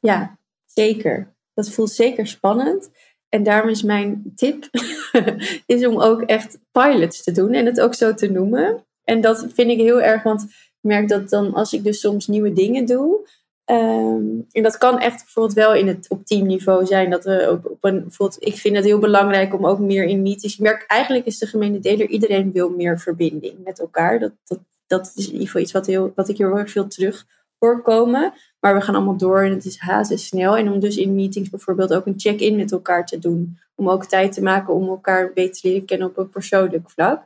Ja, 0.00 0.38
zeker. 0.64 1.34
Dat 1.54 1.70
voelt 1.70 1.90
zeker 1.90 2.26
spannend. 2.26 2.90
En 3.28 3.42
daarom 3.42 3.70
is 3.70 3.82
mijn 3.82 4.32
tip 4.34 4.68
is 5.66 5.86
om 5.86 6.00
ook 6.00 6.22
echt 6.22 6.58
pilots 6.72 7.22
te 7.22 7.32
doen 7.32 7.52
en 7.52 7.66
het 7.66 7.80
ook 7.80 7.94
zo 7.94 8.14
te 8.14 8.30
noemen. 8.30 8.84
En 9.04 9.20
dat 9.20 9.46
vind 9.54 9.70
ik 9.70 9.78
heel 9.78 10.02
erg, 10.02 10.22
want 10.22 10.42
ik 10.42 10.78
merk 10.80 11.08
dat 11.08 11.28
dan 11.28 11.54
als 11.54 11.72
ik 11.72 11.84
dus 11.84 12.00
soms 12.00 12.26
nieuwe 12.26 12.52
dingen 12.52 12.84
doe. 12.86 13.28
Um, 13.70 14.46
en 14.52 14.62
dat 14.62 14.78
kan 14.78 14.98
echt 14.98 15.16
bijvoorbeeld 15.16 15.54
wel 15.54 15.74
in 15.74 15.88
het, 15.88 16.06
op 16.08 16.24
teamniveau 16.24 16.86
zijn. 16.86 17.10
Dat 17.10 17.24
we 17.24 17.48
op, 17.50 17.70
op 17.70 17.84
een, 17.84 18.02
bijvoorbeeld, 18.02 18.44
ik 18.44 18.56
vind 18.56 18.76
het 18.76 18.84
heel 18.84 18.98
belangrijk 18.98 19.54
om 19.54 19.66
ook 19.66 19.78
meer 19.78 20.04
in 20.04 20.22
meetings. 20.22 20.54
Ik 20.54 20.60
merk 20.60 20.84
eigenlijk 20.86 21.26
is 21.26 21.38
de 21.38 21.46
gemene 21.46 21.78
deler, 21.78 22.08
iedereen 22.08 22.52
wil 22.52 22.70
meer 22.70 22.98
verbinding 22.98 23.64
met 23.64 23.80
elkaar. 23.80 24.18
Dat, 24.18 24.32
dat, 24.44 24.58
dat 24.86 25.12
is 25.14 25.26
in 25.26 25.32
ieder 25.32 25.46
geval 25.46 25.60
iets 25.62 25.72
wat, 25.72 25.86
heel, 25.86 26.12
wat 26.14 26.28
ik 26.28 26.38
heel 26.38 26.58
erg 26.58 26.70
veel 26.70 26.86
terug 26.86 27.26
voorkomen. 27.58 28.32
Maar 28.60 28.74
we 28.74 28.80
gaan 28.80 28.94
allemaal 28.94 29.16
door 29.16 29.42
en 29.42 29.52
het 29.52 29.64
is 29.64 30.28
snel 30.28 30.56
En 30.56 30.72
om 30.72 30.80
dus 30.80 30.96
in 30.96 31.14
meetings 31.14 31.50
bijvoorbeeld 31.50 31.94
ook 31.94 32.06
een 32.06 32.20
check-in 32.20 32.56
met 32.56 32.72
elkaar 32.72 33.06
te 33.06 33.18
doen. 33.18 33.58
Om 33.74 33.90
ook 33.90 34.04
tijd 34.04 34.32
te 34.32 34.42
maken 34.42 34.74
om 34.74 34.88
elkaar 34.88 35.32
beter 35.32 35.60
te 35.60 35.68
leren 35.68 35.84
kennen 35.84 36.08
op 36.08 36.16
een 36.16 36.30
persoonlijk 36.30 36.90
vlak. 36.90 37.22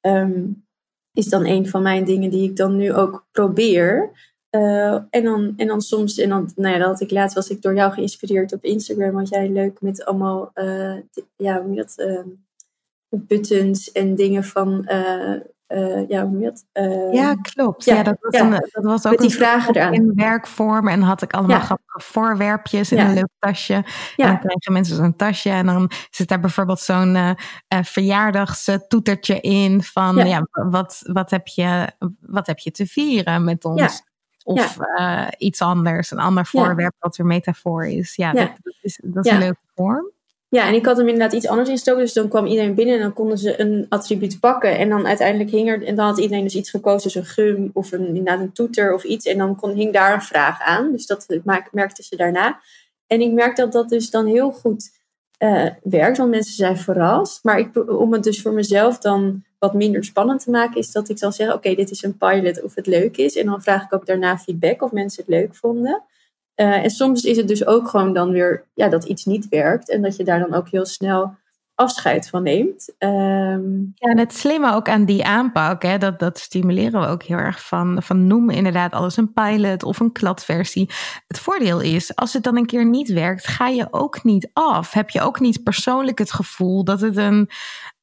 Ehm, 0.00 0.42
is 1.12 1.26
dan 1.26 1.46
een 1.46 1.68
van 1.68 1.82
mijn 1.82 2.04
dingen 2.04 2.30
die 2.30 2.50
ik 2.50 2.56
dan 2.56 2.76
nu 2.76 2.92
ook 2.92 3.26
probeer. 3.30 4.10
Uh, 4.54 4.98
en, 5.10 5.24
dan, 5.24 5.52
en 5.56 5.66
dan 5.66 5.80
soms, 5.80 6.18
en 6.18 6.28
dan, 6.28 6.50
nou 6.56 6.74
ja, 6.74 6.78
dat 6.78 6.88
had 6.88 7.00
ik 7.00 7.10
laatst, 7.10 7.34
was 7.34 7.50
ik 7.50 7.62
door 7.62 7.74
jou 7.74 7.92
geïnspireerd 7.92 8.52
op 8.52 8.64
Instagram. 8.64 9.12
Want 9.12 9.28
jij 9.28 9.48
leuk 9.48 9.80
met 9.80 10.04
allemaal, 10.04 10.50
uh, 10.54 10.96
ja, 11.36 11.62
hoe 11.62 11.76
dat, 11.76 11.94
uh, 11.96 12.20
buttons 13.08 13.92
en 13.92 14.14
dingen 14.14 14.44
van 14.44 14.88
uh, 15.68 16.08
ja, 16.08 16.26
hoe 16.26 16.40
dat? 16.40 16.64
Uh, 16.72 17.12
ja, 17.12 17.34
klopt. 17.34 17.84
Ja, 17.84 18.02
dat, 18.02 18.16
was 18.20 18.34
ja. 18.34 18.44
Een, 18.44 18.50
dat 18.50 18.84
was 18.84 19.06
ook 19.06 19.10
Met 19.10 19.20
die 19.20 19.30
vragen 19.30 19.74
eraan. 19.74 19.92
in 19.92 20.12
werkvorm. 20.14 20.88
En 20.88 21.00
had 21.00 21.22
ik 21.22 21.32
allemaal 21.32 21.60
grappige 21.60 22.00
voorwerpjes 22.00 22.92
in 22.92 22.98
een 22.98 23.14
leuk 23.14 23.28
tasje. 23.38 23.74
En 23.74 24.26
dan 24.26 24.38
krijgen 24.38 24.72
mensen 24.72 24.96
zo'n 24.96 25.16
tasje. 25.16 25.50
En 25.50 25.66
dan 25.66 25.90
zit 26.10 26.28
daar 26.28 26.40
bijvoorbeeld 26.40 26.80
zo'n 26.80 27.36
verjaardagstoetertje 27.82 29.40
in. 29.40 29.82
Van 29.82 30.16
ja. 30.16 30.46
wat, 30.50 31.02
wat, 31.12 31.30
heb 31.30 31.46
je, 31.46 31.90
wat 32.20 32.46
heb 32.46 32.58
je 32.58 32.70
te 32.70 32.86
vieren 32.86 33.44
met 33.44 33.64
ons? 33.64 34.02
Of 34.44 34.78
iets 35.38 35.60
anders, 35.60 36.10
een 36.10 36.18
ander 36.18 36.46
voorwerp 36.46 36.94
wat 36.98 37.16
weer 37.16 37.26
metafoor 37.26 37.86
is. 37.86 38.16
Ja, 38.16 38.32
dat, 38.32 38.50
dat, 38.62 38.74
is, 38.82 39.00
dat 39.02 39.24
is 39.24 39.32
een 39.32 39.38
leuke 39.38 39.60
vorm. 39.74 40.12
Ja, 40.48 40.66
en 40.66 40.74
ik 40.74 40.86
had 40.86 40.96
hem 40.96 41.08
inderdaad 41.08 41.32
iets 41.32 41.46
anders 41.46 41.68
ingestoken. 41.68 42.00
Dus 42.00 42.12
dan 42.12 42.28
kwam 42.28 42.46
iedereen 42.46 42.74
binnen 42.74 42.94
en 42.94 43.00
dan 43.00 43.12
konden 43.12 43.38
ze 43.38 43.60
een 43.60 43.86
attribuut 43.88 44.40
pakken. 44.40 44.78
En 44.78 44.88
dan 44.88 45.06
uiteindelijk 45.06 45.50
hing 45.50 45.68
er, 45.68 45.84
en 45.84 45.94
dan 45.94 46.06
had 46.06 46.18
iedereen 46.18 46.44
dus 46.44 46.54
iets 46.54 46.70
gekozen, 46.70 47.02
dus 47.02 47.14
een 47.14 47.24
gum 47.24 47.70
of 47.72 47.92
een, 47.92 48.06
inderdaad 48.06 48.40
een 48.40 48.52
toeter 48.52 48.94
of 48.94 49.04
iets. 49.04 49.26
En 49.26 49.38
dan 49.38 49.56
kon, 49.56 49.74
hing 49.74 49.92
daar 49.92 50.12
een 50.12 50.22
vraag 50.22 50.60
aan. 50.60 50.92
Dus 50.92 51.06
dat 51.06 51.26
merkten 51.70 52.04
ze 52.04 52.16
daarna. 52.16 52.60
En 53.06 53.20
ik 53.20 53.32
merk 53.32 53.56
dat 53.56 53.72
dat 53.72 53.88
dus 53.88 54.10
dan 54.10 54.26
heel 54.26 54.50
goed 54.50 54.90
uh, 55.44 55.66
werkt, 55.82 56.18
want 56.18 56.30
mensen 56.30 56.54
zijn 56.54 56.76
verrast. 56.76 57.44
Maar 57.44 57.58
ik, 57.58 57.90
om 57.90 58.12
het 58.12 58.22
dus 58.22 58.42
voor 58.42 58.52
mezelf 58.52 58.98
dan 58.98 59.44
wat 59.58 59.74
minder 59.74 60.04
spannend 60.04 60.44
te 60.44 60.50
maken, 60.50 60.76
is 60.76 60.92
dat 60.92 61.08
ik 61.08 61.18
zal 61.18 61.32
zeggen: 61.32 61.56
Oké, 61.56 61.74
dit 61.74 61.90
is 61.90 62.02
een 62.02 62.16
pilot 62.16 62.62
of 62.62 62.74
het 62.74 62.86
leuk 62.86 63.16
is. 63.16 63.36
En 63.36 63.46
dan 63.46 63.62
vraag 63.62 63.84
ik 63.84 63.94
ook 63.94 64.06
daarna 64.06 64.38
feedback 64.38 64.82
of 64.82 64.92
mensen 64.92 65.24
het 65.26 65.34
leuk 65.34 65.54
vonden. 65.54 66.02
Uh, 66.56 66.84
en 66.84 66.90
soms 66.90 67.24
is 67.24 67.36
het 67.36 67.48
dus 67.48 67.66
ook 67.66 67.88
gewoon 67.88 68.12
dan 68.12 68.30
weer 68.30 68.64
ja, 68.74 68.88
dat 68.88 69.04
iets 69.04 69.24
niet 69.24 69.48
werkt 69.48 69.90
en 69.90 70.02
dat 70.02 70.16
je 70.16 70.24
daar 70.24 70.38
dan 70.38 70.54
ook 70.54 70.68
heel 70.68 70.86
snel 70.86 71.34
afscheid 71.74 72.28
van 72.28 72.42
neemt. 72.42 72.94
Um, 72.98 73.92
ja, 73.94 74.10
en 74.10 74.18
het 74.18 74.34
slimme 74.34 74.72
ook 74.72 74.88
aan 74.88 75.04
die 75.04 75.24
aanpak, 75.24 75.82
hè, 75.82 75.98
dat, 75.98 76.18
dat 76.18 76.38
stimuleren 76.38 77.00
we 77.00 77.06
ook 77.06 77.22
heel 77.22 77.36
erg 77.36 77.66
van, 77.66 78.02
van 78.02 78.26
noem 78.26 78.50
inderdaad 78.50 78.92
alles 78.92 79.16
een 79.16 79.32
pilot 79.32 79.82
of 79.82 80.00
een 80.00 80.12
kladversie. 80.12 80.90
Het 81.26 81.38
voordeel 81.38 81.80
is, 81.80 82.16
als 82.16 82.32
het 82.32 82.42
dan 82.42 82.56
een 82.56 82.66
keer 82.66 82.86
niet 82.86 83.12
werkt, 83.12 83.46
ga 83.46 83.68
je 83.68 83.86
ook 83.90 84.24
niet 84.24 84.50
af. 84.52 84.92
Heb 84.92 85.10
je 85.10 85.20
ook 85.20 85.40
niet 85.40 85.62
persoonlijk 85.62 86.18
het 86.18 86.32
gevoel 86.32 86.84
dat 86.84 87.00
het 87.00 87.16
een, 87.16 87.50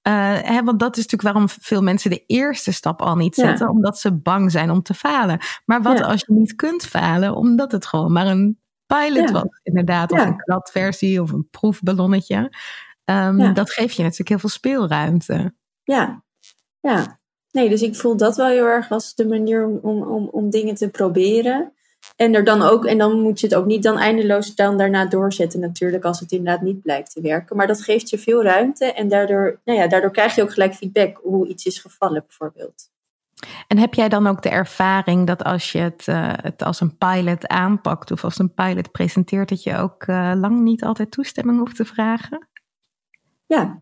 uh, 0.07 0.39
hè, 0.41 0.63
want 0.63 0.79
dat 0.79 0.97
is 0.97 1.03
natuurlijk 1.03 1.33
waarom 1.33 1.49
veel 1.49 1.81
mensen 1.81 2.09
de 2.09 2.23
eerste 2.25 2.71
stap 2.71 3.01
al 3.01 3.15
niet 3.15 3.35
zetten, 3.35 3.69
omdat 3.69 3.99
ze 3.99 4.13
bang 4.13 4.51
zijn 4.51 4.71
om 4.71 4.81
te 4.81 4.93
falen. 4.93 5.39
Maar 5.65 5.81
wat 5.81 6.01
als 6.01 6.23
je 6.27 6.33
niet 6.33 6.55
kunt 6.55 6.85
falen, 6.85 7.35
omdat 7.35 7.71
het 7.71 7.85
gewoon 7.85 8.11
maar 8.11 8.27
een 8.27 8.59
pilot 8.85 9.29
ja. 9.29 9.31
was, 9.31 9.59
inderdaad, 9.63 10.11
of 10.11 10.25
een 10.25 10.37
kladversie 10.37 11.21
of 11.21 11.31
een 11.31 11.47
proefballonnetje. 11.49 12.55
Um, 13.11 13.53
dat 13.53 13.71
geeft 13.71 13.95
je 13.95 14.01
natuurlijk 14.01 14.29
heel 14.29 14.39
veel 14.39 14.49
speelruimte. 14.49 15.53
Ja, 15.83 16.23
ja. 16.79 17.19
Nee, 17.51 17.69
dus 17.69 17.81
ik 17.81 17.95
voel 17.95 18.17
dat 18.17 18.35
wel 18.35 18.47
heel 18.47 18.65
erg 18.65 18.91
als 18.91 19.15
de 19.15 19.27
manier 19.27 19.65
om, 19.65 19.79
om, 19.81 20.03
om, 20.03 20.27
om 20.31 20.49
dingen 20.49 20.75
te 20.75 20.89
proberen. 20.89 21.73
En 22.15 22.35
er 22.35 22.43
dan 22.43 22.61
ook, 22.61 22.85
en 22.85 22.97
dan 22.97 23.21
moet 23.21 23.39
je 23.39 23.47
het 23.47 23.55
ook 23.55 23.65
niet 23.65 23.83
dan 23.83 23.97
eindeloos 23.97 24.55
dan 24.55 24.77
daarna 24.77 25.05
doorzetten, 25.05 25.59
natuurlijk, 25.59 26.03
als 26.03 26.19
het 26.19 26.31
inderdaad 26.31 26.61
niet 26.61 26.81
blijkt 26.81 27.11
te 27.11 27.21
werken. 27.21 27.55
Maar 27.55 27.67
dat 27.67 27.81
geeft 27.81 28.09
je 28.09 28.17
veel 28.17 28.43
ruimte 28.43 28.93
en 28.93 29.07
daardoor, 29.07 29.59
nou 29.65 29.79
ja, 29.79 29.87
daardoor 29.87 30.11
krijg 30.11 30.35
je 30.35 30.41
ook 30.41 30.53
gelijk 30.53 30.73
feedback 30.73 31.19
hoe 31.23 31.47
iets 31.47 31.65
is 31.65 31.79
gevallen, 31.79 32.23
bijvoorbeeld. 32.27 32.89
En 33.67 33.77
heb 33.77 33.93
jij 33.93 34.09
dan 34.09 34.27
ook 34.27 34.41
de 34.41 34.49
ervaring 34.49 35.27
dat 35.27 35.43
als 35.43 35.71
je 35.71 35.77
het, 35.77 36.07
uh, 36.07 36.33
het 36.35 36.63
als 36.63 36.79
een 36.79 36.97
pilot 36.97 37.47
aanpakt 37.47 38.11
of 38.11 38.23
als 38.23 38.39
een 38.39 38.53
pilot 38.53 38.91
presenteert, 38.91 39.49
dat 39.49 39.63
je 39.63 39.77
ook 39.77 40.07
uh, 40.07 40.31
lang 40.35 40.59
niet 40.59 40.83
altijd 40.83 41.11
toestemming 41.11 41.59
hoeft 41.59 41.75
te 41.75 41.85
vragen? 41.85 42.49
Ja. 43.55 43.81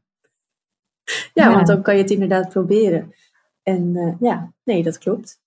ja. 1.34 1.48
Ja, 1.48 1.54
want 1.54 1.68
dan 1.68 1.82
kan 1.82 1.96
je 1.96 2.02
het 2.02 2.12
inderdaad 2.12 2.50
proberen. 2.50 3.14
En 3.64 3.96
uh, 3.96 4.14
ja, 4.20 4.52
nee, 4.64 4.84
dat 4.84 4.98
klopt. 4.98 5.40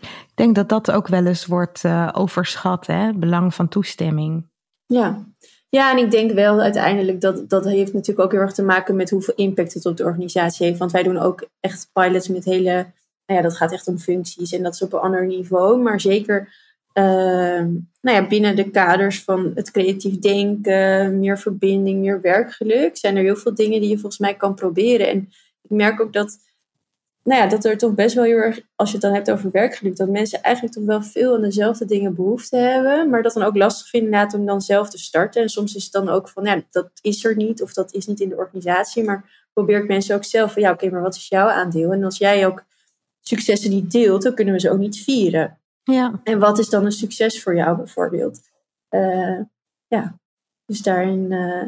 Ik 0.00 0.32
denk 0.34 0.54
dat 0.54 0.68
dat 0.68 0.90
ook 0.90 1.08
wel 1.08 1.26
eens 1.26 1.46
wordt 1.46 1.84
uh, 1.84 2.08
overschat, 2.12 2.86
hè? 2.86 3.06
het 3.06 3.20
belang 3.20 3.54
van 3.54 3.68
toestemming. 3.68 4.46
Ja. 4.86 5.26
ja, 5.68 5.90
en 5.92 5.98
ik 5.98 6.10
denk 6.10 6.32
wel 6.32 6.60
uiteindelijk 6.60 7.20
dat 7.20 7.48
dat 7.48 7.64
heeft 7.64 7.92
natuurlijk 7.92 8.26
ook 8.26 8.32
heel 8.32 8.40
erg 8.40 8.52
te 8.52 8.62
maken 8.62 8.96
met 8.96 9.10
hoeveel 9.10 9.34
impact 9.34 9.74
het 9.74 9.86
op 9.86 9.96
de 9.96 10.04
organisatie 10.04 10.66
heeft. 10.66 10.78
Want 10.78 10.92
wij 10.92 11.02
doen 11.02 11.18
ook 11.18 11.48
echt 11.60 11.90
pilots 11.92 12.28
met 12.28 12.44
hele, 12.44 12.72
nou 13.26 13.40
ja, 13.40 13.42
dat 13.42 13.56
gaat 13.56 13.72
echt 13.72 13.88
om 13.88 13.98
functies 13.98 14.52
en 14.52 14.62
dat 14.62 14.74
is 14.74 14.82
op 14.82 14.92
een 14.92 14.98
ander 14.98 15.26
niveau. 15.26 15.82
Maar 15.82 16.00
zeker 16.00 16.52
nou 18.00 18.16
ja, 18.16 18.26
binnen 18.26 18.56
de 18.56 18.70
kaders 18.70 19.22
van 19.22 19.52
het 19.54 19.70
creatief 19.70 20.18
denken, 20.18 21.18
meer 21.18 21.38
verbinding, 21.38 22.00
meer 22.00 22.20
werkgeluk, 22.20 22.96
zijn 22.96 23.16
er 23.16 23.22
heel 23.22 23.36
veel 23.36 23.54
dingen 23.54 23.80
die 23.80 23.90
je 23.90 23.98
volgens 23.98 24.18
mij 24.18 24.34
kan 24.34 24.54
proberen. 24.54 25.08
En 25.08 25.18
ik 25.62 25.70
merk 25.70 26.00
ook 26.00 26.12
dat 26.12 26.38
nou 27.28 27.40
ja, 27.40 27.46
dat 27.46 27.64
er 27.64 27.78
toch 27.78 27.94
best 27.94 28.14
wel 28.14 28.24
heel 28.24 28.36
erg, 28.36 28.60
als 28.74 28.88
je 28.88 28.94
het 28.94 29.04
dan 29.04 29.14
hebt 29.14 29.30
over 29.30 29.50
werkgeluk, 29.50 29.96
dat 29.96 30.08
mensen 30.08 30.42
eigenlijk 30.42 30.74
toch 30.74 30.84
wel 30.84 31.02
veel 31.02 31.34
aan 31.34 31.42
dezelfde 31.42 31.84
dingen 31.84 32.14
behoefte 32.14 32.56
hebben, 32.56 33.10
maar 33.10 33.22
dat 33.22 33.32
dan 33.32 33.42
ook 33.42 33.56
lastig 33.56 33.88
vinden 33.88 34.10
inderdaad 34.10 34.38
om 34.38 34.46
dan 34.46 34.60
zelf 34.60 34.90
te 34.90 34.98
starten. 34.98 35.42
En 35.42 35.48
soms 35.48 35.74
is 35.74 35.84
het 35.84 35.92
dan 35.92 36.08
ook 36.08 36.28
van, 36.28 36.44
ja, 36.44 36.62
dat 36.70 36.90
is 37.00 37.24
er 37.24 37.36
niet 37.36 37.62
of 37.62 37.72
dat 37.72 37.92
is 37.92 38.06
niet 38.06 38.20
in 38.20 38.28
de 38.28 38.36
organisatie, 38.36 39.04
maar 39.04 39.46
probeer 39.52 39.78
ik 39.78 39.88
mensen 39.88 40.14
ook 40.14 40.24
zelf 40.24 40.52
van, 40.52 40.62
ja, 40.62 40.72
oké, 40.72 40.90
maar 40.90 41.02
wat 41.02 41.14
is 41.14 41.28
jouw 41.28 41.48
aandeel? 41.48 41.92
En 41.92 42.04
als 42.04 42.18
jij 42.18 42.46
ook 42.46 42.64
successen 43.20 43.70
niet 43.70 43.90
deelt, 43.90 44.22
dan 44.22 44.34
kunnen 44.34 44.54
we 44.54 44.60
ze 44.60 44.70
ook 44.70 44.78
niet 44.78 45.02
vieren. 45.02 45.57
Ja. 45.92 46.20
En 46.22 46.38
wat 46.38 46.58
is 46.58 46.68
dan 46.68 46.84
een 46.84 46.92
succes 46.92 47.42
voor 47.42 47.56
jou 47.56 47.76
bijvoorbeeld? 47.76 48.40
Uh, 48.90 49.40
ja, 49.86 50.18
dus 50.64 50.82
daarin 50.82 51.32
uh, 51.32 51.66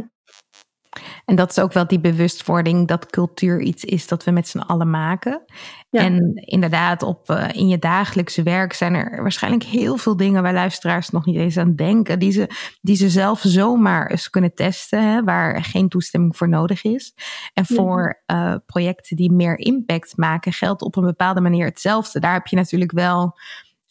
en 1.25 1.37
dat 1.37 1.51
is 1.51 1.59
ook 1.59 1.73
wel 1.73 1.87
die 1.87 2.01
bewustwording 2.01 2.89
dat 2.89 3.07
cultuur 3.07 3.61
iets 3.61 3.85
is 3.85 4.07
dat 4.07 4.25
we 4.25 4.31
met 4.31 4.49
z'n 4.49 4.59
allen 4.59 4.91
maken. 4.91 5.45
En 5.91 6.33
inderdaad, 6.35 7.03
op, 7.03 7.31
uh, 7.31 7.49
in 7.53 7.69
je 7.69 7.79
dagelijkse 7.79 8.43
werk 8.43 8.73
zijn 8.73 8.95
er 8.95 9.23
waarschijnlijk 9.23 9.65
heel 9.65 9.97
veel 9.97 10.17
dingen 10.17 10.43
waar 10.43 10.53
luisteraars 10.53 11.11
nog 11.11 11.27
niet 11.27 11.37
eens 11.37 11.57
aan 11.57 11.75
denken. 11.75 12.19
Die 12.19 12.33
ze, 12.33 12.49
die 12.81 12.97
ze 12.97 13.09
zelf 13.09 13.41
zomaar 13.43 14.11
eens 14.11 14.31
kunnen 14.31 14.55
testen, 14.55 15.13
hè, 15.13 15.25
waar 15.25 15.65
geen 15.65 15.89
toestemming 15.89 16.37
voor 16.37 16.49
nodig 16.49 16.85
is. 16.85 17.15
En 17.55 17.67
voor 17.67 18.23
uh, 18.27 18.55
projecten 18.67 19.17
die 19.17 19.33
meer 19.33 19.59
impact 19.59 20.17
maken, 20.17 20.53
geldt 20.53 20.83
op 20.83 20.97
een 20.97 21.05
bepaalde 21.05 21.41
manier 21.41 21.67
hetzelfde. 21.67 22.21
Daar 22.21 22.33
heb 22.33 22.47
je 22.47 22.57
natuurlijk 22.57 22.93
wel. 22.93 23.39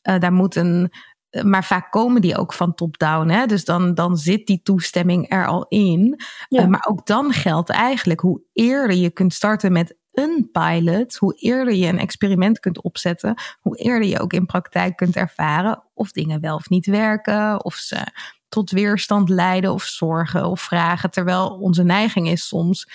Uh, 0.10 0.20
daar 0.20 0.34
moet 0.34 0.56
een, 0.56 0.92
maar 1.44 1.64
vaak 1.64 1.92
komen 1.92 2.22
die 2.22 2.38
ook 2.38 2.54
van 2.54 2.74
top-down. 2.74 3.48
Dus 3.48 3.66
dan, 3.66 3.94
dan 3.94 4.18
zit 4.18 4.48
die 4.48 4.62
toestemming 4.64 5.32
er 5.32 5.48
al 5.48 5.66
in. 5.68 6.22
Ja. 6.48 6.62
Uh, 6.62 6.68
maar 6.68 6.86
ook 6.90 7.06
dan 7.06 7.34
geldt 7.34 7.70
eigenlijk 7.70 8.20
hoe 8.20 8.42
eerder 8.54 8.98
je 8.98 9.10
kunt 9.10 9.34
starten 9.34 9.72
met 9.72 9.98
een 10.12 10.50
pilot, 10.52 11.16
hoe 11.16 11.34
eerder 11.36 11.74
je 11.74 11.88
een 11.88 12.00
experiment 12.00 12.60
kunt 12.60 12.84
opzetten, 12.84 13.42
hoe 13.60 13.78
eerder 13.78 14.08
je 14.08 14.20
ook 14.20 14.34
in 14.34 14.46
praktijk 14.46 14.96
kunt 14.96 15.16
ervaren 15.16 15.84
of 15.94 16.12
dingen 16.12 16.42
wel 16.42 16.56
of 16.56 16.70
niet 16.70 16.86
werken, 16.86 17.66
of 17.66 17.76
ze 17.76 17.98
tot 18.50 18.72
weerstand 18.72 19.30
leiden 19.30 19.74
of 19.74 19.84
zorgen 19.84 20.46
of 20.46 20.62
vragen. 20.62 21.12
Terwijl 21.12 21.48
onze 21.50 21.84
neiging 21.84 22.28
is 22.28 22.48
soms 22.48 22.88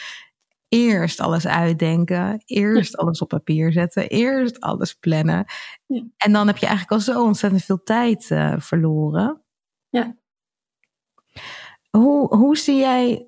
eerst 0.74 1.20
alles 1.20 1.46
uitdenken, 1.46 2.42
eerst 2.44 2.96
alles 2.96 3.20
op 3.20 3.28
papier 3.28 3.72
zetten, 3.72 4.08
eerst 4.08 4.60
alles 4.60 4.94
plannen. 4.94 5.44
En 6.16 6.32
dan 6.32 6.46
heb 6.46 6.56
je 6.56 6.66
eigenlijk 6.66 6.90
al 6.90 7.14
zo 7.14 7.22
ontzettend 7.22 7.64
veel 7.64 7.82
tijd 7.82 8.30
uh, 8.30 8.54
verloren. 8.58 9.42
Ja. 9.88 10.16
Hoe, 11.90 12.36
hoe 12.36 12.56
zie 12.56 12.76
jij, 12.76 13.26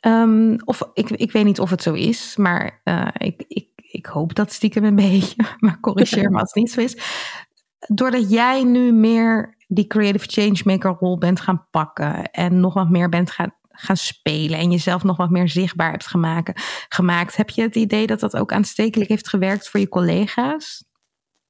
um, 0.00 0.56
of 0.64 0.90
ik, 0.94 1.10
ik 1.10 1.32
weet 1.32 1.44
niet 1.44 1.60
of 1.60 1.70
het 1.70 1.82
zo 1.82 1.92
is, 1.92 2.36
maar 2.36 2.80
uh, 2.84 3.08
ik, 3.12 3.44
ik, 3.48 3.68
ik 3.76 4.06
hoop 4.06 4.34
dat 4.34 4.52
stiekem 4.52 4.84
een 4.84 4.96
beetje, 5.10 5.44
maar 5.58 5.80
corrigeer 5.80 6.30
me 6.30 6.38
als 6.40 6.52
het 6.52 6.62
niet 6.62 6.72
zo 6.72 6.80
is. 6.80 6.96
Doordat 7.78 8.30
jij 8.30 8.64
nu 8.64 8.92
meer 8.92 9.56
die 9.66 9.86
creative 9.86 10.26
changemaker 10.28 10.96
rol 11.00 11.18
bent 11.18 11.40
gaan 11.40 11.66
pakken 11.70 12.30
en 12.30 12.60
nog 12.60 12.74
wat 12.74 12.90
meer 12.90 13.08
bent 13.08 13.30
gaan, 13.30 13.54
gaan 13.72 13.96
spelen 13.96 14.58
en 14.58 14.70
jezelf 14.70 15.02
nog 15.02 15.16
wat 15.16 15.30
meer 15.30 15.48
zichtbaar 15.48 15.90
hebt 15.90 16.06
gemaakt, 16.06 16.62
gemaakt, 16.88 17.36
heb 17.36 17.50
je 17.50 17.62
het 17.62 17.76
idee 17.76 18.06
dat 18.06 18.20
dat 18.20 18.36
ook 18.36 18.52
aanstekelijk 18.52 19.10
heeft 19.10 19.28
gewerkt 19.28 19.68
voor 19.68 19.80
je 19.80 19.88
collega's? 19.88 20.84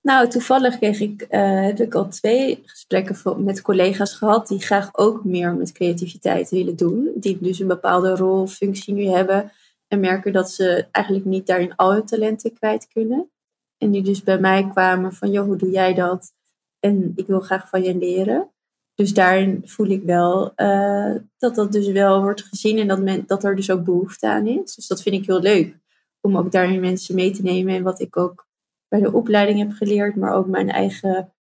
Nou, 0.03 0.29
toevallig 0.29 0.79
kreeg 0.79 1.01
ik, 1.01 1.27
uh, 1.31 1.65
heb 1.65 1.81
ik 1.81 1.95
al 1.95 2.09
twee 2.09 2.63
gesprekken 2.65 3.45
met 3.45 3.63
collega's 3.63 4.15
gehad 4.15 4.49
die 4.49 4.61
graag 4.61 4.89
ook 4.93 5.25
meer 5.25 5.55
met 5.55 5.73
creativiteit 5.73 6.51
willen 6.51 6.77
doen. 6.77 7.11
Die 7.15 7.39
dus 7.41 7.59
een 7.59 7.67
bepaalde 7.67 8.17
rol, 8.17 8.47
functie 8.47 8.95
nu 8.95 9.05
hebben 9.05 9.53
en 9.89 10.01
merken 10.01 10.33
dat 10.33 10.51
ze 10.51 10.87
eigenlijk 10.91 11.25
niet 11.25 11.47
daarin 11.47 11.77
al 11.77 11.93
hun 11.93 12.05
talenten 12.05 12.53
kwijt 12.53 12.89
kunnen. 12.93 13.31
En 13.79 13.91
die 13.91 14.03
dus 14.03 14.23
bij 14.23 14.39
mij 14.39 14.69
kwamen 14.69 15.13
van, 15.13 15.31
joh, 15.31 15.45
hoe 15.45 15.57
doe 15.57 15.71
jij 15.71 15.95
dat? 15.95 16.33
En 16.81 17.13
ik 17.17 17.27
wil 17.27 17.41
graag 17.41 17.69
van 17.69 17.83
je 17.83 17.97
leren. 17.97 18.52
Dus 18.95 19.15
daarin 19.15 19.63
voel 19.65 19.87
ik 19.87 20.03
wel 20.03 20.53
uh, 20.57 21.15
dat 21.39 21.55
dat 21.55 21.73
dus 21.73 21.89
wel 21.89 22.23
wordt 22.23 22.43
gezien 22.43 22.79
en 22.79 22.89
dat, 22.89 23.01
men, 23.01 23.25
dat 23.27 23.45
er 23.45 23.57
dus 23.57 23.71
ook 23.71 23.85
behoefte 23.85 24.29
aan 24.29 24.47
is. 24.47 24.75
Dus 24.75 24.87
dat 24.87 25.03
vind 25.03 25.17
ik 25.17 25.27
heel 25.27 25.41
leuk 25.41 25.77
om 26.21 26.37
ook 26.37 26.53
daarin 26.53 26.81
mensen 26.81 27.15
mee 27.15 27.31
te 27.31 27.43
nemen 27.43 27.75
en 27.75 27.83
wat 27.83 28.01
ik 28.01 28.17
ook 28.17 28.47
bij 28.89 29.01
de 29.01 29.13
opleiding 29.13 29.59
heb 29.59 29.73
geleerd, 29.73 30.17
maar 30.17 30.33
ook 30.33 30.47
mijn 30.47 30.71
eigen 30.71 31.33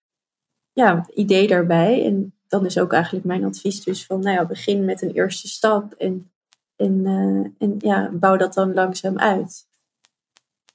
ja, 0.73 1.05
idee 1.13 1.47
daarbij. 1.47 2.05
En 2.05 2.33
dan 2.47 2.65
is 2.65 2.79
ook 2.79 2.93
eigenlijk 2.93 3.25
mijn 3.25 3.43
advies 3.43 3.83
dus 3.83 4.05
van, 4.05 4.19
nou 4.19 4.35
ja, 4.35 4.45
begin 4.45 4.85
met 4.85 5.01
een 5.01 5.11
eerste 5.11 5.47
stap 5.47 5.93
en, 5.93 6.31
en, 6.75 6.99
uh, 6.99 7.47
en 7.57 7.75
ja, 7.79 8.09
bouw 8.13 8.37
dat 8.37 8.53
dan 8.53 8.73
langzaam 8.73 9.19
uit. 9.19 9.67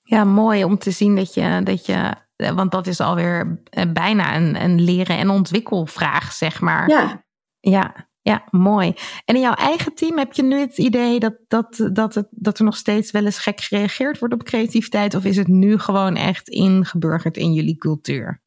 Ja, 0.03 0.25
mooi 0.25 0.65
om 0.65 0.79
te 0.79 0.91
zien 0.91 1.17
dat 1.17 1.35
je, 1.35 1.61
dat 1.65 1.87
je 1.87 2.15
want 2.37 2.71
dat 2.71 2.87
is 2.87 3.01
alweer 3.01 3.61
eh, 3.71 3.85
bijna 3.93 4.37
een, 4.37 4.63
een 4.63 4.81
leren- 4.81 5.19
en 5.19 5.31
ontwikkelvraag, 5.31 6.33
zeg 6.33 6.61
maar. 6.61 6.89
Ja. 6.89 7.25
Ja, 7.61 8.09
ja, 8.23 8.45
mooi. 8.51 8.95
En 9.25 9.35
in 9.35 9.41
jouw 9.41 9.55
eigen 9.55 9.95
team 9.95 10.19
heb 10.19 10.33
je 10.33 10.43
nu 10.43 10.59
het 10.59 10.79
idee 10.79 11.21
dat, 11.21 11.35
dat, 11.49 11.89
dat, 11.93 12.15
het, 12.15 12.27
dat 12.31 12.59
er 12.59 12.65
nog 12.65 12.77
steeds 12.77 13.11
wel 13.11 13.25
eens 13.25 13.39
gek 13.39 13.61
gereageerd 13.61 14.19
wordt 14.19 14.35
op 14.35 14.43
creativiteit? 14.43 15.15
Of 15.15 15.25
is 15.25 15.37
het 15.37 15.49
nu 15.49 15.79
gewoon 15.79 16.17
echt 16.17 16.49
ingeburgerd 16.49 17.37
in 17.37 17.53
jullie 17.53 17.77
cultuur? 17.77 18.41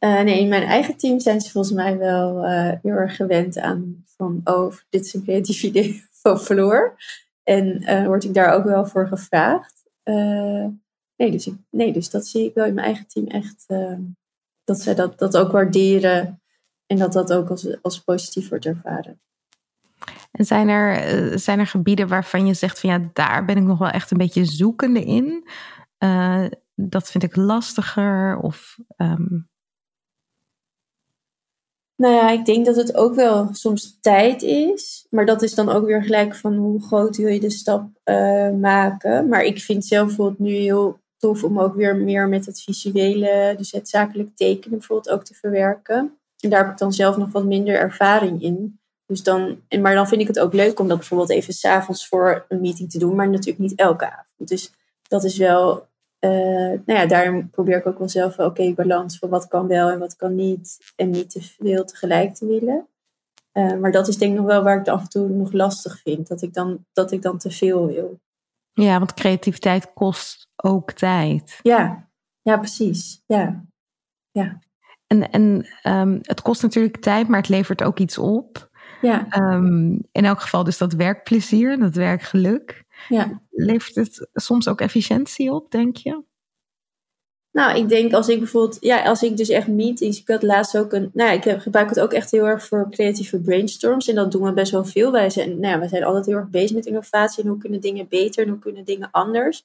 Uh, 0.00 0.20
nee, 0.20 0.40
in 0.40 0.48
mijn 0.48 0.62
eigen 0.62 0.96
team 0.96 1.20
zijn 1.20 1.40
ze 1.40 1.50
volgens 1.50 1.74
mij 1.74 1.98
wel 1.98 2.44
uh, 2.44 2.72
heel 2.82 2.92
erg 2.92 3.16
gewend 3.16 3.58
aan 3.58 4.04
van, 4.16 4.40
oh, 4.44 4.72
dit 4.90 5.04
is 5.04 5.14
een 5.14 5.22
creatief 5.22 5.62
idee 5.62 6.04
van 6.22 6.38
Floor. 6.38 6.96
En 7.44 7.82
uh, 7.82 8.06
word 8.06 8.24
ik 8.24 8.34
daar 8.34 8.54
ook 8.54 8.64
wel 8.64 8.86
voor 8.86 9.06
gevraagd. 9.06 9.82
Nee, 11.22 11.30
dus 11.30 11.50
nee, 11.70 11.92
dus 11.92 12.10
dat 12.10 12.26
zie 12.26 12.44
ik 12.44 12.54
wel 12.54 12.66
in 12.66 12.74
mijn 12.74 12.86
eigen 12.86 13.06
team 13.06 13.26
echt, 13.26 13.66
dat 14.64 14.80
zij 14.80 14.94
dat, 14.94 15.18
dat 15.18 15.36
ook 15.36 15.52
waarderen 15.52 16.42
en 16.86 16.98
dat 16.98 17.12
dat 17.12 17.32
ook 17.32 17.50
als, 17.50 17.82
als 17.82 17.98
positief 17.98 18.48
wordt 18.48 18.66
ervaren. 18.66 19.20
En 20.32 20.44
zijn 20.44 20.68
er, 20.68 20.96
eh, 20.96 21.36
zijn 21.36 21.58
er 21.58 21.66
gebieden 21.66 22.08
waarvan 22.08 22.46
je 22.46 22.54
zegt 22.54 22.80
van 22.80 22.90
ja, 22.90 23.10
daar 23.12 23.44
ben 23.44 23.56
ik 23.56 23.62
nog 23.62 23.78
wel 23.78 23.90
echt 23.90 24.10
een 24.10 24.18
beetje 24.18 24.44
zoekende 24.44 25.04
in? 25.04 25.48
Uh, 25.98 26.46
dat 26.74 27.10
vind 27.10 27.22
ik 27.22 27.36
lastiger 27.36 28.38
of... 28.38 28.78
Um... 28.96 29.50
Nou 31.96 32.14
ja, 32.14 32.30
ik 32.30 32.44
denk 32.44 32.66
dat 32.66 32.76
het 32.76 32.96
ook 32.96 33.14
wel 33.14 33.54
soms 33.54 33.98
tijd 34.00 34.42
is. 34.42 35.06
Maar 35.10 35.26
dat 35.26 35.42
is 35.42 35.54
dan 35.54 35.68
ook 35.68 35.86
weer 35.86 36.02
gelijk 36.02 36.36
van 36.36 36.54
hoe 36.54 36.82
groot 36.82 37.16
wil 37.16 37.28
je 37.28 37.40
de 37.40 37.50
stap 37.50 37.88
uh, 38.04 38.50
maken. 38.50 39.28
Maar 39.28 39.44
ik 39.44 39.60
vind 39.60 39.84
zelf 39.84 40.06
bijvoorbeeld 40.06 40.38
nu 40.38 40.50
heel 40.50 41.01
tof 41.22 41.44
om 41.44 41.60
ook 41.60 41.74
weer 41.74 41.96
meer 41.96 42.28
met 42.28 42.46
het 42.46 42.60
visuele, 42.60 43.54
dus 43.56 43.72
het 43.72 43.88
zakelijk 43.88 44.36
tekenen 44.36 44.78
bijvoorbeeld 44.78 45.14
ook 45.14 45.24
te 45.24 45.34
verwerken. 45.34 46.18
En 46.40 46.50
daar 46.50 46.62
heb 46.62 46.72
ik 46.72 46.78
dan 46.78 46.92
zelf 46.92 47.16
nog 47.16 47.32
wat 47.32 47.44
minder 47.44 47.74
ervaring 47.74 48.42
in. 48.42 48.80
Dus 49.06 49.22
dan, 49.22 49.60
maar 49.80 49.94
dan 49.94 50.08
vind 50.08 50.20
ik 50.20 50.26
het 50.26 50.38
ook 50.38 50.52
leuk 50.52 50.80
om 50.80 50.88
dat 50.88 50.98
bijvoorbeeld 50.98 51.30
even 51.30 51.54
s'avonds 51.54 52.08
voor 52.08 52.44
een 52.48 52.60
meeting 52.60 52.90
te 52.90 52.98
doen, 52.98 53.14
maar 53.14 53.28
natuurlijk 53.28 53.58
niet 53.58 53.78
elke 53.78 54.10
avond. 54.10 54.48
Dus 54.48 54.72
dat 55.08 55.24
is 55.24 55.36
wel, 55.36 55.86
uh, 56.20 56.30
nou 56.86 56.98
ja, 56.98 57.06
daarom 57.06 57.50
probeer 57.50 57.76
ik 57.76 57.86
ook 57.86 57.98
wel 57.98 58.08
zelf 58.08 58.38
oké, 58.38 58.72
balans 58.72 59.18
van 59.18 59.28
wat 59.28 59.48
kan 59.48 59.66
wel 59.66 59.90
en 59.90 59.98
wat 59.98 60.16
kan 60.16 60.34
niet. 60.34 60.92
En 60.96 61.10
niet 61.10 61.30
te 61.30 61.42
veel 61.42 61.84
tegelijk 61.84 62.34
te 62.34 62.46
willen. 62.46 62.86
Uh, 63.52 63.74
maar 63.74 63.92
dat 63.92 64.08
is 64.08 64.16
denk 64.16 64.32
ik 64.32 64.38
nog 64.38 64.46
wel 64.46 64.62
waar 64.62 64.78
ik 64.78 64.86
het 64.86 64.94
af 64.94 65.02
en 65.02 65.08
toe 65.08 65.28
nog 65.28 65.52
lastig 65.52 66.00
vind. 66.00 66.28
Dat 66.28 66.42
ik 66.42 66.54
dan, 66.54 66.84
dat 66.92 67.12
ik 67.12 67.22
dan 67.22 67.38
te 67.38 67.50
veel 67.50 67.86
wil. 67.86 68.20
Ja, 68.72 68.98
want 68.98 69.14
creativiteit 69.14 69.92
kost 69.92 70.48
ook 70.56 70.92
tijd. 70.92 71.58
Ja, 71.62 72.10
ja 72.42 72.56
precies. 72.56 73.22
Ja. 73.26 73.64
ja. 74.30 74.58
En, 75.06 75.30
en 75.30 75.66
um, 75.82 76.18
het 76.22 76.42
kost 76.42 76.62
natuurlijk 76.62 76.96
tijd, 76.96 77.28
maar 77.28 77.38
het 77.38 77.48
levert 77.48 77.82
ook 77.82 77.98
iets 77.98 78.18
op. 78.18 78.70
Ja. 79.00 79.52
Um, 79.54 80.08
in 80.12 80.24
elk 80.24 80.40
geval 80.40 80.64
dus 80.64 80.78
dat 80.78 80.92
werkplezier, 80.92 81.78
dat 81.78 81.94
werkgeluk. 81.94 82.84
Ja. 83.08 83.40
Levert 83.50 83.94
het 83.94 84.28
soms 84.32 84.68
ook 84.68 84.80
efficiëntie 84.80 85.52
op, 85.52 85.70
denk 85.70 85.96
je? 85.96 86.22
Nou, 87.52 87.78
ik 87.78 87.88
denk 87.88 88.12
als 88.12 88.28
ik 88.28 88.38
bijvoorbeeld, 88.38 88.76
ja, 88.80 89.02
als 89.02 89.22
ik 89.22 89.36
dus 89.36 89.48
echt 89.48 89.66
meetings, 89.66 90.20
ik 90.20 90.28
had 90.28 90.42
laatst 90.42 90.78
ook 90.78 90.92
een, 90.92 91.10
nou, 91.12 91.32
ik 91.32 91.60
gebruik 91.60 91.88
het 91.88 92.00
ook 92.00 92.12
echt 92.12 92.30
heel 92.30 92.46
erg 92.46 92.66
voor 92.66 92.90
creatieve 92.90 93.40
brainstorms 93.40 94.08
en 94.08 94.14
dat 94.14 94.32
doen 94.32 94.42
we 94.42 94.52
best 94.52 94.72
wel 94.72 94.84
veel. 94.84 95.12
Wij 95.12 95.30
zijn, 95.30 95.60
nou 95.60 95.72
ja, 95.72 95.78
wij 95.78 95.88
zijn 95.88 96.04
altijd 96.04 96.26
heel 96.26 96.36
erg 96.36 96.48
bezig 96.48 96.76
met 96.76 96.86
innovatie 96.86 97.42
en 97.42 97.48
hoe 97.48 97.58
kunnen 97.58 97.80
dingen 97.80 98.08
beter 98.08 98.42
en 98.44 98.48
hoe 98.48 98.58
kunnen 98.58 98.84
dingen 98.84 99.08
anders. 99.10 99.64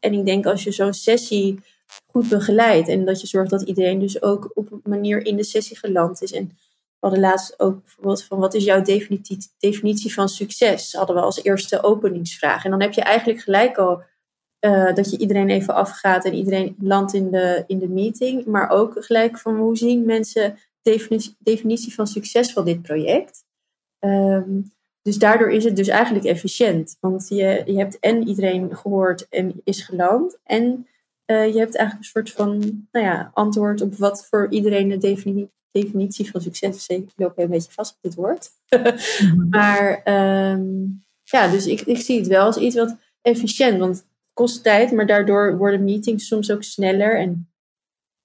En 0.00 0.12
ik 0.12 0.24
denk 0.24 0.46
als 0.46 0.64
je 0.64 0.72
zo'n 0.72 0.92
sessie 0.92 1.60
goed 2.06 2.28
begeleid. 2.28 2.88
En 2.88 3.04
dat 3.04 3.20
je 3.20 3.26
zorgt 3.26 3.50
dat 3.50 3.62
iedereen 3.62 3.98
dus 3.98 4.22
ook 4.22 4.50
op 4.54 4.72
een 4.72 4.80
manier 4.84 5.26
in 5.26 5.36
de 5.36 5.44
sessie 5.44 5.78
geland 5.78 6.22
is. 6.22 6.32
En 6.32 6.44
we 6.44 7.10
hadden 7.10 7.20
laatst 7.20 7.60
ook 7.60 7.82
bijvoorbeeld 7.82 8.24
van 8.24 8.38
wat 8.38 8.54
is 8.54 8.64
jouw 8.64 8.82
definitie, 8.82 9.38
definitie 9.58 10.14
van 10.14 10.28
succes? 10.28 10.92
Hadden 10.92 11.16
we 11.16 11.22
als 11.22 11.42
eerste 11.42 11.82
openingsvraag. 11.82 12.64
En 12.64 12.70
dan 12.70 12.80
heb 12.80 12.92
je 12.92 13.02
eigenlijk 13.02 13.40
gelijk 13.40 13.76
al 13.76 14.02
uh, 14.64 14.94
dat 14.94 15.10
je 15.10 15.18
iedereen 15.18 15.50
even 15.50 15.74
afgaat 15.74 16.24
en 16.24 16.34
iedereen 16.34 16.76
landt 16.78 17.14
in 17.14 17.30
de, 17.30 17.64
in 17.66 17.78
de 17.78 17.88
meeting. 17.88 18.44
Maar 18.44 18.70
ook 18.70 19.04
gelijk 19.04 19.38
van 19.38 19.56
hoe 19.56 19.76
zien 19.76 20.04
mensen 20.04 20.58
definitie, 20.82 21.36
definitie 21.38 21.94
van 21.94 22.06
succes 22.06 22.52
van 22.52 22.64
dit 22.64 22.82
project? 22.82 23.44
Um, 24.00 24.72
dus 25.02 25.18
daardoor 25.18 25.50
is 25.50 25.64
het 25.64 25.76
dus 25.76 25.88
eigenlijk 25.88 26.24
efficiënt. 26.24 26.96
Want 27.00 27.28
je, 27.28 27.62
je 27.66 27.76
hebt 27.76 27.98
en 27.98 28.28
iedereen 28.28 28.76
gehoord 28.76 29.28
en 29.28 29.60
is 29.64 29.82
geland. 29.82 30.38
En 30.44 30.86
uh, 31.26 31.52
je 31.52 31.58
hebt 31.58 31.76
eigenlijk 31.76 31.98
een 31.98 32.04
soort 32.04 32.30
van 32.30 32.58
nou 32.92 33.06
ja, 33.06 33.30
antwoord 33.34 33.80
op 33.80 33.94
wat 33.94 34.26
voor 34.26 34.46
iedereen 34.50 34.88
de 34.88 34.98
defini 34.98 35.48
definitie 35.70 36.30
van 36.30 36.40
succes 36.40 36.76
is. 36.76 36.86
Ik 36.86 37.10
loop 37.16 37.38
een 37.38 37.48
beetje 37.48 37.72
vast 37.72 37.92
op 37.92 37.98
dit 38.00 38.14
woord. 38.14 38.50
Mhm. 39.20 39.48
maar 39.48 40.02
um, 40.52 41.02
ja, 41.22 41.48
dus 41.48 41.66
ik, 41.66 41.80
ik 41.80 41.98
zie 41.98 42.18
het 42.18 42.26
wel 42.26 42.44
als 42.44 42.56
iets 42.56 42.76
wat 42.76 42.96
efficiënt. 43.22 43.78
Want 43.78 44.04
kost 44.34 44.62
tijd, 44.62 44.92
maar 44.92 45.06
daardoor 45.06 45.56
worden 45.56 45.84
meetings 45.84 46.26
soms 46.26 46.50
ook 46.50 46.62
sneller. 46.62 47.18
En 47.18 47.50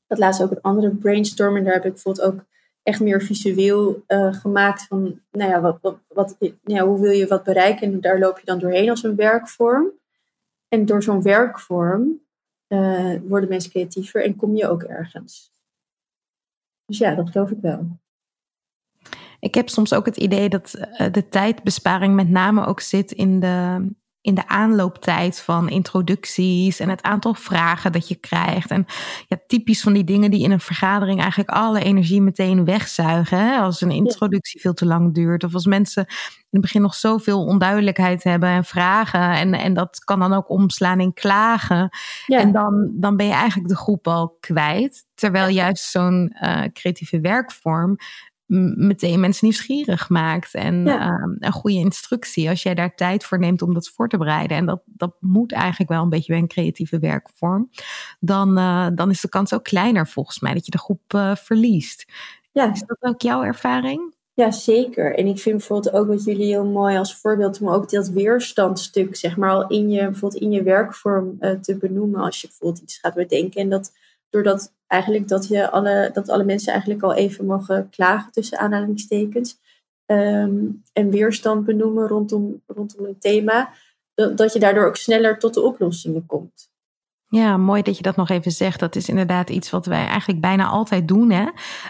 dat 0.07 0.17
laatst 0.17 0.43
ook 0.43 0.51
een 0.51 0.61
andere 0.61 0.95
brainstorm. 0.95 1.55
En 1.55 1.63
daar 1.63 1.73
heb 1.73 1.85
ik 1.85 1.93
bijvoorbeeld 1.93 2.25
ook 2.25 2.45
echt 2.83 2.99
meer 2.99 3.21
visueel 3.21 4.03
uh, 4.07 4.33
gemaakt 4.33 4.87
van, 4.87 5.21
nou 5.31 5.51
ja, 5.51 5.61
wat, 5.61 5.77
wat, 5.81 5.99
wat, 6.07 6.37
ja, 6.63 6.85
hoe 6.85 6.99
wil 6.99 7.11
je 7.11 7.27
wat 7.27 7.43
bereiken? 7.43 7.93
En 7.93 8.01
daar 8.01 8.19
loop 8.19 8.39
je 8.39 8.45
dan 8.45 8.59
doorheen 8.59 8.89
als 8.89 9.03
een 9.03 9.15
werkvorm. 9.15 9.91
En 10.67 10.85
door 10.85 11.03
zo'n 11.03 11.21
werkvorm 11.21 12.21
uh, 12.67 13.15
worden 13.23 13.49
mensen 13.49 13.71
creatiever 13.71 14.23
en 14.23 14.35
kom 14.35 14.55
je 14.55 14.67
ook 14.67 14.83
ergens. 14.83 15.51
Dus 16.85 16.97
ja, 16.97 17.15
dat 17.15 17.29
geloof 17.29 17.51
ik 17.51 17.57
wel. 17.61 17.87
Ik 19.39 19.55
heb 19.55 19.69
soms 19.69 19.93
ook 19.93 20.05
het 20.05 20.17
idee 20.17 20.49
dat 20.49 20.73
uh, 20.75 21.11
de 21.11 21.29
tijdbesparing 21.29 22.15
met 22.15 22.29
name 22.29 22.65
ook 22.65 22.79
zit 22.79 23.11
in 23.11 23.39
de, 23.39 23.87
in 24.21 24.35
de 24.35 24.47
aanlooptijd 24.47 25.39
van 25.39 25.69
introducties 25.69 26.79
en 26.79 26.89
het 26.89 27.01
aantal 27.01 27.33
vragen 27.33 27.91
dat 27.91 28.07
je 28.07 28.15
krijgt. 28.15 28.69
En 28.71 28.85
ja, 29.27 29.37
typisch 29.47 29.81
van 29.81 29.93
die 29.93 30.03
dingen 30.03 30.31
die 30.31 30.43
in 30.43 30.51
een 30.51 30.59
vergadering 30.59 31.19
eigenlijk 31.19 31.49
alle 31.49 31.83
energie 31.83 32.21
meteen 32.21 32.65
wegzuigen. 32.65 33.37
Hè? 33.37 33.57
Als 33.57 33.81
een 33.81 33.91
introductie 33.91 34.61
veel 34.61 34.73
te 34.73 34.85
lang 34.85 35.13
duurt 35.13 35.43
of 35.43 35.53
als 35.53 35.65
mensen 35.65 36.05
in 36.51 36.59
het 36.59 36.61
begin 36.61 36.81
nog 36.81 36.95
zoveel 36.95 37.45
onduidelijkheid 37.45 38.23
hebben 38.23 38.49
en 38.49 38.65
vragen. 38.65 39.31
En, 39.31 39.53
en 39.53 39.73
dat 39.73 40.03
kan 40.03 40.19
dan 40.19 40.33
ook 40.33 40.49
omslaan 40.49 40.99
in 40.99 41.13
klagen. 41.13 41.89
En 42.25 42.51
dan, 42.51 42.91
dan 42.93 43.17
ben 43.17 43.25
je 43.25 43.33
eigenlijk 43.33 43.69
de 43.69 43.77
groep 43.77 44.07
al 44.07 44.37
kwijt. 44.39 45.05
Terwijl 45.15 45.47
juist 45.47 45.83
zo'n 45.83 46.35
uh, 46.41 46.63
creatieve 46.73 47.19
werkvorm 47.19 47.97
meteen 48.75 49.19
mensen 49.19 49.45
nieuwsgierig 49.45 50.09
maakt. 50.09 50.53
En 50.53 50.87
ehm, 50.87 51.35
een 51.39 51.51
goede 51.51 51.77
instructie 51.77 52.49
als 52.49 52.63
jij 52.63 52.75
daar 52.75 52.95
tijd 52.95 53.23
voor 53.23 53.39
neemt 53.39 53.61
om 53.61 53.73
dat 53.73 53.89
voor 53.89 54.09
te 54.09 54.17
bereiden. 54.17 54.57
En 54.57 54.65
dat, 54.65 54.81
dat 54.85 55.15
moet 55.19 55.51
eigenlijk 55.51 55.91
wel 55.91 56.03
een 56.03 56.09
beetje 56.09 56.31
bij 56.31 56.41
een 56.41 56.47
creatieve 56.47 56.99
werkvorm. 56.99 57.69
Dan, 58.19 58.57
uh, 58.57 58.87
dan 58.95 59.09
is 59.09 59.21
de 59.21 59.29
kans 59.29 59.53
ook 59.53 59.63
kleiner 59.63 60.07
volgens 60.07 60.39
mij 60.39 60.53
dat 60.53 60.65
je 60.65 60.71
de 60.71 60.77
groep 60.77 61.13
uh, 61.15 61.35
verliest. 61.35 62.05
Ja. 62.51 62.71
Is 62.71 62.83
dat 62.85 62.97
ook 62.99 63.21
jouw 63.21 63.43
ervaring? 63.43 64.13
Ja, 64.33 64.51
zeker. 64.51 65.15
En 65.15 65.27
ik 65.27 65.39
vind 65.39 65.57
bijvoorbeeld 65.57 65.93
ook 65.95 66.07
wat 66.07 66.23
jullie 66.23 66.45
heel 66.45 66.65
mooi 66.65 66.97
als 66.97 67.15
voorbeeld 67.15 67.61
om 67.61 67.69
ook 67.69 67.89
dat 67.89 68.09
weerstandstuk, 68.09 69.15
zeg 69.15 69.37
maar, 69.37 69.49
al 69.49 69.67
in 69.67 69.89
je, 69.89 70.03
bijvoorbeeld 70.03 70.41
in 70.41 70.51
je 70.51 70.63
werkvorm 70.63 71.37
uh, 71.39 71.51
te 71.51 71.77
benoemen 71.77 72.21
als 72.21 72.41
je 72.41 72.47
bijvoorbeeld 72.47 72.83
iets 72.83 72.97
gaat 72.97 73.13
bedenken. 73.13 73.61
En 73.61 73.69
dat 73.69 73.91
doordat 74.29 74.73
eigenlijk 74.87 75.27
dat, 75.27 75.47
je 75.47 75.69
alle, 75.69 76.09
dat 76.13 76.29
alle 76.29 76.43
mensen 76.43 76.71
eigenlijk 76.71 77.03
al 77.03 77.13
even 77.13 77.45
mogen 77.45 77.89
klagen 77.89 78.31
tussen 78.31 78.59
aanhalingstekens. 78.59 79.59
Um, 80.05 80.81
en 80.93 81.09
weerstand 81.09 81.65
benoemen 81.65 82.07
rondom, 82.07 82.61
rondom 82.67 83.05
een 83.05 83.19
thema. 83.19 83.73
Dat, 84.13 84.37
dat 84.37 84.53
je 84.53 84.59
daardoor 84.59 84.85
ook 84.87 84.95
sneller 84.95 85.39
tot 85.39 85.53
de 85.53 85.61
oplossingen 85.61 86.25
komt. 86.25 86.69
Ja, 87.27 87.57
mooi 87.57 87.81
dat 87.81 87.97
je 87.97 88.03
dat 88.03 88.15
nog 88.15 88.29
even 88.29 88.51
zegt. 88.51 88.79
Dat 88.79 88.95
is 88.95 89.09
inderdaad 89.09 89.49
iets 89.49 89.69
wat 89.69 89.85
wij 89.85 90.05
eigenlijk 90.05 90.41
bijna 90.41 90.67
altijd 90.67 91.07
doen. 91.07 91.31
Hè? 91.31 91.45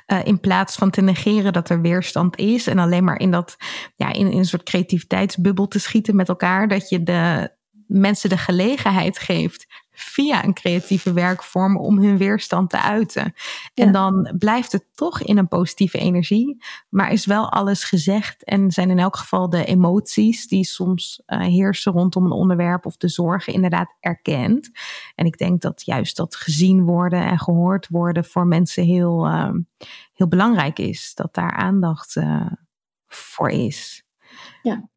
Uh, 0.08 0.26
in 0.26 0.40
plaats 0.40 0.76
van 0.76 0.90
te 0.90 1.02
negeren 1.02 1.54
dat 1.54 1.70
er 1.70 1.82
weerstand 1.82 2.38
is. 2.38 2.68
En 2.68 2.80
alleen 2.80 3.04
maar 3.04 3.20
in, 3.20 3.32
dat, 3.32 3.58
ja, 3.96 4.14
in, 4.14 4.32
in 4.32 4.38
een 4.38 4.46
soort 4.46 4.64
creativiteitsbubbel 4.64 5.68
te 5.68 5.80
schieten 5.80 6.16
met 6.16 6.30
elkaar. 6.30 6.68
Dat 6.68 6.90
je 6.90 7.04
de 7.04 7.52
mensen 7.88 8.30
de 8.30 8.38
gelegenheid 8.38 9.20
geeft 9.20 9.68
via 10.00 10.44
een 10.44 10.54
creatieve 10.54 11.14
werkvorm 11.14 11.78
om 11.78 11.98
hun 11.98 12.18
weerstand 12.18 12.70
te 12.70 12.82
uiten. 12.82 13.34
En 13.74 13.92
dan 13.92 14.36
blijft 14.38 14.72
het 14.72 14.86
toch 14.94 15.22
in 15.22 15.38
een 15.38 15.48
positieve 15.48 15.98
energie, 15.98 16.64
maar 16.90 17.12
is 17.12 17.26
wel 17.26 17.52
alles 17.52 17.84
gezegd 17.84 18.44
en 18.44 18.72
zijn 18.72 18.90
in 18.90 19.00
elk 19.00 19.18
geval 19.18 19.50
de 19.50 19.66
emoties 19.66 20.48
die 20.48 20.64
soms 20.64 21.22
uh, 21.28 21.40
heersen 21.40 21.92
rondom 21.92 22.26
een 22.26 22.32
onderwerp 22.32 22.86
of 22.86 22.98
de 22.98 23.08
zorgen 23.08 23.54
inderdaad 23.54 23.96
erkend. 24.00 24.70
En 25.16 25.26
ik 25.26 25.38
denk 25.38 25.62
dat 25.62 25.86
juist 25.86 26.18
dat 26.18 26.36
gezien 26.36 26.84
worden 26.84 27.26
en 27.26 27.40
gehoord 27.40 27.88
worden 27.88 28.26
voor 28.26 28.48
mensen 28.48 28.84
heel, 28.84 29.28
uh, 29.28 29.54
heel 30.14 30.28
belangrijk 30.28 30.80
is, 30.80 31.12
dat 31.16 31.34
daar 31.34 31.52
aandacht 31.52 32.16
uh, 32.16 32.52
voor 33.08 33.50
is. 33.50 34.04
Ja. 34.62 34.90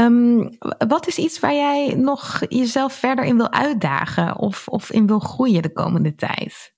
Um, 0.00 0.56
wat 0.88 1.06
is 1.06 1.18
iets 1.18 1.40
waar 1.40 1.54
jij 1.54 1.94
nog 1.94 2.42
jezelf 2.48 2.92
verder 2.92 3.24
in 3.24 3.36
wil 3.36 3.52
uitdagen 3.52 4.38
of, 4.38 4.68
of 4.68 4.90
in 4.90 5.06
wil 5.06 5.18
groeien 5.18 5.62
de 5.62 5.72
komende 5.72 6.14
tijd? 6.14 6.74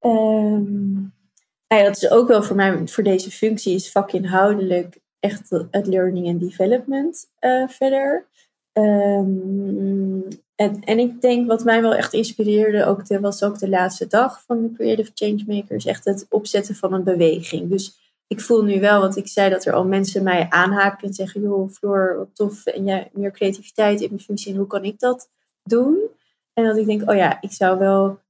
Um, 0.00 1.14
dat 1.66 1.96
is 1.96 2.10
ook 2.10 2.28
wel 2.28 2.42
voor 2.42 2.56
mij, 2.56 2.88
voor 2.88 3.04
deze 3.04 3.30
functie, 3.30 3.74
is 3.74 3.90
vakinhoudelijk 3.90 4.98
echt 5.20 5.50
het 5.70 5.86
learning 5.86 6.26
and 6.26 6.40
development 6.40 7.30
uh, 7.40 7.68
verder. 7.68 8.26
Um, 8.72 10.28
en, 10.54 10.80
en 10.80 10.98
ik 10.98 11.20
denk 11.20 11.46
wat 11.46 11.64
mij 11.64 11.82
wel 11.82 11.94
echt 11.94 12.12
inspireerde, 12.12 12.84
ook 12.84 13.06
was 13.20 13.42
ook 13.42 13.58
de 13.58 13.68
laatste 13.68 14.06
dag 14.06 14.42
van 14.46 14.62
de 14.62 14.72
Creative 14.72 15.10
Changemakers, 15.14 15.84
echt 15.84 16.04
het 16.04 16.26
opzetten 16.28 16.74
van 16.74 16.92
een 16.92 17.04
beweging. 17.04 17.70
Dus 17.70 18.07
ik 18.28 18.40
voel 18.40 18.62
nu 18.62 18.80
wel, 18.80 19.00
wat 19.00 19.16
ik 19.16 19.28
zei, 19.28 19.50
dat 19.50 19.64
er 19.64 19.72
al 19.72 19.84
mensen 19.84 20.22
mij 20.22 20.46
aanhaken 20.50 21.08
en 21.08 21.14
zeggen: 21.14 21.40
joh, 21.40 21.70
Floor, 21.70 22.16
wat 22.16 22.28
tof. 22.34 22.66
En 22.66 22.84
jij 22.84 23.10
meer 23.12 23.30
creativiteit 23.30 24.00
in 24.00 24.08
mijn 24.08 24.20
functie. 24.20 24.52
En 24.52 24.58
hoe 24.58 24.66
kan 24.66 24.84
ik 24.84 24.98
dat 24.98 25.30
doen? 25.62 25.98
En 26.52 26.64
dat 26.64 26.76
ik 26.76 26.86
denk: 26.86 27.10
oh 27.10 27.16
ja, 27.16 27.40
ik 27.40 27.52
zou 27.52 27.78
wel 27.78 28.20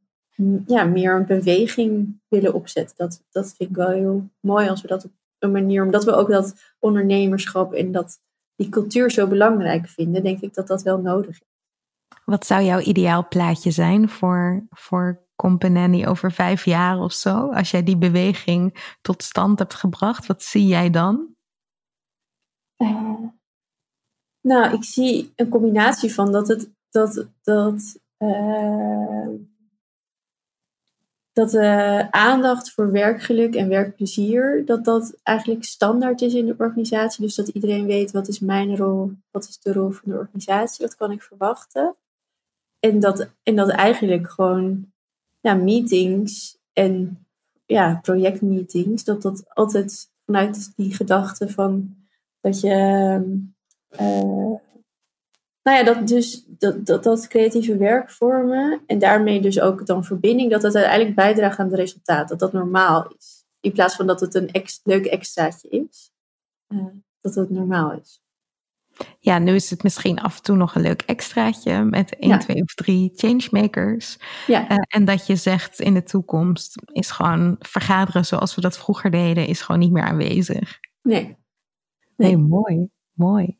ja, 0.66 0.84
meer 0.84 1.14
een 1.14 1.26
beweging 1.26 2.20
willen 2.28 2.54
opzetten. 2.54 2.96
Dat, 2.96 3.22
dat 3.30 3.54
vind 3.56 3.70
ik 3.70 3.76
wel 3.76 3.90
heel 3.90 4.28
mooi 4.40 4.68
als 4.68 4.82
we 4.82 4.88
dat 4.88 5.04
op 5.04 5.10
een 5.38 5.50
manier, 5.50 5.84
omdat 5.84 6.04
we 6.04 6.14
ook 6.14 6.28
dat 6.28 6.54
ondernemerschap 6.78 7.72
en 7.72 7.92
dat 7.92 8.20
die 8.56 8.68
cultuur 8.68 9.10
zo 9.10 9.26
belangrijk 9.26 9.88
vinden, 9.88 10.22
denk 10.22 10.40
ik 10.40 10.54
dat 10.54 10.66
dat 10.66 10.82
wel 10.82 10.98
nodig 10.98 11.40
is. 11.40 11.46
Wat 12.24 12.46
zou 12.46 12.62
jouw 12.62 12.80
ideaal 12.80 13.28
plaatje 13.28 13.70
zijn 13.70 14.08
voor, 14.08 14.66
voor 14.70 15.27
Companany 15.38 16.06
over 16.06 16.32
vijf 16.32 16.64
jaar 16.64 16.98
of 16.98 17.12
zo? 17.12 17.50
Als 17.50 17.70
jij 17.70 17.82
die 17.82 17.98
beweging 17.98 18.94
tot 19.00 19.22
stand 19.22 19.58
hebt 19.58 19.74
gebracht, 19.74 20.26
wat 20.26 20.42
zie 20.42 20.66
jij 20.66 20.90
dan? 20.90 21.26
Uh, 22.82 23.18
nou, 24.40 24.74
ik 24.74 24.84
zie 24.84 25.32
een 25.36 25.48
combinatie 25.48 26.14
van 26.14 26.32
dat 26.32 26.48
het 26.48 26.70
dat, 26.90 27.26
dat, 27.42 27.98
uh, 28.18 29.28
dat 31.32 31.50
de 31.50 32.06
aandacht 32.10 32.70
voor 32.70 32.92
werkgeluk 32.92 33.54
en 33.54 33.68
werkplezier, 33.68 34.64
dat 34.64 34.84
dat 34.84 35.18
eigenlijk 35.22 35.64
standaard 35.64 36.20
is 36.20 36.34
in 36.34 36.46
de 36.46 36.54
organisatie. 36.58 37.24
Dus 37.24 37.34
dat 37.34 37.48
iedereen 37.48 37.86
weet 37.86 38.10
wat 38.10 38.28
is 38.28 38.38
mijn 38.38 38.76
rol, 38.76 39.12
wat 39.30 39.48
is 39.48 39.58
de 39.58 39.72
rol 39.72 39.90
van 39.90 40.12
de 40.12 40.18
organisatie, 40.18 40.86
wat 40.86 40.96
kan 40.96 41.10
ik 41.10 41.22
verwachten. 41.22 41.96
En 42.78 43.00
dat, 43.00 43.30
en 43.42 43.56
dat 43.56 43.68
eigenlijk 43.68 44.30
gewoon 44.30 44.92
ja, 45.40 45.54
meetings 45.54 46.58
en 46.72 47.26
ja, 47.66 47.98
projectmeetings, 48.02 49.04
dat 49.04 49.22
dat 49.22 49.54
altijd 49.54 50.10
vanuit 50.24 50.72
die 50.76 50.94
gedachte 50.94 51.48
van 51.48 51.96
dat 52.40 52.60
je, 52.60 52.74
uh, 53.90 54.56
nou 55.62 55.76
ja, 55.76 55.82
dat 55.82 56.08
dus 56.08 56.44
dat, 56.46 56.86
dat, 56.86 57.02
dat 57.02 57.28
creatieve 57.28 57.76
werkvormen 57.76 58.82
en 58.86 58.98
daarmee 58.98 59.40
dus 59.40 59.60
ook 59.60 59.86
dan 59.86 60.04
verbinding, 60.04 60.50
dat 60.50 60.60
dat 60.60 60.74
uiteindelijk 60.74 61.16
bijdraagt 61.16 61.58
aan 61.58 61.66
het 61.66 61.74
resultaat, 61.74 62.28
dat 62.28 62.38
dat 62.38 62.52
normaal 62.52 63.14
is. 63.18 63.46
In 63.60 63.72
plaats 63.72 63.96
van 63.96 64.06
dat 64.06 64.20
het 64.20 64.34
een 64.34 64.50
leuk 64.82 65.06
extraatje 65.06 65.68
is, 65.68 66.12
uh, 66.68 66.86
dat 67.20 67.34
het 67.34 67.50
normaal 67.50 67.92
is. 67.92 68.22
Ja, 69.18 69.38
nu 69.38 69.54
is 69.54 69.70
het 69.70 69.82
misschien 69.82 70.20
af 70.20 70.36
en 70.36 70.42
toe 70.42 70.56
nog 70.56 70.74
een 70.74 70.82
leuk 70.82 71.02
extraatje 71.02 71.84
met 71.84 72.16
1, 72.16 72.38
2 72.38 72.62
of 72.62 72.74
3 72.74 73.12
changemakers. 73.14 74.18
Ja. 74.46 74.70
Uh, 74.70 74.76
en 74.88 75.04
dat 75.04 75.26
je 75.26 75.36
zegt 75.36 75.80
in 75.80 75.94
de 75.94 76.02
toekomst 76.02 76.82
is 76.92 77.10
gewoon 77.10 77.56
vergaderen 77.58 78.26
zoals 78.26 78.54
we 78.54 78.60
dat 78.60 78.78
vroeger 78.78 79.10
deden, 79.10 79.46
is 79.46 79.62
gewoon 79.62 79.80
niet 79.80 79.92
meer 79.92 80.02
aanwezig. 80.02 80.78
Nee. 81.02 81.36
Nee, 82.16 82.36
mooi, 82.36 82.88
mooi. 83.12 83.58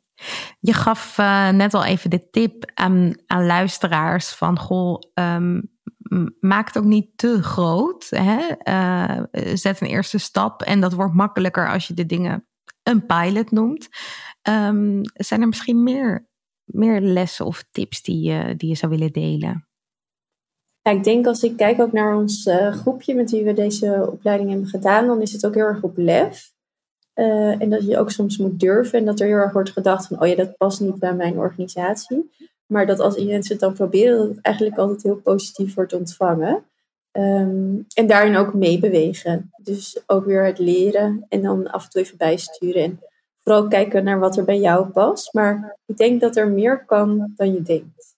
Je 0.59 0.73
gaf 0.73 1.17
uh, 1.17 1.49
net 1.49 1.73
al 1.73 1.85
even 1.85 2.09
de 2.09 2.29
tip 2.29 2.71
aan, 2.73 3.13
aan 3.25 3.45
luisteraars 3.45 4.29
van 4.29 4.59
goh, 4.59 5.01
um, 5.13 5.71
maak 6.39 6.67
het 6.67 6.77
ook 6.77 6.83
niet 6.83 7.17
te 7.17 7.43
groot. 7.43 8.07
Hè? 8.09 8.39
Uh, 8.63 9.23
zet 9.53 9.81
een 9.81 9.87
eerste 9.87 10.17
stap 10.17 10.61
en 10.61 10.79
dat 10.79 10.93
wordt 10.93 11.13
makkelijker 11.13 11.69
als 11.69 11.87
je 11.87 11.93
de 11.93 12.05
dingen 12.05 12.48
een 12.89 13.05
pilot 13.05 13.51
noemt. 13.51 13.87
Um, 14.49 15.01
zijn 15.13 15.41
er 15.41 15.47
misschien 15.47 15.83
meer, 15.83 16.27
meer 16.63 17.01
lessen 17.01 17.45
of 17.45 17.63
tips 17.71 18.01
die 18.01 18.21
je, 18.21 18.55
die 18.55 18.69
je 18.69 18.75
zou 18.75 18.91
willen 18.91 19.11
delen? 19.11 19.67
Ja, 20.81 20.91
ik 20.91 21.03
denk 21.03 21.25
als 21.25 21.43
ik 21.43 21.57
kijk 21.57 21.79
ook 21.79 21.91
naar 21.91 22.15
ons 22.15 22.45
uh, 22.45 22.71
groepje 22.71 23.15
met 23.15 23.31
wie 23.31 23.43
we 23.43 23.53
deze 23.53 24.09
opleiding 24.11 24.49
hebben 24.49 24.67
gedaan, 24.67 25.07
dan 25.07 25.21
is 25.21 25.31
het 25.31 25.45
ook 25.45 25.55
heel 25.55 25.65
erg 25.65 25.81
op 25.81 25.97
lef. 25.97 26.53
Uh, 27.15 27.61
en 27.61 27.69
dat 27.69 27.85
je 27.85 27.97
ook 27.97 28.11
soms 28.11 28.37
moet 28.37 28.59
durven 28.59 28.99
en 28.99 29.05
dat 29.05 29.19
er 29.19 29.27
heel 29.27 29.35
erg 29.35 29.53
wordt 29.53 29.71
gedacht 29.71 30.07
van, 30.07 30.21
oh 30.21 30.27
ja, 30.27 30.35
dat 30.35 30.57
past 30.57 30.79
niet 30.79 30.99
bij 30.99 31.15
mijn 31.15 31.37
organisatie. 31.37 32.31
Maar 32.65 32.85
dat 32.85 32.99
als 32.99 33.23
mensen 33.23 33.51
het 33.51 33.59
dan 33.59 33.73
proberen, 33.73 34.17
dat 34.17 34.27
het 34.27 34.41
eigenlijk 34.41 34.77
altijd 34.77 35.03
heel 35.03 35.15
positief 35.15 35.73
wordt 35.73 35.93
ontvangen. 35.93 36.63
Um, 37.11 37.85
en 37.93 38.07
daarin 38.07 38.35
ook 38.35 38.53
meebewegen. 38.53 39.51
Dus 39.61 40.03
ook 40.05 40.25
weer 40.25 40.45
het 40.45 40.59
leren 40.59 41.25
en 41.29 41.41
dan 41.41 41.71
af 41.71 41.83
en 41.83 41.89
toe 41.89 42.01
even 42.01 42.17
bijsturen. 42.17 42.83
En 42.83 42.99
vooral 43.43 43.67
kijken 43.67 44.03
naar 44.03 44.19
wat 44.19 44.37
er 44.37 44.45
bij 44.45 44.59
jou 44.59 44.87
past. 44.87 45.33
Maar 45.33 45.77
ik 45.85 45.97
denk 45.97 46.21
dat 46.21 46.35
er 46.35 46.47
meer 46.47 46.85
kan 46.85 47.33
dan 47.35 47.53
je 47.53 47.61
denkt. 47.61 48.15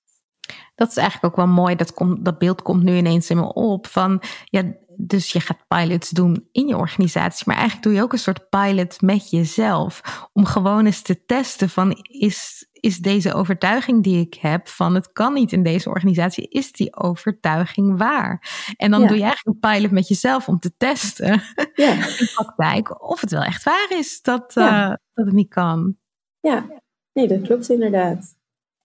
Dat 0.76 0.90
is 0.90 0.98
eigenlijk 0.98 1.26
ook 1.26 1.46
wel 1.46 1.54
mooi. 1.56 1.76
Dat, 1.76 1.94
komt, 1.94 2.26
dat 2.26 2.38
beeld 2.38 2.62
komt 2.62 2.84
nu 2.84 2.96
ineens 2.96 3.30
in 3.30 3.38
me 3.38 3.54
op. 3.54 3.88
Van, 3.88 4.22
ja, 4.46 4.64
dus 5.08 5.32
je 5.32 5.40
gaat 5.40 5.68
pilots 5.68 6.10
doen 6.10 6.48
in 6.52 6.68
je 6.68 6.78
organisatie. 6.78 7.44
Maar 7.48 7.56
eigenlijk 7.56 7.86
doe 7.86 7.94
je 7.94 8.02
ook 8.02 8.14
een 8.14 8.20
soort 8.20 8.50
pilot 8.50 9.02
met 9.02 9.30
jezelf. 9.30 10.02
Om 10.34 10.46
gewoon 10.46 10.86
eens 10.86 11.02
te 11.02 11.26
testen 11.26 11.70
van 11.70 11.92
is, 12.02 12.68
is 12.72 12.98
deze 12.98 13.34
overtuiging 13.34 14.04
die 14.04 14.20
ik 14.20 14.34
heb 14.34 14.68
van 14.68 14.96
het 14.96 15.12
kan 15.12 15.34
niet 15.34 15.52
in 15.52 15.64
deze 15.64 15.90
organisatie, 15.90 16.48
is 16.48 16.72
die 16.72 16.96
overtuiging 16.96 17.98
waar? 17.98 18.50
En 18.78 18.92
dan 18.92 19.08
doe 19.08 19.18
je 19.18 19.24
eigenlijk 19.24 19.64
een 19.64 19.72
pilot 19.72 19.92
met 19.92 20.08
jezelf 20.08 20.48
om 20.48 20.60
te 20.60 20.72
testen 20.78 21.42
ja. 21.74 21.92
in 22.20 22.30
praktijk 22.34 23.10
of 23.10 23.22
het 23.22 23.32
wel 23.32 23.44
echt 23.44 23.64
waar 23.64 23.88
is 23.90 24.22
dat, 24.22 24.56
uh, 24.56 24.88
dat 25.14 25.26
het 25.26 25.34
niet 25.34 25.50
kan. 25.50 25.96
Ja, 26.40 26.66
nee, 27.14 27.28
dat 27.28 27.42
klopt 27.42 27.70
inderdaad. 27.70 28.36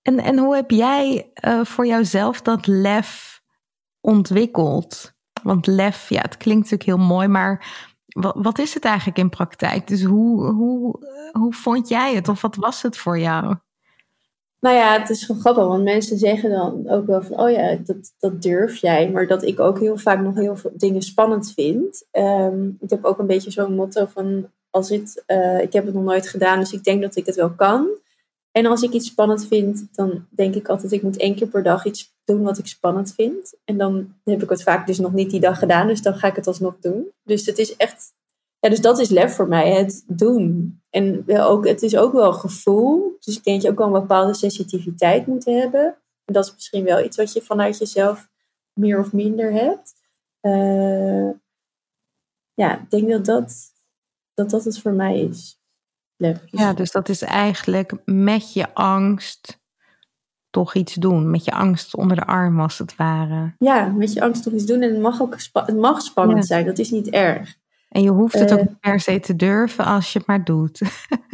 En, 0.03 0.19
en 0.19 0.39
hoe 0.39 0.55
heb 0.55 0.71
jij 0.71 1.31
uh, 1.45 1.65
voor 1.65 1.87
jouzelf 1.87 2.43
dat 2.43 2.67
lef 2.67 3.43
ontwikkeld? 4.01 5.15
Want 5.43 5.67
lef, 5.67 6.09
ja, 6.09 6.21
het 6.21 6.37
klinkt 6.37 6.71
natuurlijk 6.71 6.99
heel 6.99 7.07
mooi, 7.07 7.29
maar 7.29 7.85
wat, 8.07 8.35
wat 8.39 8.59
is 8.59 8.75
het 8.75 8.85
eigenlijk 8.85 9.19
in 9.19 9.29
praktijk? 9.29 9.87
Dus 9.87 10.03
hoe, 10.03 10.45
hoe, 10.45 10.99
hoe 11.33 11.53
vond 11.53 11.89
jij 11.89 12.15
het 12.15 12.29
of 12.29 12.43
wat 12.43 12.57
was 12.57 12.83
het 12.83 12.97
voor 12.97 13.19
jou? 13.19 13.55
Nou 14.61 14.77
ja, 14.77 14.99
het 14.99 15.11
is 15.11 15.27
wel 15.27 15.37
grappig, 15.37 15.65
want 15.67 15.85
mensen 15.85 16.19
zeggen 16.19 16.51
dan 16.51 16.89
ook 16.89 17.07
wel 17.07 17.23
van, 17.23 17.41
oh 17.41 17.51
ja, 17.51 17.77
dat, 17.85 18.13
dat 18.19 18.43
durf 18.43 18.77
jij. 18.77 19.11
Maar 19.11 19.27
dat 19.27 19.43
ik 19.43 19.61
ook 19.61 19.79
heel 19.79 19.97
vaak 19.97 20.21
nog 20.21 20.35
heel 20.35 20.57
veel 20.57 20.73
dingen 20.75 21.03
spannend 21.03 21.53
vind. 21.53 22.07
Um, 22.13 22.77
ik 22.81 22.91
heb 22.91 23.05
ook 23.05 23.19
een 23.19 23.27
beetje 23.27 23.51
zo'n 23.51 23.75
motto 23.75 24.07
van, 24.07 24.47
als 24.71 24.89
het, 24.89 25.25
uh, 25.27 25.61
ik 25.61 25.73
heb 25.73 25.85
het 25.85 25.95
nog 25.95 26.05
nooit 26.05 26.29
gedaan, 26.29 26.59
dus 26.59 26.73
ik 26.73 26.85
denk 26.85 27.03
dat 27.03 27.17
ik 27.17 27.27
het 27.27 27.35
wel 27.35 27.51
kan. 27.51 27.89
En 28.57 28.67
als 28.67 28.83
ik 28.83 28.93
iets 28.93 29.07
spannend 29.07 29.47
vind, 29.47 29.89
dan 29.93 30.27
denk 30.31 30.55
ik 30.55 30.69
altijd, 30.69 30.93
ik 30.93 31.03
moet 31.03 31.17
één 31.17 31.35
keer 31.35 31.47
per 31.47 31.63
dag 31.63 31.85
iets 31.85 32.15
doen 32.25 32.43
wat 32.43 32.59
ik 32.59 32.67
spannend 32.67 33.15
vind. 33.15 33.55
En 33.65 33.79
dan 33.79 34.15
heb 34.25 34.43
ik 34.43 34.49
het 34.49 34.63
vaak 34.63 34.87
dus 34.87 34.99
nog 34.99 35.13
niet 35.13 35.31
die 35.31 35.41
dag 35.41 35.59
gedaan, 35.59 35.87
dus 35.87 36.03
dan 36.03 36.15
ga 36.15 36.29
ik 36.29 36.37
het 36.37 36.47
alsnog 36.47 36.77
doen. 36.81 37.11
Dus 37.23 37.47
het 37.47 37.59
is 37.59 37.77
echt, 37.77 38.13
ja, 38.59 38.69
dus 38.69 38.81
dat 38.81 38.99
is 38.99 39.09
lef 39.09 39.35
voor 39.35 39.49
mij, 39.49 39.73
het 39.73 40.05
doen. 40.07 40.81
En 40.91 41.25
ook, 41.29 41.67
het 41.67 41.83
is 41.83 41.97
ook 41.97 42.13
wel 42.13 42.33
gevoel. 42.33 43.17
Dus 43.21 43.37
ik 43.37 43.45
denk 43.45 43.57
dat 43.57 43.65
je 43.65 43.71
ook 43.71 43.79
wel 43.79 43.87
een 43.87 44.01
bepaalde 44.01 44.35
sensitiviteit 44.35 45.27
moet 45.27 45.45
hebben. 45.45 45.85
En 46.25 46.35
dat 46.35 46.45
is 46.45 46.53
misschien 46.53 46.85
wel 46.85 47.05
iets 47.05 47.17
wat 47.17 47.33
je 47.33 47.43
vanuit 47.43 47.79
jezelf 47.79 48.29
meer 48.73 48.99
of 48.99 49.13
minder 49.13 49.53
hebt. 49.53 49.95
Uh, 50.43 51.31
ja, 52.55 52.81
ik 52.81 52.91
denk 52.91 53.09
dat 53.09 53.25
dat, 53.25 53.73
dat 54.35 54.51
dat 54.51 54.65
het 54.65 54.79
voor 54.79 54.93
mij 54.93 55.21
is. 55.21 55.61
Ja, 56.47 56.73
dus 56.73 56.91
dat 56.91 57.09
is 57.09 57.23
eigenlijk 57.23 57.93
met 58.05 58.53
je 58.53 58.75
angst 58.75 59.61
toch 60.51 60.75
iets 60.75 60.95
doen. 60.95 61.31
Met 61.31 61.45
je 61.45 61.53
angst 61.53 61.97
onder 61.97 62.17
de 62.17 62.25
arm, 62.27 62.61
als 62.61 62.79
het 62.79 62.97
ware. 62.97 63.55
Ja, 63.59 63.87
met 63.87 64.13
je 64.13 64.21
angst 64.21 64.43
toch 64.43 64.53
iets 64.53 64.67
doen. 64.67 64.83
En 64.83 64.91
het 64.91 65.01
mag 65.01 65.21
ook 65.21 65.37
het 65.53 65.77
mag 65.77 66.03
spannend 66.03 66.47
zijn, 66.47 66.67
dat 66.67 66.79
is 66.79 66.91
niet 66.91 67.09
erg. 67.11 67.55
En 67.89 68.03
je 68.03 68.11
hoeft 68.11 68.39
het 68.39 68.53
ook 68.53 68.61
niet 68.61 68.81
per 68.81 69.01
se 69.01 69.21
te 69.21 69.37
durven 69.37 69.85
als 69.85 70.13
je 70.13 70.19
het 70.19 70.29
maar 70.29 70.45
doet. 70.45 70.81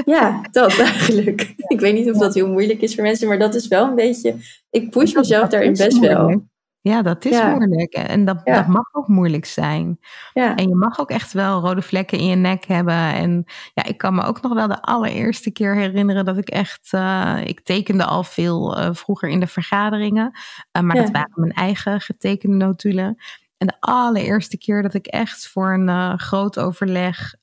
Ja, 0.04 0.40
dat 0.50 0.78
eigenlijk. 0.78 1.54
Ik 1.56 1.80
weet 1.80 1.94
niet 1.94 2.10
of 2.10 2.18
dat 2.18 2.34
heel 2.34 2.48
moeilijk 2.48 2.80
is 2.80 2.94
voor 2.94 3.04
mensen, 3.04 3.28
maar 3.28 3.38
dat 3.38 3.54
is 3.54 3.68
wel 3.68 3.88
een 3.88 3.94
beetje. 3.94 4.36
Ik 4.70 4.90
push 4.90 5.14
mezelf 5.14 5.48
daarin 5.48 5.72
best 5.72 5.98
wel. 5.98 6.44
Ja, 6.82 7.02
dat 7.02 7.24
is 7.24 7.42
moeilijk. 7.42 7.92
En 7.92 8.24
dat, 8.24 8.40
dat 8.44 8.66
mag 8.66 8.88
ook 8.92 9.08
moeilijk 9.08 9.44
zijn. 9.44 9.98
Ja. 10.32 10.56
En 10.56 10.68
je 10.68 10.74
mag 10.74 10.98
ook 10.98 11.10
echt 11.10 11.32
wel 11.32 11.60
rode 11.60 11.82
vlekken 11.82 12.18
in 12.18 12.26
je 12.26 12.36
nek 12.36 12.64
hebben. 12.64 12.94
En 12.94 13.44
ja, 13.74 13.84
ik 13.84 13.98
kan 13.98 14.14
me 14.14 14.22
ook 14.22 14.42
nog 14.42 14.54
wel 14.54 14.68
de 14.68 14.82
allereerste 14.82 15.50
keer 15.50 15.74
herinneren 15.74 16.24
dat 16.24 16.36
ik 16.36 16.48
echt. 16.48 16.92
Uh, 16.92 17.38
ik 17.44 17.60
tekende 17.60 18.04
al 18.04 18.24
veel 18.24 18.78
uh, 18.78 18.88
vroeger 18.92 19.28
in 19.28 19.40
de 19.40 19.46
vergaderingen. 19.46 20.30
Uh, 20.72 20.82
maar 20.82 20.96
dat 20.96 21.10
waren 21.10 21.32
mijn 21.34 21.52
eigen 21.52 22.00
getekende 22.00 22.56
notulen. 22.56 23.16
En 23.58 23.66
de 23.66 23.76
allereerste 23.80 24.58
keer 24.58 24.82
dat 24.82 24.94
ik 24.94 25.06
echt 25.06 25.48
voor 25.48 25.72
een 25.72 26.18
groot 26.18 26.58
overleg 26.58 27.34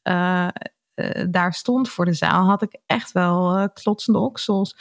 daar 1.30 1.54
stond 1.54 1.90
voor 1.90 2.06
de 2.06 2.14
zaal, 2.14 2.46
had 2.46 2.62
ik 2.62 2.78
echt 2.86 3.12
wel 3.12 3.70
klotsende 3.70 4.20
oksels. 4.20 4.76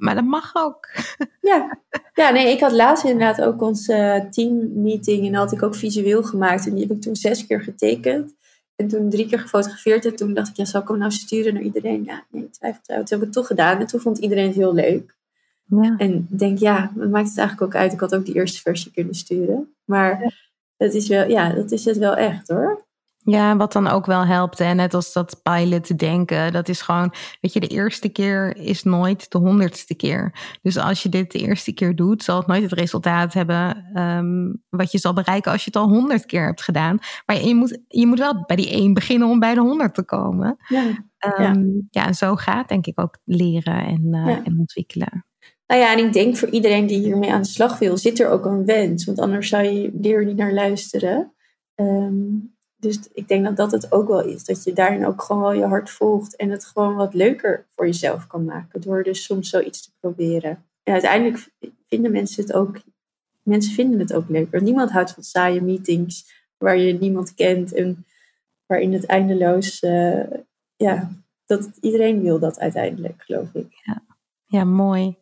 Maar 0.00 0.14
dat 0.14 0.24
mag 0.24 0.50
ook. 0.54 0.88
Ja. 1.40 1.78
ja, 2.14 2.30
nee, 2.30 2.52
ik 2.52 2.60
had 2.60 2.72
laatst 2.72 3.04
inderdaad 3.04 3.42
ook 3.42 3.62
onze 3.62 3.92
uh, 3.92 4.30
teammeeting 4.30 5.26
en 5.26 5.32
dat 5.32 5.40
had 5.40 5.52
ik 5.52 5.62
ook 5.62 5.74
visueel 5.74 6.22
gemaakt. 6.22 6.66
En 6.66 6.74
die 6.74 6.86
heb 6.86 6.96
ik 6.96 7.02
toen 7.02 7.16
zes 7.16 7.46
keer 7.46 7.62
getekend. 7.62 8.34
En 8.76 8.88
toen 8.88 9.10
drie 9.10 9.26
keer 9.26 9.38
gefotografeerd. 9.38 10.04
En 10.04 10.16
toen 10.16 10.34
dacht 10.34 10.48
ik, 10.48 10.56
ja, 10.56 10.64
zal 10.64 10.80
ik 10.80 10.88
hem 10.88 10.98
nou 10.98 11.10
sturen 11.10 11.54
naar 11.54 11.62
iedereen? 11.62 12.04
Ja, 12.04 12.24
nee, 12.30 12.50
twijfel, 12.50 12.80
twijfel. 12.82 13.04
Toen 13.04 13.18
heb 13.18 13.28
ik 13.28 13.34
het 13.34 13.44
toch 13.44 13.46
gedaan. 13.46 13.80
En 13.80 13.86
toen 13.86 14.00
vond 14.00 14.18
iedereen 14.18 14.46
het 14.46 14.56
heel 14.56 14.74
leuk. 14.74 15.16
Ja. 15.64 15.94
En 15.96 16.26
denk, 16.30 16.58
ja, 16.58 16.92
wat 16.94 17.10
maakt 17.10 17.28
het 17.28 17.38
eigenlijk 17.38 17.74
ook 17.74 17.80
uit? 17.80 17.92
Ik 17.92 18.00
had 18.00 18.14
ook 18.14 18.24
die 18.24 18.34
eerste 18.34 18.60
versie 18.60 18.92
kunnen 18.92 19.14
sturen. 19.14 19.74
Maar 19.84 20.34
het 20.76 20.94
is 20.94 21.08
wel, 21.08 21.28
ja, 21.28 21.52
dat 21.52 21.70
is 21.70 21.84
het 21.84 21.96
wel 21.96 22.16
echt 22.16 22.48
hoor. 22.48 22.86
Ja, 23.24 23.56
wat 23.56 23.72
dan 23.72 23.86
ook 23.86 24.06
wel 24.06 24.26
helpt. 24.26 24.60
En 24.60 24.76
net 24.76 24.94
als 24.94 25.12
dat 25.12 25.40
pilot 25.42 25.98
denken. 25.98 26.52
Dat 26.52 26.68
is 26.68 26.80
gewoon, 26.80 27.12
weet 27.40 27.52
je, 27.52 27.60
de 27.60 27.66
eerste 27.66 28.08
keer 28.08 28.56
is 28.56 28.82
nooit 28.82 29.30
de 29.30 29.38
honderdste 29.38 29.94
keer. 29.94 30.34
Dus 30.62 30.76
als 30.76 31.02
je 31.02 31.08
dit 31.08 31.32
de 31.32 31.38
eerste 31.38 31.72
keer 31.72 31.96
doet, 31.96 32.22
zal 32.22 32.38
het 32.38 32.46
nooit 32.46 32.62
het 32.62 32.72
resultaat 32.72 33.32
hebben 33.32 33.92
um, 34.00 34.62
wat 34.68 34.92
je 34.92 34.98
zal 34.98 35.12
bereiken 35.12 35.52
als 35.52 35.64
je 35.64 35.70
het 35.72 35.82
al 35.82 35.88
honderd 35.88 36.26
keer 36.26 36.44
hebt 36.44 36.62
gedaan. 36.62 36.98
Maar 37.26 37.44
je 37.44 37.54
moet, 37.54 37.80
je 37.88 38.06
moet 38.06 38.18
wel 38.18 38.44
bij 38.46 38.56
die 38.56 38.70
één 38.70 38.94
beginnen 38.94 39.28
om 39.28 39.38
bij 39.38 39.54
de 39.54 39.60
honderd 39.60 39.94
te 39.94 40.04
komen. 40.04 40.56
Ja, 40.68 40.84
um, 40.86 40.96
ja. 41.38 41.54
ja. 41.90 42.06
en 42.06 42.14
zo 42.14 42.36
gaat 42.36 42.68
denk 42.68 42.86
ik 42.86 43.00
ook 43.00 43.18
leren 43.24 43.86
en, 43.86 44.06
uh, 44.10 44.26
ja. 44.26 44.44
en 44.44 44.58
ontwikkelen. 44.58 45.24
Nou 45.66 45.80
ja, 45.80 45.92
en 45.92 46.04
ik 46.04 46.12
denk 46.12 46.36
voor 46.36 46.48
iedereen 46.48 46.86
die 46.86 46.98
hiermee 46.98 47.32
aan 47.32 47.42
de 47.42 47.48
slag 47.48 47.78
wil, 47.78 47.96
zit 47.96 48.20
er 48.20 48.28
ook 48.28 48.44
een 48.44 48.64
wens. 48.64 49.04
Want 49.04 49.18
anders 49.18 49.48
zou 49.48 49.64
je 49.64 50.10
er 50.14 50.24
niet 50.24 50.36
naar 50.36 50.52
luisteren. 50.52 51.34
Um, 51.74 52.58
dus 52.80 53.08
ik 53.12 53.28
denk 53.28 53.44
dat 53.44 53.56
dat 53.56 53.70
het 53.70 53.92
ook 53.92 54.08
wel 54.08 54.24
is. 54.24 54.44
Dat 54.44 54.64
je 54.64 54.72
daarin 54.72 55.06
ook 55.06 55.22
gewoon 55.22 55.42
wel 55.42 55.52
je 55.52 55.64
hart 55.64 55.90
volgt. 55.90 56.36
En 56.36 56.50
het 56.50 56.64
gewoon 56.64 56.94
wat 56.94 57.14
leuker 57.14 57.66
voor 57.74 57.86
jezelf 57.86 58.26
kan 58.26 58.44
maken. 58.44 58.80
Door 58.80 59.02
dus 59.02 59.24
soms 59.24 59.50
zoiets 59.50 59.82
te 59.82 59.90
proberen. 60.00 60.64
En 60.82 60.92
uiteindelijk 60.92 61.50
vinden 61.86 62.12
mensen 62.12 62.42
het 62.42 62.52
ook. 62.52 62.80
Mensen 63.42 63.72
vinden 63.72 63.98
het 63.98 64.12
ook 64.12 64.28
leuker. 64.28 64.62
Niemand 64.62 64.90
houdt 64.90 65.12
van 65.12 65.22
saaie 65.22 65.62
meetings. 65.62 66.38
Waar 66.58 66.78
je 66.78 66.92
niemand 66.92 67.34
kent. 67.34 67.74
En 67.74 68.06
waarin 68.66 68.92
het 68.92 69.06
eindeloos. 69.06 69.82
Uh, 69.82 70.24
ja, 70.76 71.10
dat 71.46 71.70
iedereen 71.80 72.22
wil 72.22 72.38
dat 72.38 72.58
uiteindelijk, 72.58 73.22
geloof 73.22 73.54
ik. 73.54 73.66
Ja, 73.84 74.02
ja 74.46 74.64
mooi. 74.64 75.16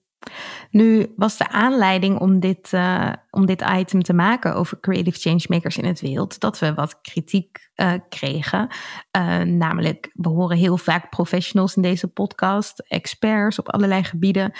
Nu 0.70 1.12
was 1.16 1.36
de 1.36 1.48
aanleiding 1.48 2.18
om 2.18 2.40
dit, 2.40 2.72
uh, 2.72 3.12
om 3.30 3.46
dit 3.46 3.64
item 3.76 4.02
te 4.02 4.12
maken 4.12 4.54
over 4.54 4.80
creative 4.80 5.18
changemakers 5.18 5.78
in 5.78 5.84
het 5.84 6.00
wereld, 6.00 6.40
dat 6.40 6.58
we 6.58 6.74
wat 6.74 7.00
kritiek 7.00 7.70
uh, 7.76 7.92
kregen. 8.08 8.68
Uh, 9.16 9.38
namelijk, 9.38 10.10
we 10.14 10.28
horen 10.28 10.56
heel 10.56 10.76
vaak 10.76 11.10
professionals 11.10 11.76
in 11.76 11.82
deze 11.82 12.08
podcast, 12.08 12.80
experts 12.88 13.58
op 13.58 13.72
allerlei 13.72 14.04
gebieden, 14.04 14.52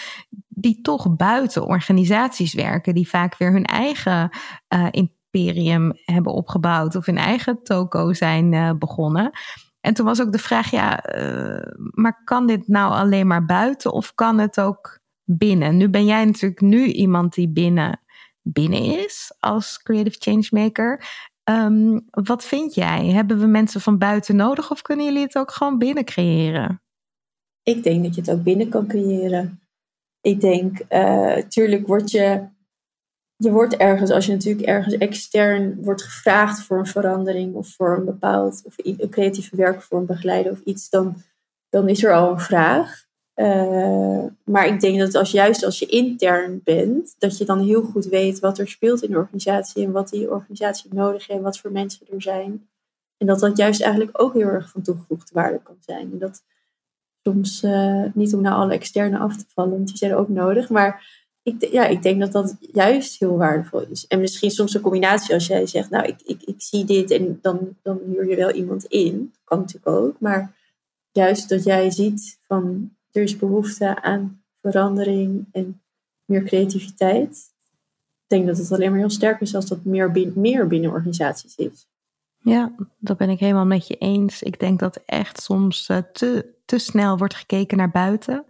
die 0.49 0.81
toch 0.81 1.17
buiten 1.17 1.67
organisaties 1.67 2.55
werken, 2.55 2.95
die 2.95 3.09
vaak 3.09 3.37
weer 3.37 3.53
hun 3.53 3.65
eigen 3.65 4.31
imperium 4.91 5.93
hebben 6.05 6.33
opgebouwd 6.33 6.97
of 6.97 7.07
hun 7.07 7.19
eigen 7.19 7.63
toko 7.63 8.13
zijn 8.13 8.79
begonnen. 8.79 9.31
En 9.81 9.95
toen 9.95 10.07
was 10.07 10.21
ook 10.21 10.33
de 10.33 10.39
vraag, 10.39 10.71
ja, 10.71 11.05
maar 11.77 12.23
kan 12.25 12.47
dit 12.47 12.69
nou 12.69 12.93
alleen 12.93 13.27
maar 13.27 13.45
buiten 13.45 13.93
of 13.93 14.15
kan 14.15 14.39
het 14.39 14.61
ook 14.61 14.99
binnen. 15.31 15.77
Nu 15.77 15.89
ben 15.89 16.05
jij 16.05 16.25
natuurlijk 16.25 16.61
nu 16.61 16.87
iemand 16.87 17.35
die 17.35 17.49
binnen, 17.49 18.01
binnen 18.43 18.83
is 18.83 19.35
als 19.39 19.83
creative 19.83 20.17
changemaker. 20.19 21.05
Um, 21.51 22.05
wat 22.11 22.45
vind 22.45 22.75
jij? 22.75 23.07
Hebben 23.07 23.39
we 23.39 23.47
mensen 23.47 23.81
van 23.81 23.99
buiten 23.99 24.37
nodig 24.37 24.71
of 24.71 24.83
kunnen 24.83 25.05
jullie 25.05 25.23
het 25.23 25.37
ook 25.37 25.51
gewoon 25.51 25.79
binnen 25.79 26.05
creëren? 26.05 26.83
Ik 27.63 27.83
denk 27.83 28.05
dat 28.05 28.15
je 28.15 28.21
het 28.21 28.31
ook 28.31 28.43
binnen 28.43 28.69
kan 28.69 28.87
creëren. 28.87 29.61
Ik 30.21 30.41
denk, 30.41 30.81
uh, 30.91 31.37
tuurlijk 31.37 31.87
word 31.87 32.11
je, 32.11 32.49
je 33.37 33.51
wordt 33.51 33.77
ergens, 33.77 34.11
als 34.11 34.27
je 34.27 34.33
natuurlijk 34.33 34.67
ergens 34.67 34.95
extern 34.95 35.83
wordt 35.83 36.03
gevraagd 36.03 36.63
voor 36.63 36.79
een 36.79 36.87
verandering 36.87 37.55
of 37.55 37.69
voor 37.69 37.97
een 37.97 38.05
bepaald, 38.05 38.63
of 38.65 38.75
een 38.77 39.11
creatieve 39.11 39.57
werkvorm 39.57 40.07
begeleiden 40.07 40.53
of 40.53 40.61
iets, 40.61 40.89
dan, 40.89 41.23
dan 41.69 41.89
is 41.89 42.05
er 42.05 42.15
al 42.15 42.31
een 42.31 42.41
vraag. 42.41 43.07
Uh, 43.41 44.25
maar 44.45 44.67
ik 44.67 44.81
denk 44.81 44.99
dat 44.99 45.15
als 45.15 45.31
juist 45.31 45.65
als 45.65 45.79
je 45.79 45.87
intern 45.87 46.61
bent, 46.65 47.15
dat 47.19 47.39
je 47.39 47.45
dan 47.45 47.61
heel 47.61 47.83
goed 47.83 48.05
weet 48.05 48.39
wat 48.39 48.59
er 48.59 48.69
speelt 48.69 49.03
in 49.03 49.11
de 49.11 49.17
organisatie 49.17 49.85
en 49.85 49.93
wat 49.93 50.09
die 50.09 50.31
organisatie 50.31 50.95
nodig 50.95 51.27
heeft 51.27 51.39
en 51.39 51.45
wat 51.45 51.59
voor 51.59 51.73
mensen 51.73 52.07
er 52.13 52.23
zijn. 52.23 52.69
En 53.17 53.27
dat 53.27 53.41
dat 53.41 53.57
juist 53.57 53.83
eigenlijk 53.83 54.23
ook 54.23 54.35
heel 54.35 54.47
erg 54.47 54.71
van 54.71 54.83
toegevoegde 54.83 55.31
waarde 55.35 55.61
kan 55.63 55.77
zijn. 55.81 56.13
En 56.13 56.19
dat 56.19 56.43
soms, 57.23 57.63
uh, 57.63 58.05
niet 58.15 58.35
om 58.35 58.41
naar 58.41 58.55
alle 58.55 58.73
externe 58.73 59.19
af 59.19 59.37
te 59.37 59.45
vallen, 59.49 59.73
want 59.73 59.87
die 59.87 59.97
zijn 59.97 60.15
ook 60.15 60.29
nodig. 60.29 60.69
Maar 60.69 61.27
ik, 61.43 61.71
ja, 61.71 61.87
ik 61.87 62.03
denk 62.03 62.21
dat 62.21 62.33
dat 62.33 62.57
juist 62.73 63.19
heel 63.19 63.37
waardevol 63.37 63.87
is. 63.91 64.07
En 64.07 64.21
misschien 64.21 64.51
soms 64.51 64.75
een 64.75 64.81
combinatie 64.81 65.35
als 65.35 65.47
jij 65.47 65.67
zegt, 65.67 65.91
nou, 65.91 66.07
ik, 66.07 66.21
ik, 66.25 66.43
ik 66.43 66.63
zie 66.63 66.85
dit 66.85 67.11
en 67.11 67.39
dan, 67.43 67.77
dan 67.83 68.01
huur 68.07 68.29
je 68.29 68.37
wel 68.37 68.51
iemand 68.51 68.85
in. 68.85 69.33
Kan 69.45 69.59
natuurlijk 69.59 69.97
ook. 69.97 70.21
Maar 70.21 70.55
juist 71.13 71.49
dat 71.49 71.65
jij 71.65 71.91
ziet 71.91 72.39
van 72.47 72.97
er 73.13 73.23
is 73.23 73.37
behoefte 73.37 74.03
aan 74.03 74.43
verandering 74.63 75.47
en 75.53 75.81
meer 76.25 76.43
creativiteit. 76.43 77.57
Ik 78.23 78.37
denk 78.37 78.47
dat 78.47 78.59
het 78.59 78.73
alleen 78.73 78.91
maar 78.91 78.99
heel 78.99 79.11
sterk 79.11 79.41
is 79.41 79.55
als 79.55 79.67
dat 79.67 79.85
meer, 79.85 80.11
binnen, 80.11 80.41
meer 80.41 80.67
binnen 80.67 80.91
organisaties 80.91 81.57
is. 81.57 81.89
Ja, 82.39 82.73
dat 82.99 83.17
ben 83.17 83.31
ik 83.31 83.39
helemaal 83.39 83.67
met 83.67 83.87
je 83.87 83.97
eens. 83.97 84.43
Ik 84.43 84.61
denk 84.61 84.79
dat 84.79 85.03
echt 85.07 85.41
soms 85.41 85.89
uh, 85.89 85.99
te, 86.13 86.55
te 86.65 86.79
snel 86.79 87.19
wordt 87.19 87.35
gekeken 87.35 87.77
naar 87.77 87.91
buiten. 87.91 88.45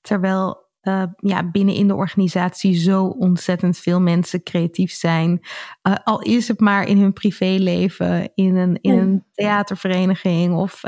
Terwijl 0.00 0.70
uh, 0.82 1.02
ja, 1.16 1.50
binnen 1.50 1.74
in 1.74 1.88
de 1.88 1.94
organisatie 1.94 2.74
zo 2.74 3.04
ontzettend 3.04 3.78
veel 3.78 4.00
mensen 4.00 4.42
creatief 4.42 4.92
zijn. 4.92 5.40
Uh, 5.82 5.94
al 6.04 6.22
is 6.22 6.48
het 6.48 6.60
maar 6.60 6.86
in 6.86 6.98
hun 6.98 7.12
privéleven, 7.12 8.30
in 8.34 8.56
een, 8.56 8.78
in 8.80 8.98
een 8.98 9.24
theatervereniging 9.32 10.54
of 10.54 10.82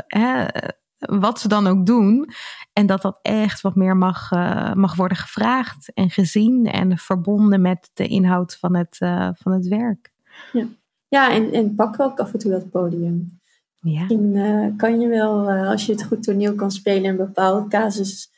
wat 0.99 1.39
ze 1.39 1.47
dan 1.47 1.67
ook 1.67 1.85
doen. 1.85 2.29
En 2.73 2.85
dat 2.85 3.01
dat 3.01 3.19
echt 3.21 3.61
wat 3.61 3.75
meer 3.75 3.97
mag, 3.97 4.31
uh, 4.31 4.73
mag 4.73 4.95
worden 4.95 5.17
gevraagd 5.17 5.91
en 5.93 6.09
gezien 6.09 6.65
en 6.65 6.97
verbonden 6.97 7.61
met 7.61 7.89
de 7.93 8.07
inhoud 8.07 8.55
van 8.55 8.75
het, 8.75 8.97
uh, 8.99 9.29
van 9.33 9.51
het 9.51 9.67
werk. 9.67 10.11
Ja, 10.51 10.67
ja 11.07 11.31
en, 11.31 11.53
en 11.53 11.75
pak 11.75 11.99
ook 11.99 12.19
af 12.19 12.33
en 12.33 12.39
toe 12.39 12.51
dat 12.51 12.69
podium. 12.69 13.39
Ja. 13.79 13.99
Misschien 13.99 14.35
uh, 14.35 14.67
kan 14.77 14.99
je 14.99 15.07
wel, 15.07 15.51
als 15.51 15.85
je 15.85 15.91
het 15.91 16.03
goed 16.03 16.23
toneel 16.23 16.55
kan 16.55 16.71
spelen, 16.71 17.09
een 17.09 17.17
bepaalde 17.17 17.67
casus 17.67 18.33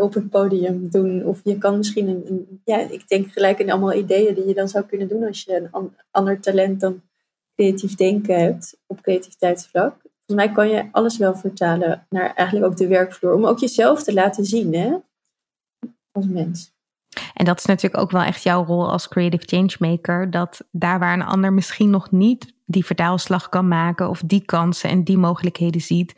op 0.00 0.14
het 0.14 0.30
podium 0.30 0.90
doen. 0.90 1.24
Of 1.24 1.40
je 1.44 1.58
kan 1.58 1.76
misschien 1.76 2.08
een, 2.08 2.24
een, 2.26 2.60
ja, 2.64 2.78
ik 2.78 3.08
denk 3.08 3.32
gelijk 3.32 3.58
in 3.58 3.70
allemaal 3.70 3.94
ideeën 3.94 4.34
die 4.34 4.46
je 4.46 4.54
dan 4.54 4.68
zou 4.68 4.84
kunnen 4.84 5.08
doen 5.08 5.24
als 5.24 5.42
je 5.42 5.56
een 5.56 5.68
an, 5.70 5.94
ander 6.10 6.40
talent 6.40 6.80
dan 6.80 7.02
creatief 7.54 7.94
denken 7.94 8.38
hebt 8.38 8.76
op 8.86 9.00
creativiteitsvlak. 9.00 10.03
Volgens 10.26 10.46
mij 10.46 10.54
kan 10.54 10.68
je 10.68 10.88
alles 10.92 11.16
wel 11.16 11.34
vertalen 11.34 12.06
naar 12.08 12.34
eigenlijk 12.34 12.70
ook 12.70 12.76
de 12.76 12.86
werkvloer. 12.86 13.34
Om 13.34 13.46
ook 13.46 13.58
jezelf 13.58 14.02
te 14.02 14.12
laten 14.12 14.44
zien 14.44 14.74
hè? 14.74 14.96
als 16.12 16.26
mens. 16.26 16.72
En 17.34 17.44
dat 17.44 17.58
is 17.58 17.64
natuurlijk 17.64 18.02
ook 18.02 18.10
wel 18.10 18.22
echt 18.22 18.42
jouw 18.42 18.64
rol 18.64 18.90
als 18.90 19.08
creative 19.08 19.46
changemaker. 19.46 20.30
Dat 20.30 20.66
daar 20.70 20.98
waar 20.98 21.12
een 21.12 21.22
ander 21.22 21.52
misschien 21.52 21.90
nog 21.90 22.10
niet 22.10 22.54
die 22.64 22.84
vertaalslag 22.84 23.48
kan 23.48 23.68
maken 23.68 24.08
of 24.08 24.22
die 24.26 24.44
kansen 24.44 24.90
en 24.90 25.04
die 25.04 25.18
mogelijkheden 25.18 25.80
ziet, 25.80 26.14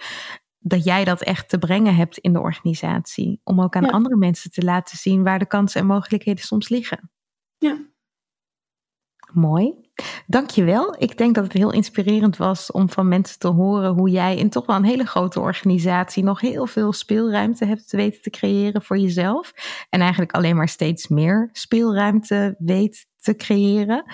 dat 0.59 0.85
jij 0.85 1.05
dat 1.05 1.23
echt 1.23 1.49
te 1.49 1.59
brengen 1.59 1.95
hebt 1.95 2.19
in 2.19 2.33
de 2.33 2.41
organisatie. 2.41 3.41
Om 3.45 3.61
ook 3.61 3.77
aan 3.77 3.91
andere 3.91 4.17
mensen 4.17 4.51
te 4.51 4.63
laten 4.63 4.99
zien 4.99 5.23
waar 5.23 5.39
de 5.39 5.47
kansen 5.47 5.81
en 5.81 5.87
mogelijkheden 5.87 6.45
soms 6.45 6.69
liggen. 6.69 7.11
Ja. 7.59 7.79
Mooi. 9.33 9.86
Dankjewel. 10.27 10.95
Ik 10.99 11.19
denk 11.19 11.35
dat 11.35 11.45
het 11.45 11.53
heel 11.53 11.73
inspirerend 11.73 12.37
was 12.37 12.71
om 12.71 12.91
van 12.91 13.09
mensen 13.09 13.39
te 13.39 13.49
horen 13.49 13.93
hoe 13.93 14.11
jij 14.11 14.37
in 14.37 14.51
toch 14.51 14.67
wel 14.67 14.77
een 14.77 14.85
hele 14.85 15.07
grote 15.07 15.41
organisatie 15.41 16.25
nog 16.25 16.41
heel 16.41 16.67
veel 16.67 16.93
speelruimte 16.93 17.65
hebt 17.65 17.93
weten 17.93 18.23
te 18.23 18.31
creëren 18.31 18.83
voor 18.83 18.99
jezelf. 18.99 19.53
En 19.91 20.01
eigenlijk 20.01 20.33
alleen 20.33 20.57
maar 20.57 20.69
steeds 20.69 21.09
meer 21.09 21.49
speelruimte 21.53 22.55
weet 22.59 23.07
te 23.21 23.37
creëren. 23.37 24.05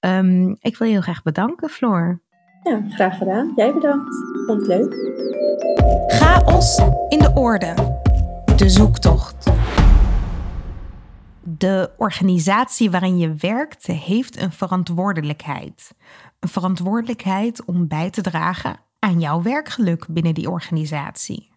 Um, 0.00 0.56
ik 0.60 0.76
wil 0.76 0.86
je 0.86 0.92
heel 0.92 1.02
graag 1.02 1.22
bedanken, 1.22 1.68
Floor. 1.68 2.20
Ja, 2.62 2.82
graag 2.88 3.18
gedaan. 3.18 3.52
Jij 3.56 3.72
bedankt. 3.72 4.14
Vond 4.46 4.66
het 4.66 4.66
leuk. 4.66 4.94
Chaos 6.06 6.78
in 7.08 7.18
de 7.18 7.30
orde. 7.34 7.74
De 8.56 8.68
zoektocht. 8.68 9.59
De 11.42 11.90
organisatie 11.96 12.90
waarin 12.90 13.18
je 13.18 13.34
werkt 13.34 13.86
heeft 13.86 14.36
een 14.36 14.52
verantwoordelijkheid. 14.52 15.94
Een 16.38 16.48
verantwoordelijkheid 16.48 17.64
om 17.64 17.88
bij 17.88 18.10
te 18.10 18.22
dragen 18.22 18.80
aan 18.98 19.20
jouw 19.20 19.42
werkgeluk 19.42 20.06
binnen 20.08 20.34
die 20.34 20.50
organisatie. 20.50 21.50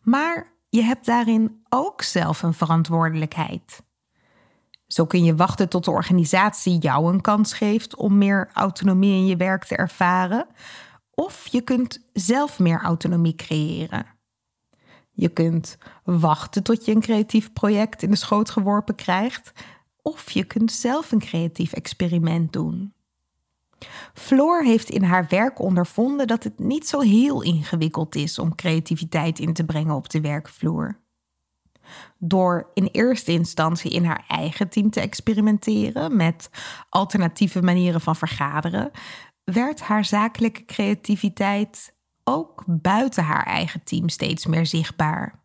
Maar 0.00 0.52
je 0.68 0.82
hebt 0.82 1.06
daarin 1.06 1.64
ook 1.68 2.02
zelf 2.02 2.42
een 2.42 2.54
verantwoordelijkheid. 2.54 3.82
Zo 4.86 5.06
kun 5.06 5.24
je 5.24 5.34
wachten 5.34 5.68
tot 5.68 5.84
de 5.84 5.90
organisatie 5.90 6.78
jou 6.78 7.12
een 7.12 7.20
kans 7.20 7.52
geeft 7.52 7.96
om 7.96 8.18
meer 8.18 8.50
autonomie 8.52 9.14
in 9.14 9.26
je 9.26 9.36
werk 9.36 9.64
te 9.64 9.76
ervaren, 9.76 10.46
of 11.10 11.46
je 11.46 11.60
kunt 11.60 12.08
zelf 12.12 12.58
meer 12.58 12.80
autonomie 12.82 13.34
creëren. 13.34 14.13
Je 15.14 15.28
kunt 15.28 15.78
wachten 16.04 16.62
tot 16.62 16.84
je 16.84 16.92
een 16.92 17.00
creatief 17.00 17.52
project 17.52 18.02
in 18.02 18.10
de 18.10 18.16
schoot 18.16 18.50
geworpen 18.50 18.94
krijgt, 18.94 19.52
of 20.02 20.30
je 20.30 20.44
kunt 20.44 20.72
zelf 20.72 21.12
een 21.12 21.18
creatief 21.18 21.72
experiment 21.72 22.52
doen. 22.52 22.92
Floor 24.14 24.64
heeft 24.64 24.90
in 24.90 25.02
haar 25.02 25.26
werk 25.28 25.58
ondervonden 25.58 26.26
dat 26.26 26.44
het 26.44 26.58
niet 26.58 26.88
zo 26.88 27.00
heel 27.00 27.42
ingewikkeld 27.42 28.14
is 28.14 28.38
om 28.38 28.54
creativiteit 28.54 29.38
in 29.38 29.52
te 29.52 29.64
brengen 29.64 29.94
op 29.94 30.10
de 30.10 30.20
werkvloer. 30.20 31.02
Door 32.18 32.70
in 32.74 32.88
eerste 32.92 33.32
instantie 33.32 33.90
in 33.90 34.04
haar 34.04 34.24
eigen 34.28 34.68
team 34.68 34.90
te 34.90 35.00
experimenteren 35.00 36.16
met 36.16 36.50
alternatieve 36.88 37.62
manieren 37.62 38.00
van 38.00 38.16
vergaderen, 38.16 38.90
werd 39.44 39.80
haar 39.80 40.04
zakelijke 40.04 40.64
creativiteit 40.64 41.93
ook 42.24 42.62
buiten 42.66 43.24
haar 43.24 43.46
eigen 43.46 43.82
team 43.84 44.08
steeds 44.08 44.46
meer 44.46 44.66
zichtbaar. 44.66 45.42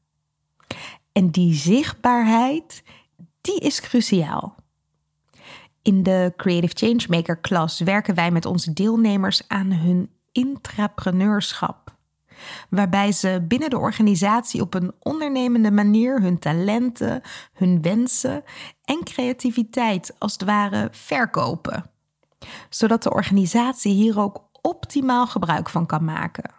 En 1.11 1.29
die 1.29 1.53
zichtbaarheid, 1.53 2.83
die 3.41 3.59
is 3.59 3.81
cruciaal. 3.81 4.55
In 5.81 6.03
de 6.03 6.33
Creative 6.37 6.87
Changemaker 6.87 7.37
klas 7.37 7.79
werken 7.79 8.15
wij 8.15 8.31
met 8.31 8.45
onze 8.45 8.73
deelnemers 8.73 9.47
aan 9.47 9.71
hun 9.71 10.09
intrapreneurschap. 10.31 11.97
Waarbij 12.69 13.11
ze 13.11 13.45
binnen 13.47 13.69
de 13.69 13.77
organisatie 13.77 14.61
op 14.61 14.73
een 14.73 14.93
ondernemende 14.99 15.71
manier 15.71 16.21
hun 16.21 16.39
talenten, 16.39 17.21
hun 17.53 17.81
wensen 17.81 18.43
en 18.83 19.03
creativiteit 19.03 20.15
als 20.17 20.33
het 20.33 20.43
ware 20.43 20.87
verkopen. 20.91 21.89
Zodat 22.69 23.03
de 23.03 23.13
organisatie 23.13 23.93
hier 23.93 24.19
ook 24.19 24.43
optimaal 24.61 25.27
gebruik 25.27 25.69
van 25.69 25.85
kan 25.85 26.03
maken. 26.03 26.58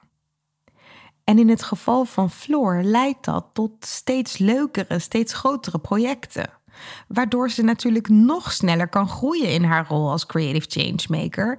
En 1.30 1.38
in 1.38 1.48
het 1.48 1.62
geval 1.62 2.04
van 2.04 2.30
Floor 2.30 2.82
leidt 2.82 3.24
dat 3.24 3.46
tot 3.52 3.86
steeds 3.86 4.38
leukere, 4.38 4.98
steeds 4.98 5.32
grotere 5.32 5.78
projecten. 5.78 6.50
Waardoor 7.08 7.50
ze 7.50 7.62
natuurlijk 7.62 8.08
nog 8.08 8.52
sneller 8.52 8.88
kan 8.88 9.08
groeien 9.08 9.52
in 9.52 9.64
haar 9.64 9.86
rol 9.88 10.10
als 10.10 10.26
creative 10.26 10.66
changemaker 10.68 11.58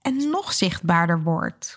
en 0.00 0.30
nog 0.30 0.52
zichtbaarder 0.52 1.22
wordt. 1.22 1.76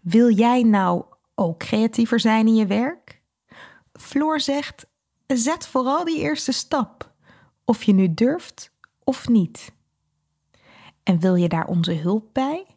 Wil 0.00 0.30
jij 0.30 0.62
nou 0.62 1.04
ook 1.34 1.58
creatiever 1.58 2.20
zijn 2.20 2.46
in 2.46 2.54
je 2.54 2.66
werk? 2.66 3.22
Floor 3.92 4.40
zegt: 4.40 4.86
zet 5.26 5.66
vooral 5.66 6.04
die 6.04 6.18
eerste 6.18 6.52
stap, 6.52 7.12
of 7.64 7.82
je 7.82 7.92
nu 7.92 8.14
durft 8.14 8.72
of 9.04 9.28
niet. 9.28 9.72
En 11.02 11.20
wil 11.20 11.34
je 11.34 11.48
daar 11.48 11.66
onze 11.66 11.92
hulp 11.92 12.28
bij? 12.32 12.73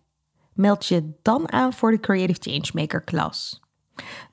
Meld 0.57 0.85
je 0.85 1.13
dan 1.21 1.51
aan 1.51 1.73
voor 1.73 1.91
de 1.91 1.99
Creative 1.99 2.51
Changemaker 2.51 3.01
klas. 3.01 3.61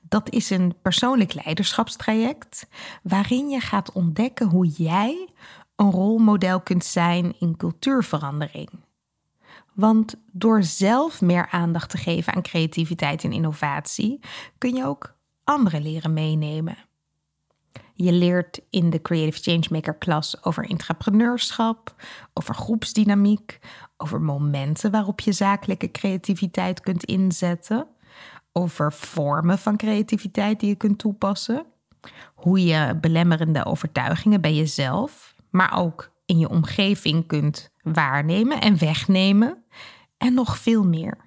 Dat 0.01 0.29
is 0.29 0.49
een 0.49 0.75
persoonlijk 0.81 1.33
leiderschapstraject 1.33 2.67
waarin 3.03 3.49
je 3.49 3.59
gaat 3.59 3.91
ontdekken 3.91 4.47
hoe 4.47 4.67
jij 4.67 5.29
een 5.75 5.91
rolmodel 5.91 6.61
kunt 6.61 6.85
zijn 6.85 7.35
in 7.39 7.57
cultuurverandering. 7.57 8.69
Want 9.73 10.15
door 10.31 10.63
zelf 10.63 11.21
meer 11.21 11.47
aandacht 11.49 11.89
te 11.89 11.97
geven 11.97 12.33
aan 12.33 12.41
creativiteit 12.41 13.23
en 13.23 13.31
innovatie, 13.31 14.19
kun 14.57 14.75
je 14.75 14.85
ook 14.85 15.15
anderen 15.43 15.81
leren 15.81 16.13
meenemen. 16.13 16.77
Je 17.97 18.11
leert 18.11 18.61
in 18.69 18.89
de 18.89 19.01
Creative 19.01 19.51
Changemaker 19.51 19.95
klas 19.95 20.43
over 20.43 20.69
intrapreneurschap, 20.69 21.95
over 22.33 22.55
groepsdynamiek, 22.55 23.59
over 23.97 24.21
momenten 24.21 24.91
waarop 24.91 25.19
je 25.19 25.31
zakelijke 25.31 25.91
creativiteit 25.91 26.79
kunt 26.79 27.03
inzetten, 27.03 27.87
over 28.51 28.93
vormen 28.93 29.57
van 29.57 29.77
creativiteit 29.77 30.59
die 30.59 30.69
je 30.69 30.75
kunt 30.75 30.97
toepassen, 30.97 31.65
hoe 32.35 32.63
je 32.63 32.97
belemmerende 33.01 33.65
overtuigingen 33.65 34.41
bij 34.41 34.53
jezelf, 34.53 35.35
maar 35.49 35.77
ook 35.77 36.11
in 36.25 36.39
je 36.39 36.49
omgeving 36.49 37.27
kunt 37.27 37.71
waarnemen 37.81 38.61
en 38.61 38.77
wegnemen 38.77 39.63
en 40.17 40.33
nog 40.33 40.57
veel 40.57 40.85
meer. 40.85 41.17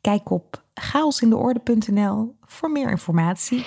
Kijk 0.00 0.30
op 0.30 0.62
chaosindeorde.nl 0.74 2.36
voor 2.44 2.70
meer 2.70 2.90
informatie. 2.90 3.66